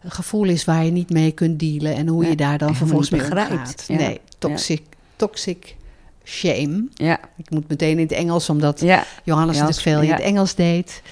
gevoel 0.05 0.45
is 0.45 0.65
waar 0.65 0.85
je 0.85 0.91
niet 0.91 1.11
mee 1.11 1.33
kunt 1.33 1.59
dealen. 1.59 1.95
En 1.95 2.09
hoe 2.09 2.27
je 2.27 2.37
daar 2.37 2.59
dan 2.59 2.75
vervolgens 2.75 3.11
mee 3.11 3.23
omgaat. 3.23 3.85
Nee, 3.89 4.21
toxic, 4.39 4.83
toxic 5.17 5.77
shame. 6.25 6.85
Ja. 6.95 7.21
Ik 7.37 7.51
moet 7.51 7.69
meteen 7.69 7.99
in 7.99 8.05
het 8.05 8.13
Engels, 8.13 8.49
omdat 8.49 8.85
Johannes 9.25 9.61
het 9.61 9.81
veel 9.81 10.01
in 10.01 10.11
het 10.11 10.21
Engels 10.21 10.55
deed. 10.55 11.03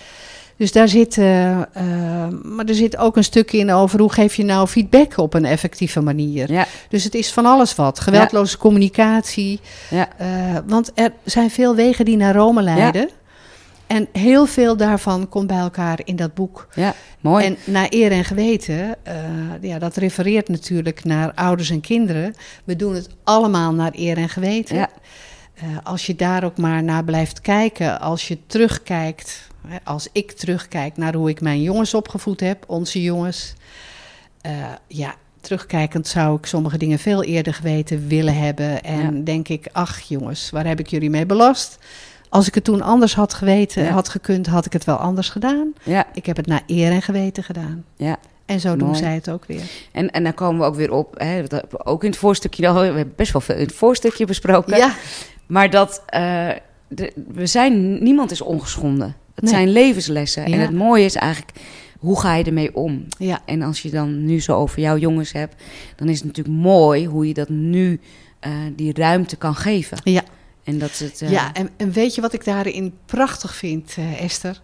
Dus 0.60 0.72
daar 0.72 0.88
zit, 0.88 1.16
uh, 1.16 1.24
maar 2.42 2.64
er 2.66 2.74
zit 2.74 2.96
ook 2.96 3.16
een 3.16 3.24
stuk 3.24 3.52
in 3.52 3.72
over 3.72 4.00
hoe 4.00 4.12
geef 4.12 4.34
je 4.34 4.44
nou 4.44 4.66
feedback 4.66 5.16
op 5.16 5.34
een 5.34 5.44
effectieve 5.44 6.00
manier. 6.00 6.52
Ja. 6.52 6.66
Dus 6.88 7.04
het 7.04 7.14
is 7.14 7.32
van 7.32 7.46
alles 7.46 7.74
wat. 7.74 8.00
Geweldloze 8.00 8.58
communicatie. 8.58 9.60
Ja. 9.90 10.08
Uh, 10.20 10.26
want 10.66 10.90
er 10.94 11.12
zijn 11.24 11.50
veel 11.50 11.74
wegen 11.74 12.04
die 12.04 12.16
naar 12.16 12.34
Rome 12.34 12.62
leiden. 12.62 13.10
En 13.90 14.08
heel 14.12 14.46
veel 14.46 14.76
daarvan 14.76 15.28
komt 15.28 15.46
bij 15.46 15.58
elkaar 15.58 16.00
in 16.04 16.16
dat 16.16 16.34
boek. 16.34 16.68
Ja, 16.74 16.94
mooi. 17.20 17.44
En 17.44 17.56
naar 17.64 17.86
eer 17.88 18.12
en 18.12 18.24
geweten, 18.24 18.96
ja, 19.60 19.78
dat 19.78 19.96
refereert 19.96 20.48
natuurlijk 20.48 21.04
naar 21.04 21.32
ouders 21.34 21.70
en 21.70 21.80
kinderen. 21.80 22.34
We 22.64 22.76
doen 22.76 22.94
het 22.94 23.08
allemaal 23.24 23.74
naar 23.74 23.92
eer 23.94 24.16
en 24.16 24.28
geweten. 24.28 24.76
Ja. 24.76 24.88
als 25.82 26.06
je 26.06 26.16
daar 26.16 26.44
ook 26.44 26.56
maar 26.56 26.82
naar 26.82 27.04
blijft 27.04 27.40
kijken, 27.40 28.00
als 28.00 28.28
je 28.28 28.38
terugkijkt 28.46 29.48
als 29.84 30.08
ik 30.12 30.32
terugkijk 30.32 30.96
naar 30.96 31.14
hoe 31.14 31.28
ik 31.28 31.40
mijn 31.40 31.62
jongens 31.62 31.94
opgevoed 31.94 32.40
heb, 32.40 32.64
onze 32.66 33.02
jongens. 33.02 33.54
Uh, 34.46 34.52
ja, 34.86 35.14
terugkijkend 35.40 36.06
zou 36.06 36.38
ik 36.38 36.46
sommige 36.46 36.78
dingen 36.78 36.98
veel 36.98 37.24
eerder 37.24 37.54
geweten 37.54 38.08
willen 38.08 38.36
hebben. 38.36 38.82
En 38.82 39.24
denk 39.24 39.48
ik, 39.48 39.68
ach 39.72 40.00
jongens, 40.00 40.50
waar 40.50 40.66
heb 40.66 40.78
ik 40.78 40.86
jullie 40.86 41.10
mee 41.10 41.26
belast? 41.26 41.78
Als 42.30 42.46
ik 42.46 42.54
het 42.54 42.64
toen 42.64 42.82
anders 42.82 43.14
had 43.14 43.34
geweten, 43.34 43.88
had 43.88 44.08
gekund, 44.08 44.46
had 44.46 44.66
ik 44.66 44.72
het 44.72 44.84
wel 44.84 44.96
anders 44.96 45.28
gedaan. 45.28 45.72
Ja. 45.82 46.06
Ik 46.14 46.26
heb 46.26 46.36
het 46.36 46.46
naar 46.46 46.62
eer 46.66 46.90
en 46.90 47.02
geweten 47.02 47.42
gedaan. 47.42 47.84
Ja. 47.96 48.18
En 48.46 48.60
zo 48.60 48.76
doen 48.76 48.96
zij 48.96 49.14
het 49.14 49.30
ook 49.30 49.44
weer. 49.44 49.62
En, 49.92 50.10
en 50.10 50.22
dan 50.22 50.34
komen 50.34 50.60
we 50.60 50.66
ook 50.66 50.74
weer 50.74 50.92
op, 50.92 51.14
hè, 51.18 51.42
ook 51.84 52.04
in 52.04 52.10
het 52.10 52.18
voorstukje, 52.18 52.72
we 52.72 52.78
hebben 52.78 53.12
best 53.16 53.32
wel 53.32 53.40
veel 53.40 53.54
in 53.54 53.62
het 53.62 53.74
voorstukje 53.74 54.24
besproken. 54.24 54.76
Ja. 54.76 54.94
Maar 55.46 55.70
dat 55.70 56.02
uh, 56.14 56.48
we 57.32 57.46
zijn, 57.46 58.02
niemand 58.02 58.30
is 58.30 58.40
ongeschonden. 58.40 59.16
Het 59.34 59.48
zijn 59.48 59.68
levenslessen. 59.68 60.44
En 60.44 60.58
het 60.58 60.72
mooie 60.72 61.04
is 61.04 61.14
eigenlijk, 61.14 61.58
hoe 61.98 62.20
ga 62.20 62.34
je 62.34 62.44
ermee 62.44 62.74
om? 62.76 63.06
Ja. 63.18 63.40
En 63.44 63.62
als 63.62 63.82
je 63.82 63.90
dan 63.90 64.24
nu 64.24 64.40
zo 64.40 64.56
over 64.56 64.80
jouw 64.80 64.96
jongens 64.96 65.32
hebt, 65.32 65.62
dan 65.96 66.08
is 66.08 66.16
het 66.16 66.26
natuurlijk 66.26 66.56
mooi 66.56 67.06
hoe 67.06 67.28
je 67.28 67.34
dat 67.34 67.48
nu 67.48 68.00
uh, 68.46 68.52
die 68.76 68.92
ruimte 68.94 69.36
kan 69.36 69.54
geven. 69.54 69.98
Ja. 70.04 70.22
En 70.70 70.78
dat 70.78 70.98
het, 70.98 71.20
uh... 71.20 71.30
Ja, 71.30 71.52
en, 71.54 71.70
en, 71.76 71.92
weet 71.92 72.14
je 72.14 72.20
wat 72.20 72.32
ik 72.32 72.44
daarin 72.44 72.94
prachtig 73.06 73.54
vind, 73.54 73.96
uh, 73.98 74.22
Esther? 74.22 74.60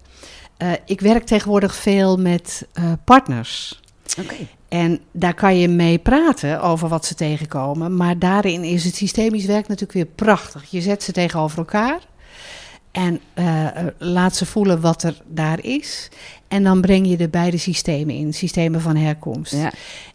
ik 0.85 1.01
werk 1.01 1.25
tegenwoordig 1.25 1.75
veel 1.75 2.17
met 2.17 2.67
partners. 3.05 3.81
Oké. 4.21 4.35
En 4.69 5.01
daar 5.13 5.35
kan 5.35 5.59
je 5.59 5.69
mee 5.69 5.99
praten 5.99 6.61
over 6.63 6.89
wat 6.89 7.05
ze 7.05 7.15
tegenkomen. 7.15 7.97
Maar 7.97 8.19
daarin 8.19 8.65
is 8.65 8.85
het 8.85 8.95
systemisch 8.95 9.45
werk 9.45 9.69
natuurlijk 9.69 9.93
weer 9.93 10.15
prachtig. 10.15 10.65
Je 10.71 10.81
zet 10.81 11.03
ze 11.03 11.13
tegenover 11.13 11.59
elkaar. 11.59 12.01
En 12.97 13.21
uh, 13.35 13.67
laat 13.99 14.37
ze 14.37 14.47
voelen 14.47 14.81
wat 14.81 15.03
er 15.03 15.17
daar 15.27 15.65
is. 15.65 16.09
En 16.49 16.65
dan 16.65 16.81
breng 16.81 17.09
je 17.09 17.17
de 17.17 17.29
beide 17.29 17.57
systemen 17.57 18.15
in, 18.15 18.35
systemen 18.35 18.81
van 18.81 18.97
herkomst. 18.97 19.53
Ja. 19.53 19.73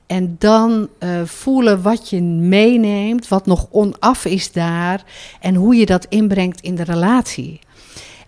En 0.08 0.36
dan 0.40 0.88
uh, 1.00 1.22
voelen 1.26 1.82
wat 1.82 2.10
je 2.10 2.22
meeneemt, 2.22 3.28
wat 3.28 3.46
nog 3.46 3.68
onaf 3.72 4.26
is 4.26 4.52
daar. 4.52 5.04
En 5.40 5.56
hoe 5.56 5.76
je 5.76 5.86
dat 5.86 6.06
inbrengt 6.10 6.62
in 6.62 6.76
de 6.76 6.84
relatie. 6.84 7.60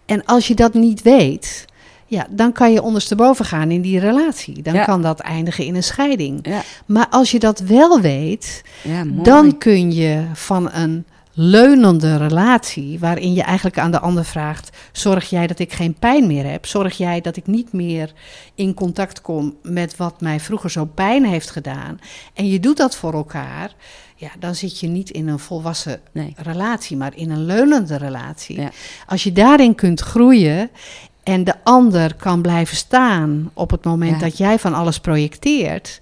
En 0.06 0.26
als 0.26 0.48
je 0.48 0.56
dat 0.56 0.74
niet 0.74 1.02
weet, 1.02 1.66
ja, 2.06 2.28
dan 2.30 2.52
kan 2.52 2.72
je 2.72 2.82
ondersteboven 2.82 3.46
gaan 3.46 3.72
in 3.72 3.82
die 3.82 4.00
relatie. 4.00 4.62
Dan 4.62 4.84
kan 4.86 5.02
dat 5.02 5.20
eindigen 5.20 5.66
in 5.66 5.76
een 5.76 5.84
scheiding. 5.84 6.48
Ja. 6.48 6.62
Maar 6.86 7.08
als 7.10 7.32
je 7.32 7.40
dat 7.40 7.60
wel 7.60 8.02
weet, 8.02 8.64
dan 9.24 9.58
kun 9.58 9.92
je 9.92 10.26
van 10.34 10.72
een 10.72 11.06
leunende 11.34 12.18
relatie, 12.18 13.00
waarin 13.00 13.34
je 13.34 13.42
eigenlijk 13.42 13.80
aan 13.80 13.92
de 13.92 14.00
ander 14.00 14.26
vraagt: 14.26 14.78
zorg 14.92 15.30
jij 15.30 15.48
dat 15.48 15.60
ik 15.60 15.74
geen 15.74 15.94
pijn 15.94 16.28
meer 16.28 16.52
heb? 16.52 16.66
Zorg 16.66 16.98
jij 16.98 17.22
dat 17.22 17.36
ik 17.36 17.48
niet 17.48 17.74
meer 17.74 18.14
in 18.56 18.74
contact 18.74 19.22
kom 19.22 19.56
met 19.62 19.98
wat 19.98 20.22
mij 20.22 20.40
vroeger 20.40 20.72
zo 20.72 20.86
pijn 20.86 21.26
heeft 21.26 21.52
gedaan? 21.52 22.00
En 22.34 22.48
je 22.48 22.60
doet 22.60 22.78
dat 22.78 22.96
voor 22.96 23.14
elkaar. 23.14 23.72
Ja, 24.16 24.30
dan 24.40 24.56
zit 24.56 24.80
je 24.80 24.88
niet 24.88 25.10
in 25.10 25.28
een 25.28 25.40
volwassen 25.40 26.02
relatie, 26.36 26.98
maar 26.98 27.12
in 27.16 27.32
een 27.32 27.46
leunende 27.46 27.98
relatie. 27.98 28.60
Ja. 28.60 28.72
Als 29.08 29.24
je 29.24 29.32
daarin 29.32 29.76
kunt 29.76 30.00
groeien 30.00 30.70
en 31.24 31.44
de 31.44 31.54
ander 31.64 32.16
kan 32.16 32.42
blijven 32.42 32.78
staan 32.78 33.52
op 33.54 33.72
het 33.72 33.84
moment 33.84 34.20
dat 34.20 34.38
jij 34.38 34.60
van 34.60 34.74
alles 34.74 35.00
projecteert, 35.00 36.00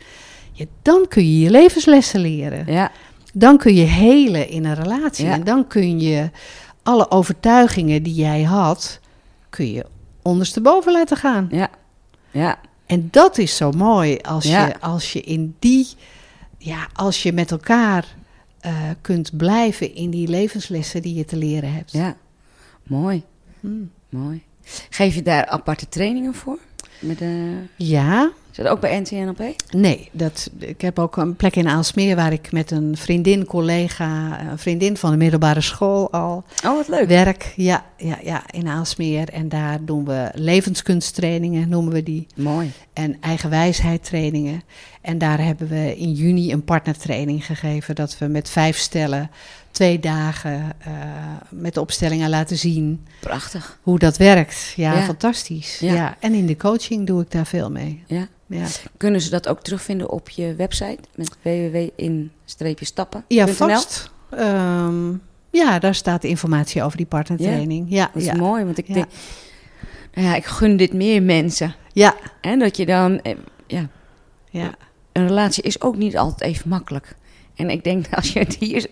ja, 0.51 0.65
dan 0.81 1.05
kun 1.07 1.23
je 1.23 1.39
je 1.39 1.49
levenslessen 1.49 2.19
leren. 2.19 2.73
Ja. 2.73 2.91
Dan 3.33 3.57
kun 3.57 3.75
je 3.75 3.85
helen 3.85 4.49
in 4.49 4.65
een 4.65 4.75
relatie. 4.75 5.27
En 5.27 5.43
dan 5.43 5.67
kun 5.67 5.99
je 5.99 6.29
alle 6.83 7.11
overtuigingen 7.11 8.03
die 8.03 8.13
jij 8.13 8.43
had, 8.43 8.99
kun 9.49 9.71
je 9.71 9.85
ondersteboven 10.21 10.91
laten 10.91 11.17
gaan. 11.17 11.47
Ja. 11.51 11.69
ja. 12.31 12.59
En 12.85 13.07
dat 13.11 13.37
is 13.37 13.55
zo 13.55 13.71
mooi 13.71 14.17
als, 14.17 14.45
je, 14.45 14.79
als 14.79 15.13
je 15.13 15.21
in 15.21 15.55
die, 15.59 15.87
ja, 16.57 16.87
als 16.93 17.23
je 17.23 17.33
met 17.33 17.51
elkaar 17.51 18.15
uh, 18.65 18.73
kunt 19.01 19.37
blijven 19.37 19.95
in 19.95 20.09
die 20.09 20.27
levenslessen 20.27 21.01
die 21.01 21.13
je 21.13 21.25
te 21.25 21.35
leren 21.35 21.73
hebt. 21.73 21.91
Ja, 21.91 22.15
mooi. 22.83 23.23
Hmm. 23.59 23.91
Mooi. 24.09 24.43
Geef 24.89 25.15
je 25.15 25.21
daar 25.21 25.45
aparte 25.45 25.89
trainingen 25.89 26.33
voor? 26.33 26.59
Met 26.99 27.17
de... 27.19 27.57
Ja, 27.75 28.31
is 28.51 28.57
dat 28.57 28.67
ook 28.67 28.79
bij 28.79 28.99
NTNLP? 28.99 29.55
Nee, 29.69 30.09
dat, 30.11 30.49
ik 30.57 30.81
heb 30.81 30.99
ook 30.99 31.17
een 31.17 31.35
plek 31.35 31.55
in 31.55 31.67
Aalsmeer 31.67 32.15
waar 32.15 32.33
ik 32.33 32.51
met 32.51 32.71
een 32.71 32.97
vriendin, 32.97 33.45
collega, 33.45 34.39
een 34.49 34.57
vriendin 34.57 34.97
van 34.97 35.11
de 35.11 35.17
middelbare 35.17 35.61
school 35.61 36.11
al 36.11 36.43
oh, 36.65 36.75
wat 36.75 36.87
leuk. 36.87 37.07
werk. 37.07 37.53
Ja, 37.55 37.85
ja, 37.97 38.17
ja, 38.23 38.43
in 38.49 38.67
Aalsmeer. 38.67 39.29
En 39.29 39.49
daar 39.49 39.85
doen 39.85 40.05
we 40.05 40.29
levenskunsttrainingen, 40.33 41.69
noemen 41.69 41.93
we 41.93 42.03
die. 42.03 42.27
Mooi. 42.35 42.71
En 42.93 43.17
eigenwijsheid 43.21 44.03
trainingen. 44.03 44.63
En 45.01 45.17
daar 45.17 45.43
hebben 45.43 45.67
we 45.67 45.97
in 45.97 46.11
juni 46.11 46.51
een 46.51 46.63
partnertraining 46.63 47.45
gegeven. 47.45 47.95
Dat 47.95 48.17
we 48.17 48.27
met 48.27 48.49
vijf 48.49 48.77
stellen 48.77 49.29
twee 49.71 49.99
dagen 49.99 50.75
uh, 50.87 50.93
met 51.49 51.73
de 51.73 51.81
opstellingen 51.81 52.29
laten 52.29 52.57
zien. 52.57 53.05
Prachtig. 53.19 53.79
Hoe 53.81 53.99
dat 53.99 54.17
werkt. 54.17 54.73
Ja, 54.75 55.01
fantastisch. 55.01 55.79
Ja. 55.79 55.93
ja. 55.93 56.15
En 56.19 56.33
in 56.33 56.45
de 56.45 56.57
coaching 56.57 57.07
doe 57.07 57.21
ik 57.21 57.31
daar 57.31 57.45
veel 57.45 57.71
mee. 57.71 58.03
Ja. 58.07 58.27
Ja. 58.51 58.65
Kunnen 58.97 59.21
ze 59.21 59.29
dat 59.29 59.47
ook 59.47 59.61
terugvinden 59.61 60.09
op 60.09 60.29
je 60.29 60.55
website 60.55 60.99
met 61.15 61.37
www.in-stappen? 61.41 63.23
Ja, 63.27 63.47
vast. 63.47 64.11
Um, 64.39 65.21
ja, 65.49 65.79
daar 65.79 65.95
staat 65.95 66.23
informatie 66.23 66.83
over 66.83 66.97
die 66.97 67.05
partnertraining. 67.05 67.85
Ja, 67.89 68.09
dat 68.13 68.23
is 68.23 68.33
mooi, 68.33 68.63
want 68.63 68.77
ik 68.77 68.93
denk, 68.93 69.07
nou 70.13 70.27
ja, 70.27 70.35
ik 70.35 70.45
gun 70.45 70.77
dit 70.77 70.93
meer 70.93 71.23
mensen. 71.23 71.75
Ja. 71.93 72.15
En 72.41 72.59
dat 72.59 72.77
je 72.77 72.85
dan, 72.85 73.21
eh, 73.21 73.35
ja, 73.67 73.89
ja. 74.49 74.75
Een 75.11 75.27
relatie 75.27 75.63
is 75.63 75.81
ook 75.81 75.97
niet 75.97 76.17
altijd 76.17 76.41
even 76.41 76.69
makkelijk. 76.69 77.15
En 77.55 77.69
ik 77.69 77.83
denk 77.83 78.05
als 78.11 78.33
je 78.33 78.39
het 78.39 78.55
hier 78.55 78.87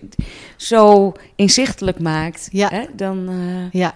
zo 0.55 1.11
inzichtelijk 1.35 1.99
maakt, 1.99 2.47
ja. 2.51 2.69
Hè, 2.69 2.85
dan. 2.95 3.29
Uh... 3.29 3.71
Ja. 3.71 3.95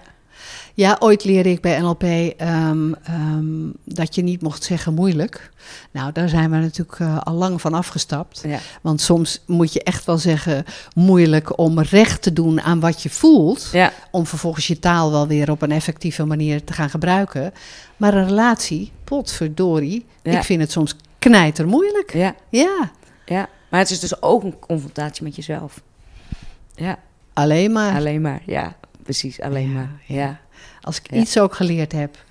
Ja, 0.76 0.96
ooit 1.00 1.24
leerde 1.24 1.50
ik 1.50 1.62
bij 1.62 1.80
NLP 1.80 2.04
um, 2.04 2.96
um, 3.10 3.74
dat 3.84 4.16
je 4.16 4.22
niet 4.22 4.42
mocht 4.42 4.64
zeggen 4.64 4.94
moeilijk. 4.94 5.52
Nou, 5.92 6.12
daar 6.12 6.30
zijn 6.30 6.50
we 6.50 6.58
natuurlijk 6.58 7.00
uh, 7.00 7.22
al 7.22 7.34
lang 7.34 7.62
van 7.62 7.74
afgestapt. 7.74 8.42
Ja. 8.46 8.60
Want 8.82 9.02
soms 9.02 9.44
moet 9.46 9.74
je 9.74 9.84
echt 9.84 10.06
wel 10.06 10.18
zeggen 10.18 10.66
moeilijk 10.96 11.58
om 11.58 11.80
recht 11.80 12.22
te 12.22 12.34
doen 12.34 12.62
aan 12.62 12.80
wat 12.80 13.02
je 13.02 13.10
voelt. 13.10 13.70
Ja. 13.72 13.94
Om 14.12 14.26
vervolgens 14.26 14.68
je 14.68 14.80
taal 14.80 15.12
wel 15.12 15.28
weer 15.28 15.52
op 15.52 15.62
een 15.62 15.72
effectieve 15.72 16.26
manier 16.26 16.64
te 16.64 16.74
gaan 16.74 16.90
gebruiken. 16.90 17.54
Maar 17.98 18.14
een 18.14 18.28
relatie, 18.28 18.92
potverdorie, 19.04 20.06
ja. 20.24 20.38
ik 20.38 20.44
vind 20.44 20.62
het 20.62 20.72
soms 20.72 20.96
knijter 21.20 21.68
moeilijk. 21.68 22.14
Ja. 22.14 22.36
ja. 22.50 22.92
Ja, 23.26 23.50
maar 23.70 23.80
het 23.80 23.90
is 23.90 24.00
dus 24.00 24.22
ook 24.22 24.44
een 24.44 24.60
confrontatie 24.60 25.24
met 25.24 25.36
jezelf. 25.36 25.82
Ja. 26.76 27.00
Alleen 27.34 27.72
maar. 27.72 27.96
Alleen 27.96 28.22
maar, 28.22 28.42
ja. 28.46 28.76
Precies, 29.04 29.42
alleen 29.42 29.74
maar. 29.74 29.92
Ja. 30.08 30.40
Als 30.82 31.00
ik 31.00 31.12
iets 31.12 31.40
ook 31.40 31.56
geleerd 31.56 31.92
heb, 31.92 32.24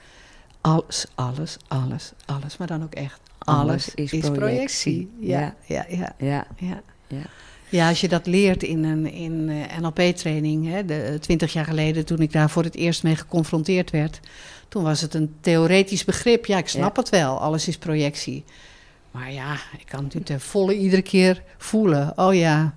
alles, 0.60 1.06
alles, 1.14 1.56
alles, 1.68 2.12
alles, 2.24 2.56
maar 2.56 2.66
dan 2.66 2.82
ook 2.82 2.94
echt 2.94 3.20
alles, 3.38 3.94
is, 3.94 4.30
projectie. 4.30 5.10
Ja, 5.20 5.54
ja, 5.66 5.86
ja, 5.88 6.14
ja. 6.18 6.46
ja. 6.56 6.80
ja. 7.08 7.22
ja. 7.68 7.88
als 7.88 8.00
je 8.00 8.08
dat 8.08 8.26
leert 8.26 8.62
in 8.62 8.84
een 8.84 9.12
in, 9.12 9.48
uh, 9.48 9.78
NLP-training, 9.80 10.84
de, 10.86 11.16
twintig 11.20 11.52
jaar 11.52 11.64
geleden, 11.64 12.04
toen 12.04 12.20
ik 12.20 12.32
daar 12.32 12.50
voor 12.50 12.64
het 12.64 12.74
eerst 12.74 13.02
mee 13.02 13.16
geconfronteerd 13.16 13.90
werd, 13.90 14.20
toen 14.68 14.82
was 14.82 15.00
het 15.00 15.14
een 15.14 15.34
theoretisch 15.40 16.04
begrip. 16.04 16.46
Ja, 16.46 16.58
ik 16.58 16.68
snap 16.68 16.96
het 16.96 17.08
wel, 17.08 17.38
alles 17.38 17.68
is 17.68 17.78
projectie. 17.78 18.44
Maar 19.10 19.32
ja, 19.32 19.52
ik 19.78 19.86
kan 19.86 20.10
het 20.12 20.26
ten 20.26 20.40
volle 20.40 20.76
iedere 20.76 21.02
keer 21.02 21.42
voelen. 21.58 22.12
Oh 22.16 22.34
ja, 22.34 22.74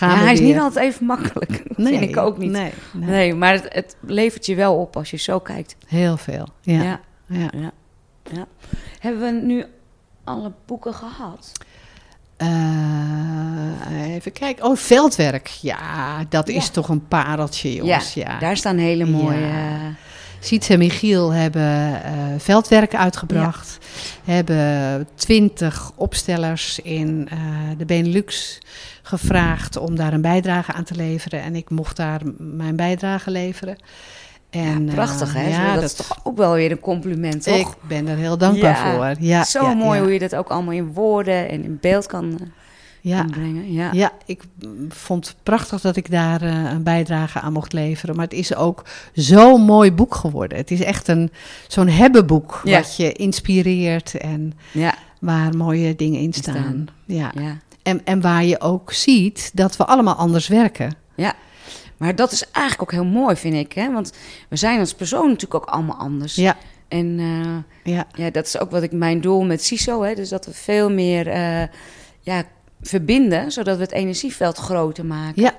Ja, 0.00 0.16
hij 0.16 0.32
is 0.32 0.38
weer. 0.40 0.48
niet 0.48 0.58
altijd 0.58 0.86
even 0.86 1.06
makkelijk. 1.06 1.62
Dat 1.76 1.86
vind 1.86 2.02
ik 2.02 2.16
ook 2.16 2.38
niet. 2.38 2.50
Nee, 2.50 2.72
Nee, 2.92 3.08
nee. 3.08 3.34
maar 3.34 3.52
het, 3.52 3.66
het 3.68 3.96
levert 4.00 4.46
je 4.46 4.54
wel 4.54 4.76
op 4.76 4.96
als 4.96 5.10
je 5.10 5.16
zo 5.16 5.38
kijkt. 5.38 5.76
heel 5.86 6.16
veel. 6.16 6.46
Ja. 6.60 6.82
Ja. 6.82 7.00
ja. 7.26 7.50
ja. 7.54 7.70
ja. 8.32 8.46
Hebben 8.98 9.20
we 9.22 9.46
nu 9.46 9.64
alle 10.24 10.52
boeken 10.66 10.94
gehad? 10.94 11.52
Eh, 12.36 14.14
even 14.14 14.32
kijken. 14.32 14.64
Oh, 14.64 14.76
veldwerk. 14.76 15.46
Ja, 15.46 16.24
dat 16.28 16.48
is 16.48 16.68
toch 16.68 16.88
een 16.88 17.08
pareltje, 17.08 17.74
jongens. 17.74 18.14
Ja. 18.14 18.38
Daar 18.38 18.56
staan 18.56 18.76
hele 18.76 19.04
mooie... 19.04 19.50
Siets 20.44 20.68
en 20.68 20.78
Michiel 20.78 21.32
hebben 21.32 22.02
eh, 22.04 22.12
veldwerk 22.38 22.94
uitgebracht. 22.94 23.78
Hebben 24.24 25.08
twintig 25.14 25.92
opstellers 25.96 26.78
in 26.78 27.28
eh, 27.30 27.38
de 27.78 27.84
Benelux 27.84 28.58
gevraagd 29.02 29.76
om 29.76 29.96
daar 29.96 30.12
een 30.12 30.20
bijdrage 30.20 30.72
aan 30.72 30.84
te 30.84 30.94
leveren. 30.94 31.42
En 31.42 31.56
ik 31.56 31.70
mocht 31.70 31.96
daar 31.96 32.20
mijn 32.38 32.76
bijdrage 32.76 33.30
leveren. 33.30 33.76
En, 34.50 34.86
ja, 34.86 34.92
prachtig, 34.92 35.34
eh, 35.34 35.42
hè? 35.42 35.48
ja, 35.48 35.74
dat, 35.74 35.82
is 35.82 35.94
toch 35.94 36.20
ook 36.22 36.36
wel 36.36 36.52
weer 36.52 36.70
een 36.70 36.80
compliment, 36.80 37.42
toch? 37.42 37.56
Ik 37.56 37.88
ben 37.88 38.08
er 38.08 38.16
heel 38.16 38.38
dankbaar 38.38 38.86
Ja, 38.86 38.94
voor. 38.94 39.24
Ja, 39.24 39.44
Zo 39.44 39.74
mooi 39.74 40.00
hoe 40.00 40.12
je 40.12 40.18
dat 40.18 40.34
ook 40.34 40.48
allemaal 40.48 40.74
in 40.74 40.92
woorden 40.92 41.48
en 41.48 41.64
in 41.64 41.78
beeld 41.80 42.06
kan, 42.06 42.52
Ja, 43.04 43.24
brengen. 43.24 43.72
Ja. 43.72 43.92
Ja, 43.92 44.12
ik 44.26 44.42
vond 44.88 45.26
het 45.26 45.36
prachtig 45.42 45.80
dat 45.80 45.96
ik 45.96 46.10
daar 46.10 46.42
eh, 46.42 46.70
een 46.70 46.82
bijdrage 46.82 47.40
aan 47.40 47.52
mocht 47.52 47.72
leveren. 47.72 48.16
Maar 48.16 48.24
het 48.24 48.34
is 48.34 48.54
ook 48.54 48.84
zo'n 49.14 49.60
mooi 49.62 49.92
boek 49.92 50.14
geworden. 50.14 50.58
Het 50.58 50.70
is 50.70 50.80
echt 50.80 51.08
een, 51.08 51.30
zo'n 51.68 51.88
hebbenboek 51.88 52.60
Ja. 52.64 52.78
wat 52.80 52.96
je 52.96 53.12
inspireert 53.12 54.14
en 54.14 54.52
Ja, 54.72 54.94
waar 55.20 55.56
mooie 55.56 55.96
dingen 55.96 56.20
in 56.20 56.32
staan. 56.32 56.54
staan. 56.54 56.86
Ja. 57.06 57.30
ja. 57.40 57.56
En, 57.82 58.00
en 58.04 58.20
waar 58.20 58.44
je 58.44 58.60
ook 58.60 58.92
ziet 58.92 59.50
dat 59.54 59.76
we 59.76 59.84
allemaal 59.84 60.14
anders 60.14 60.48
werken. 60.48 60.94
Maar 61.96 62.14
dat 62.16 62.32
is 62.32 62.50
eigenlijk 62.50 62.82
ook 62.82 62.92
heel 63.02 63.10
mooi, 63.20 63.36
vind 63.36 63.54
ik. 63.54 63.72
Hè? 63.72 63.92
Want 63.92 64.12
we 64.48 64.56
zijn 64.56 64.78
als 64.78 64.94
persoon 64.94 65.26
natuurlijk 65.28 65.54
ook 65.54 65.64
allemaal 65.74 65.96
anders. 65.96 66.34
Ja, 66.34 66.56
En 66.88 67.18
eh, 67.18 67.94
ja, 67.94 68.06
ja, 68.14 68.30
dat 68.30 68.46
is 68.46 68.58
ook 68.58 68.70
wat 68.70 68.82
ik 68.82 68.92
mijn 68.92 69.20
doel 69.20 69.44
met 69.44 69.64
CISO. 69.64 70.02
Hè? 70.02 70.14
Dus 70.14 70.28
dat 70.28 70.46
we 70.46 70.52
veel 70.52 70.90
meer 70.90 71.26
eh, 71.28 71.62
ja, 72.20 72.42
verbinden, 72.82 73.52
zodat 73.52 73.76
we 73.76 73.82
het 73.82 73.92
energieveld 73.92 74.56
groter 74.56 75.06
maken. 75.06 75.42
Ja. 75.42 75.56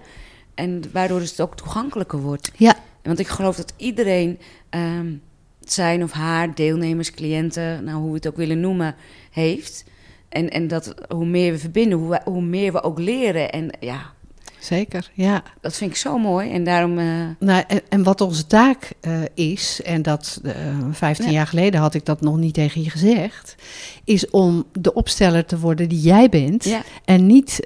En 0.54 0.84
waardoor 0.92 1.20
het 1.20 1.42
ook 1.42 1.56
toegankelijker 1.56 2.20
wordt. 2.20 2.52
ja, 2.56 2.76
Want 3.02 3.20
ik 3.20 3.28
geloof 3.28 3.56
dat 3.56 3.74
iedereen 3.78 4.40
ehm, 4.70 5.14
zijn 5.60 6.04
of 6.04 6.12
haar 6.12 6.56
deelnemers, 6.56 7.12
cliënten, 7.12 7.84
nou, 7.84 7.98
hoe 7.98 8.10
we 8.10 8.16
het 8.16 8.28
ook 8.28 8.36
willen 8.36 8.60
noemen, 8.60 8.96
heeft. 9.32 9.86
En, 10.30 10.50
en 10.50 10.68
dat 10.68 10.94
hoe 11.08 11.26
meer 11.26 11.52
we 11.52 11.58
verbinden, 11.58 11.98
hoe, 11.98 12.22
hoe 12.26 12.42
meer 12.42 12.72
we 12.72 12.84
ook 12.84 13.00
leren. 13.00 13.52
En 13.52 13.70
ja, 13.80 14.14
zeker. 14.66 15.10
Ja. 15.14 15.44
dat 15.62 15.76
vind 15.76 15.92
ik 15.92 15.98
zo 15.98 16.18
mooi. 16.18 16.52
En 16.52 16.64
daarom. 16.64 16.98
eh, 17.00 17.06
Nou, 17.40 17.64
en, 17.68 17.82
en 17.90 18.04
wat 18.04 18.22
onze 18.22 18.48
taak 18.48 18.92
eh, 19.02 19.12
is, 19.34 19.82
en 19.84 20.02
dat 20.02 20.40
eh 20.44 20.54
15 20.92 21.26
Ja. 21.26 21.32
jaar 21.32 21.48
geleden 21.48 21.80
had 21.82 21.94
ik 21.94 22.06
dat 22.06 22.22
nog 22.22 22.38
niet 22.38 22.54
tegen 22.54 22.84
je 22.84 22.90
gezegd, 22.90 23.56
is 24.04 24.30
om 24.30 24.64
de 24.80 24.94
opsteller 24.94 25.46
te 25.46 25.60
worden 25.60 25.90
die 25.90 26.02
jij 26.02 26.30
bent. 26.30 26.64
ja, 26.64 26.82
En 27.06 27.26
niet 27.26 27.60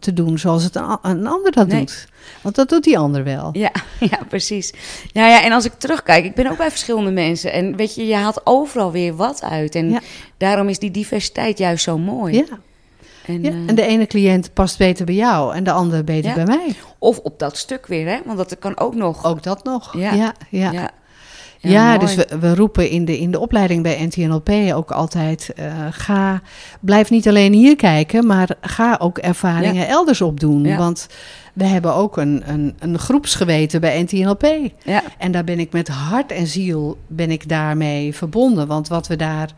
te 0.00 0.12
doen 0.12 0.38
zoals 0.38 0.64
het 0.64 0.74
een, 0.76 1.26
ander 1.26 1.52
dat 1.52 1.66
Nee. 1.66 1.78
doet. 1.78 2.08
Want 2.40 2.54
dat 2.54 2.68
doet 2.68 2.84
die 2.84 2.98
ander 2.98 3.24
wel. 3.24 3.48
ja, 3.52 3.70
ja, 4.10 4.18
precies. 4.28 4.72
Nou 5.12 5.30
ja, 5.30 5.42
en 5.44 5.52
als 5.52 5.64
ik 5.64 5.72
terugkijk, 5.78 6.24
ik 6.24 6.34
ben 6.34 6.46
ook 6.50 6.56
bij 6.56 6.70
verschillende 6.70 7.10
mensen. 7.10 7.52
En 7.52 7.76
weet 7.76 7.94
je, 7.94 8.06
je 8.06 8.14
haalt 8.14 8.40
overal 8.44 8.92
weer 8.92 9.14
wat 9.16 9.42
uit. 9.42 9.74
En 9.74 9.90
Ja. 9.90 10.00
daarom 10.36 10.68
is 10.68 10.78
die 10.78 10.90
diversiteit 10.90 11.58
juist 11.58 11.84
zo 11.84 11.98
mooi. 11.98 12.34
Ja, 12.36 12.44
En, 13.26 13.42
ja. 13.42 13.50
eh, 13.50 13.56
En 13.66 13.74
de 13.74 13.82
ene 13.82 14.06
cliënt 14.06 14.52
past 14.52 14.78
beter 14.78 15.04
bij 15.06 15.14
jou 15.14 15.54
en 15.54 15.64
de 15.64 15.72
andere 15.72 16.04
beter 16.04 16.28
Ja. 16.28 16.34
bij 16.34 16.44
mij. 16.56 16.74
of 16.98 17.18
op 17.18 17.38
dat 17.38 17.56
stuk 17.56 17.86
weer, 17.86 18.06
hè? 18.08 18.18
Want 18.24 18.38
dat 18.38 18.58
kan 18.58 18.78
ook 18.78 18.94
nog. 18.94 19.24
Ook 19.24 19.42
dat 19.42 19.64
nog. 19.64 19.96
Ja. 19.98 20.12
Ja, 20.14 20.32
ja. 20.48 20.90
ja. 21.58 21.98
Dus 21.98 22.14
we, 22.14 22.26
we 22.40 22.54
roepen 22.54 22.90
in 22.90 23.04
de, 23.04 23.18
in 23.18 23.30
de 23.30 23.38
opleiding 23.38 23.82
bij 23.82 24.04
NTNLP 24.06 24.50
ook 24.74 24.90
altijd: 24.90 25.52
eh, 25.56 25.86
ga, 25.90 26.40
blijf 26.80 27.10
niet 27.10 27.28
alleen 27.28 27.52
hier 27.52 27.76
kijken, 27.76 28.26
maar 28.26 28.48
ga 28.60 28.96
ook 29.00 29.18
ervaringen 29.18 29.88
elders 29.88 30.20
opdoen. 30.20 30.76
Want 30.76 31.06
we 31.52 31.64
hebben 31.64 31.94
ook 31.94 32.16
een, 32.16 32.42
een, 32.46 32.74
een 32.78 32.98
groepsgeweten 32.98 33.80
bij 33.80 34.02
NTNLP. 34.02 34.46
Ja, 34.84 35.02
En 35.18 35.32
daar 35.32 35.44
ben 35.44 35.58
ik 35.58 35.72
met 35.72 35.88
hart 35.88 36.32
en 36.32 36.46
ziel 36.46 36.98
ben 37.06 37.30
ik 37.30 37.48
daarmee 37.48 38.14
verbonden. 38.14 38.66
Want 38.66 38.88
wat 38.88 39.06
we 39.06 39.16
daar 39.16 39.50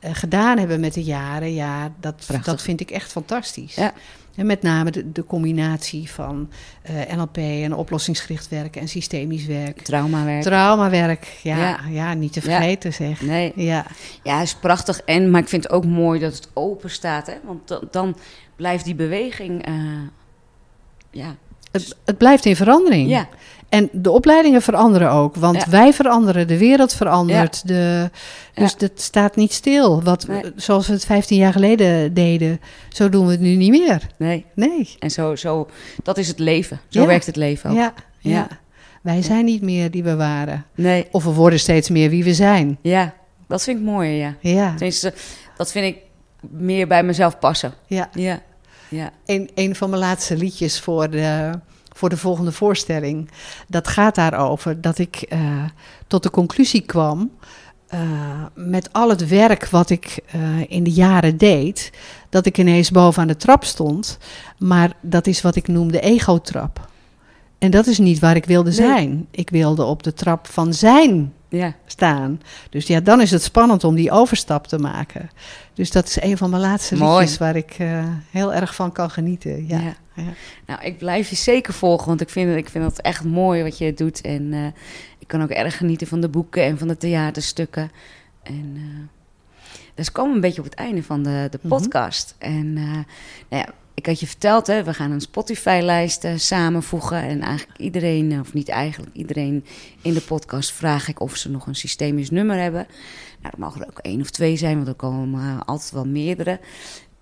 gedaan 0.00 0.58
hebben 0.58 0.80
met 0.80 0.94
de 0.94 1.02
jaren, 1.02 1.54
ja, 1.54 1.92
dat, 2.00 2.14
Prachtig. 2.26 2.44
dat 2.44 2.62
vind 2.62 2.80
ik 2.80 2.90
echt 2.90 3.12
fantastisch. 3.12 3.74
Ja. 3.74 3.92
En 4.36 4.46
met 4.46 4.62
name 4.62 4.90
de, 4.90 5.12
de 5.12 5.24
combinatie 5.24 6.10
van 6.10 6.50
eh, 6.82 7.16
NLP 7.16 7.36
en 7.36 7.74
oplossingsgericht 7.74 8.48
werken 8.48 8.80
en 8.80 8.88
systemisch 8.88 9.46
werk. 9.46 9.80
traumawerk. 9.80 10.42
Traumawerk, 10.42 11.38
ja, 11.42 11.56
Ja. 11.58 11.78
ja. 11.90 12.14
niet 12.14 12.32
te 12.32 12.40
Ja. 12.44 12.56
vergeten 12.56 12.92
zeg. 12.92 13.20
nee. 13.20 13.52
Ja, 13.54 13.86
Ja, 14.22 14.40
is 14.42 14.54
prachtig. 14.54 15.00
En, 15.00 15.30
maar 15.30 15.40
ik 15.40 15.48
vind 15.48 15.62
het 15.62 15.72
ook 15.72 15.84
mooi 15.84 16.20
dat 16.20 16.34
het 16.34 16.48
open 16.52 16.90
staat. 16.90 17.26
Hè? 17.26 17.34
Want 17.44 17.68
dan, 17.68 17.88
dan 17.90 18.16
blijft 18.56 18.84
die 18.84 18.94
beweging. 18.94 19.66
eh, 19.66 19.74
ja. 21.10 21.36
het, 21.72 21.96
het 22.04 22.18
blijft 22.18 22.44
in 22.44 22.56
verandering. 22.56 23.08
ja, 23.08 23.28
En 23.68 23.88
de 23.92 24.10
opleidingen 24.10 24.62
veranderen 24.62 25.10
ook, 25.10 25.36
want 25.36 25.56
Ja. 25.56 25.70
wij 25.70 25.92
veranderen, 25.92 26.46
de 26.48 26.58
wereld 26.58 26.92
verandert. 26.94 27.68
De, 27.68 28.10
dus 28.54 28.76
dat 28.76 28.90
staat 28.94 29.36
niet 29.36 29.52
stil. 29.52 30.02
Wat, 30.02 30.26
Nee. 30.26 30.42
Zoals 30.56 30.86
we 30.86 30.92
het 30.92 31.04
15 31.04 31.38
jaar 31.38 31.52
geleden 31.52 32.14
deden, 32.14 32.60
zo 32.88 33.08
doen 33.08 33.24
we 33.26 33.30
het 33.32 33.40
nu 33.40 33.54
niet 33.54 33.70
meer. 33.70 34.06
nee. 34.16 34.44
Nee. 34.54 34.96
En 34.98 35.10
zo, 35.10 35.36
zo, 35.36 35.68
dat 36.02 36.18
is 36.18 36.28
het 36.28 36.38
leven. 36.38 36.80
Zo 36.88 37.06
werkt 37.06 37.26
het 37.26 37.36
leven 37.36 37.70
ook. 37.70 37.76
Ja, 37.76 37.92
ja. 38.18 38.48
Wij 39.02 39.22
zijn 39.22 39.44
niet 39.44 39.62
meer 39.62 39.90
die 39.90 40.02
we 40.02 40.16
waren. 40.16 40.64
Nee, 40.74 41.06
Of 41.10 41.24
we 41.24 41.30
worden 41.32 41.58
steeds 41.60 41.88
meer 41.88 42.10
wie 42.10 42.24
we 42.24 42.34
zijn. 42.34 42.78
ja, 42.82 43.14
dat 43.48 43.62
vind 43.62 43.78
ik 43.78 43.84
mooier, 43.84 44.16
ja. 44.16 44.34
Ja, 44.40 44.68
Tenminste, 44.74 45.14
dat 45.56 45.70
vind 45.72 45.84
ik 45.96 46.02
meer 46.50 46.86
bij 46.86 47.02
mezelf 47.02 47.38
passen. 47.38 47.74
ja. 47.86 48.08
Ja, 48.12 48.40
ja, 48.88 49.10
Een, 49.26 49.50
een 49.54 49.74
van 49.76 49.90
mijn 49.90 50.02
laatste 50.02 50.36
liedjes 50.36 50.80
voor 50.80 51.10
de, 51.10 51.50
voor 51.98 52.08
de 52.08 52.16
volgende 52.16 52.52
voorstelling. 52.52 53.30
Dat 53.68 53.88
gaat 53.88 54.14
daarover 54.14 54.80
dat 54.80 54.98
ik 54.98 55.16
eh, 55.16 55.40
tot 56.06 56.22
de 56.22 56.30
conclusie 56.30 56.80
kwam. 56.80 57.30
eh, 57.88 58.00
met 58.54 58.92
al 58.92 59.08
het 59.08 59.28
werk 59.28 59.66
wat 59.68 59.90
ik 59.90 60.18
eh, 60.26 60.40
in 60.70 60.82
de 60.84 60.90
jaren 60.90 61.36
deed. 61.36 61.90
Dat 62.28 62.46
ik 62.46 62.58
ineens 62.58 62.90
bovenaan 62.90 63.28
de 63.28 63.36
trap 63.36 63.64
stond. 63.64 64.18
Maar 64.58 64.92
dat 65.00 65.26
is 65.26 65.40
wat 65.42 65.56
ik 65.56 65.68
noem 65.68 65.92
de 65.92 66.00
ego-trap. 66.00 66.88
En 67.58 67.70
dat 67.70 67.86
is 67.86 67.98
niet 67.98 68.18
waar 68.18 68.36
ik 68.36 68.44
wilde 68.44 68.70
Nee. 68.70 68.78
zijn. 68.78 69.26
Ik 69.30 69.50
wilde 69.50 69.84
op 69.84 70.02
de 70.02 70.12
trap 70.14 70.46
van 70.46 70.74
zijn 70.74 71.32
ja. 71.48 71.74
staan. 71.86 72.40
Dus 72.70 72.86
ja, 72.86 73.00
dan 73.00 73.20
is 73.20 73.30
het 73.30 73.42
spannend 73.42 73.84
om 73.84 73.94
die 73.94 74.10
overstap 74.10 74.66
te 74.66 74.78
maken. 74.78 75.30
Dus 75.74 75.90
dat 75.90 76.06
is 76.06 76.20
een 76.20 76.36
van 76.36 76.50
mijn 76.50 76.62
laatste 76.62 76.96
Mooi. 76.96 77.18
liedjes 77.18 77.38
waar 77.38 77.56
ik 77.56 77.70
eh, 77.78 78.04
heel 78.30 78.54
erg 78.54 78.74
van 78.74 78.92
kan 78.92 79.10
genieten. 79.10 79.66
Ja. 79.68 79.78
Ja. 79.80 79.94
ja. 80.14 80.32
Nou, 80.66 80.82
ik 80.82 80.98
blijf 80.98 81.30
je 81.30 81.36
zeker 81.36 81.72
volgen, 81.74 82.06
want 82.08 82.20
ik 82.20 82.28
vind, 82.30 82.48
het- 82.48 82.58
ik 82.58 82.68
vind 82.68 82.84
het 82.84 83.00
echt 83.00 83.24
mooi 83.24 83.62
wat 83.62 83.78
je 83.78 83.94
doet. 83.94 84.20
En 84.20 84.52
eh, 84.52 84.66
ik 85.18 85.26
kan 85.28 85.42
ook 85.42 85.50
erg 85.50 85.76
genieten 85.76 86.06
van 86.06 86.20
de 86.20 86.28
boeken 86.28 86.62
en 86.62 86.78
van 86.78 86.88
de 86.88 86.96
theaterstukken. 86.96 87.90
En 88.42 88.72
eh, 88.76 89.26
dus 89.94 90.06
we 90.06 90.12
komen 90.12 90.34
een 90.34 90.40
beetje 90.40 90.58
op 90.60 90.64
het 90.70 90.74
einde 90.78 91.02
van 91.02 91.22
de, 91.22 91.46
de 91.50 91.58
Mhm. 91.62 91.68
podcast. 91.68 92.34
En 92.38 92.72
nou 92.72 93.04
ja, 93.48 93.66
ik 93.98 94.06
had 94.06 94.20
je 94.20 94.26
verteld, 94.26 94.66
hè, 94.66 94.84
we 94.84 94.94
gaan 94.94 95.10
een 95.10 95.20
Spotify-lijst 95.20 96.24
eh, 96.24 96.32
samenvoegen. 96.36 97.22
En 97.22 97.40
eigenlijk 97.40 97.78
iedereen, 97.78 98.40
of 98.40 98.52
niet 98.52 98.68
eigenlijk, 98.68 99.14
iedereen 99.14 99.64
in 100.02 100.14
de 100.14 100.20
podcast 100.20 100.72
vraag 100.72 101.08
ik 101.08 101.20
of 101.20 101.36
ze 101.36 101.50
nog 101.50 101.66
een 101.66 101.74
systemisch 101.74 102.30
nummer 102.30 102.56
hebben. 102.56 102.86
Nou, 103.40 103.50
dat 103.50 103.58
mogen 103.58 103.80
er 103.80 103.88
ook 103.88 103.98
één 103.98 104.20
of 104.20 104.30
twee 104.30 104.56
zijn, 104.56 104.76
want 104.76 104.88
er 104.88 104.94
komen 104.94 105.40
eh, 105.40 105.60
altijd 105.64 105.92
wel 105.92 106.06
meerdere. 106.06 106.60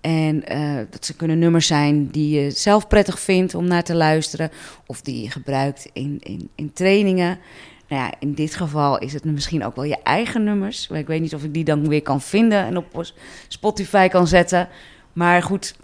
En 0.01 0.45
eh, 0.45 0.85
dat 0.89 1.05
ze 1.05 1.15
kunnen 1.15 1.39
nummers 1.39 1.67
zijn 1.67 2.07
die 2.07 2.41
je 2.41 2.51
zelf 2.51 2.87
prettig 2.87 3.19
vindt 3.19 3.55
om 3.55 3.67
naar 3.67 3.83
te 3.83 3.95
luisteren. 3.95 4.51
Of 4.85 5.01
die 5.01 5.21
je 5.21 5.31
gebruikt 5.31 5.89
in, 5.93 6.17
in, 6.19 6.49
in 6.55 6.73
trainingen. 6.73 7.39
Nou 7.87 8.01
ja, 8.01 8.13
in 8.19 8.33
dit 8.33 8.55
geval 8.55 8.99
is 8.99 9.13
het 9.13 9.23
misschien 9.23 9.65
ook 9.65 9.75
wel 9.75 9.85
je 9.85 10.01
eigen 10.03 10.43
nummers. 10.43 10.87
Maar 10.87 10.99
ik 10.99 11.07
weet 11.07 11.21
niet 11.21 11.35
of 11.35 11.43
ik 11.43 11.53
die 11.53 11.63
dan 11.63 11.87
weer 11.87 12.01
kan 12.01 12.21
vinden 12.21 12.65
en 12.65 12.77
op 12.77 13.05
Spotify 13.47 14.07
kan 14.07 14.27
zetten. 14.27 14.69
Maar 15.13 15.43
goed, 15.43 15.75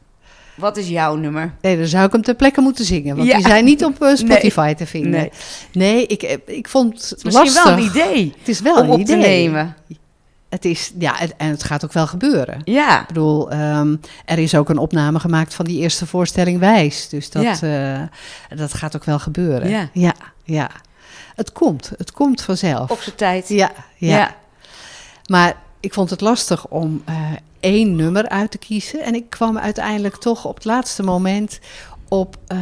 wat 0.56 0.78
is 0.78 0.88
jouw 0.88 1.16
nummer? 1.16 1.54
Nee, 1.62 1.78
dan 1.78 1.88
zou 1.88 2.06
ik 2.06 2.12
hem 2.12 2.22
ter 2.22 2.36
plekke 2.36 2.62
moeten 2.62 2.86
zingen. 2.86 3.16
Want 3.16 3.28
Ja. 3.28 3.36
die 3.38 3.46
zijn 3.46 3.66
niet 3.66 3.86
op 3.86 4.02
eh, 4.02 4.16
Spotify 4.26 4.74
te 4.74 4.86
vinden. 4.86 5.12
Nee. 5.12 5.32
Nee, 5.72 6.06
ik, 6.08 6.24
eh, 6.24 6.38
ik 6.46 6.68
vond 6.68 6.94
het 6.94 7.10
Het 7.10 7.18
is 7.18 7.24
misschien 7.24 7.44
lastig. 7.46 7.64
wel 7.64 7.74
een 7.74 7.84
idee 7.90 8.34
Het 8.40 8.48
is 8.48 8.60
wel 8.60 8.76
om 8.76 8.84
een 8.84 8.90
op 8.90 9.00
idee. 9.00 9.16
te 9.22 9.28
nemen. 9.28 9.76
Het 10.50 10.66
is, 10.66 10.92
ja, 11.00 11.14
het- 11.16 11.34
en 11.38 11.50
het 11.50 11.64
gaat 11.64 11.84
ook 11.86 11.94
wel 11.94 12.08
gebeuren. 12.08 12.62
Ja, 12.64 13.02
Ik 13.02 13.08
bedoel, 13.08 13.52
ehm, 13.52 13.96
er 14.26 14.38
is 14.40 14.56
ook 14.56 14.70
een 14.70 14.78
opname 14.78 15.20
gemaakt 15.20 15.54
van 15.54 15.66
die 15.66 15.80
eerste 15.80 16.06
voorstelling 16.06 16.60
Wijs. 16.60 17.10
Dus 17.10 17.30
dat, 17.30 17.62
eh, 17.62 18.02
dat 18.56 18.74
gaat 18.74 18.96
ook 18.96 19.04
wel 19.04 19.20
gebeuren. 19.20 19.70
Ja. 19.70 19.90
ja, 19.94 20.14
ja. 20.44 20.70
Het 21.36 21.52
komt, 21.52 21.92
het 21.98 22.12
komt 22.12 22.42
vanzelf. 22.42 22.92
op 22.92 23.00
zijn 23.02 23.16
tijd. 23.16 23.50
Ja, 23.50 23.72
ja. 23.98 24.18
Ja. 24.18 24.36
Maar 25.30 25.54
ik 25.80 25.94
vond 25.94 26.10
het 26.10 26.22
lastig 26.22 26.68
om 26.68 27.04
één 27.64 27.96
nummer 27.96 28.30
uit 28.30 28.52
te 28.52 28.58
kiezen. 28.58 29.04
En 29.04 29.16
ik 29.16 29.30
kwam 29.30 29.58
uiteindelijk 29.58 30.16
toch 30.16 30.46
op 30.46 30.56
het 30.56 30.66
laatste 30.66 31.04
moment 31.04 31.60
op 32.08 32.38
uh, 32.54 32.58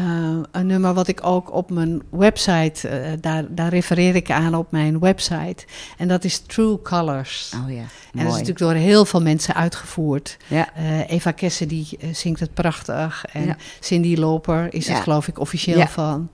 een 0.52 0.66
nummer 0.68 0.94
wat 0.94 1.08
ik 1.08 1.26
ook 1.26 1.54
op 1.54 1.70
mijn 1.72 2.02
website, 2.10 2.90
uh, 2.90 3.12
daar, 3.22 3.46
daar 3.50 3.70
refereer 3.70 4.16
ik 4.16 4.32
aan 4.32 4.56
op 4.56 4.72
mijn 4.72 5.00
website. 5.00 5.66
En 5.98 6.08
dat 6.08 6.24
is 6.24 6.40
True 6.40 6.82
Colors. 6.82 7.54
Oh 7.64 7.72
ja, 7.72 7.80
En 7.80 7.88
dat 8.14 8.26
is 8.26 8.32
natuurlijk 8.32 8.58
door 8.60 8.74
heel 8.74 9.06
veel 9.06 9.22
mensen 9.22 9.56
uitgevoerd. 9.56 10.38
Ja. 10.48 10.70
Uh, 10.78 11.10
Eva 11.10 11.32
Kessen 11.32 11.68
die 11.68 11.98
zingt 12.12 12.40
het 12.40 12.54
prachtig. 12.54 13.26
En 13.32 13.46
Ja. 13.46 13.56
Cindy 13.80 14.16
Loper 14.16 14.74
is 14.74 14.86
Ja. 14.86 14.94
het 14.94 15.04
geloof 15.04 15.28
ik 15.28 15.40
officieel 15.40 15.88
van. 15.88 16.30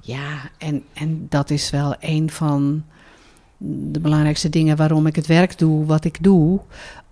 Ja, 0.00 0.38
en, 0.58 0.84
en 0.92 1.26
dat 1.28 1.50
is 1.50 1.70
wel 1.70 1.94
een 2.00 2.30
van 2.30 2.84
de 3.64 4.00
belangrijkste 4.00 4.48
dingen 4.48 4.76
waarom 4.76 5.06
ik 5.06 5.16
het 5.16 5.26
werk 5.26 5.58
doe 5.58 5.86
wat 5.86 6.04
ik 6.04 6.16
doe. 6.20 6.60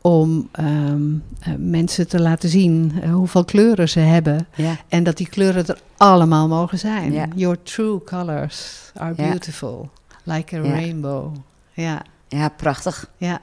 Om 0.01 0.49
ehm, 0.53 1.03
eh, 1.41 1.53
mensen 1.59 2.09
te 2.09 2.21
laten 2.21 2.49
zien 2.49 2.93
eh, 3.03 3.13
hoeveel 3.13 3.45
kleuren 3.45 3.89
ze 3.89 4.01
hebben. 4.01 4.47
Ja. 4.55 4.77
En 4.89 5.03
dat 5.03 5.17
die 5.17 5.29
kleuren 5.29 5.67
er 5.67 5.79
allemaal 5.97 6.49
mogen 6.49 6.79
zijn. 6.79 7.13
Ja. 7.13 7.29
Your 7.35 7.63
true 7.63 8.05
colors 8.05 8.91
are 8.95 9.15
beautiful. 9.15 9.91
Like 10.25 10.57
a 10.57 10.61
rainbow. 10.61 11.35
Ja, 11.73 12.03
ja, 12.29 12.49
prachtig. 12.49 13.11
ja. 13.17 13.41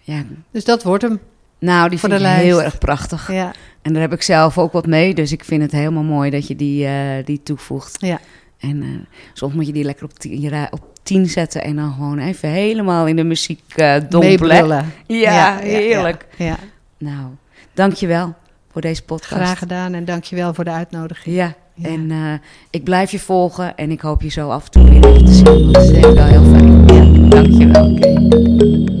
Ja. 0.00 0.22
Dus 0.50 0.64
dat 0.64 0.82
wordt 0.82 1.02
hem. 1.02 1.20
Nou, 1.58 1.88
die 1.88 1.98
vind 1.98 2.12
ik 2.12 2.20
heel 2.20 2.62
erg 2.62 2.78
prachtig. 2.78 3.32
Ja, 3.32 3.52
En 3.82 3.92
daar 3.92 4.02
heb 4.02 4.12
ik 4.12 4.22
zelf 4.22 4.58
ook 4.58 4.72
wat 4.72 4.86
mee, 4.86 5.14
dus 5.14 5.32
ik 5.32 5.44
vind 5.44 5.62
het 5.62 5.72
helemaal 5.72 6.02
mooi 6.02 6.30
dat 6.30 6.46
je 6.46 6.56
die, 6.56 6.86
eh, 6.86 7.24
die 7.24 7.42
toevoegt. 7.42 7.96
ja. 8.00 8.20
En 8.62 8.82
eh, 8.82 8.88
soms 9.32 9.54
moet 9.54 9.66
je 9.66 9.72
die 9.72 9.84
lekker 9.84 10.04
op 10.04 10.18
tien, 10.18 10.66
op 10.70 10.80
tien 11.02 11.26
zetten 11.26 11.62
en 11.64 11.76
dan 11.76 11.92
gewoon 11.92 12.18
even 12.18 12.48
helemaal 12.48 13.06
in 13.06 13.16
de 13.16 13.24
muziek 13.24 13.60
eh 13.76 13.92
dompelen. 13.92 14.26
Meebrullen. 14.28 14.92
Ja, 15.06 15.56
heerlijk. 15.56 16.26
Ja, 16.36 16.44
ja. 16.46 16.56
Nou, 16.98 17.26
dankjewel 17.74 18.34
voor 18.72 18.80
deze 18.80 19.02
podcast. 19.04 19.32
Graag 19.42 19.58
gedaan 19.58 19.94
en 19.94 20.04
dankjewel 20.04 20.54
voor 20.54 20.64
de 20.64 20.70
uitnodiging. 20.70 21.36
Ja, 21.36 21.54
Ja. 21.74 21.88
en 21.88 22.10
eh, 22.10 22.32
ik 22.70 22.84
blijf 22.84 23.10
je 23.10 23.18
volgen 23.18 23.76
en 23.76 23.90
ik 23.90 24.00
hoop 24.00 24.22
je 24.22 24.28
zo 24.28 24.48
af 24.48 24.64
en 24.64 24.70
toe 24.70 24.84
weer 24.90 25.04
even 25.06 25.24
te 25.24 25.32
zien. 25.32 25.44
Want 25.44 25.74
dat 25.74 25.82
is 25.84 25.90
denk 25.90 26.04
ik 26.06 26.14
wel 26.14 26.26
heel 26.26 26.44
fijn. 26.44 26.86
Ja, 26.86 27.28
dankjewel. 27.28 29.00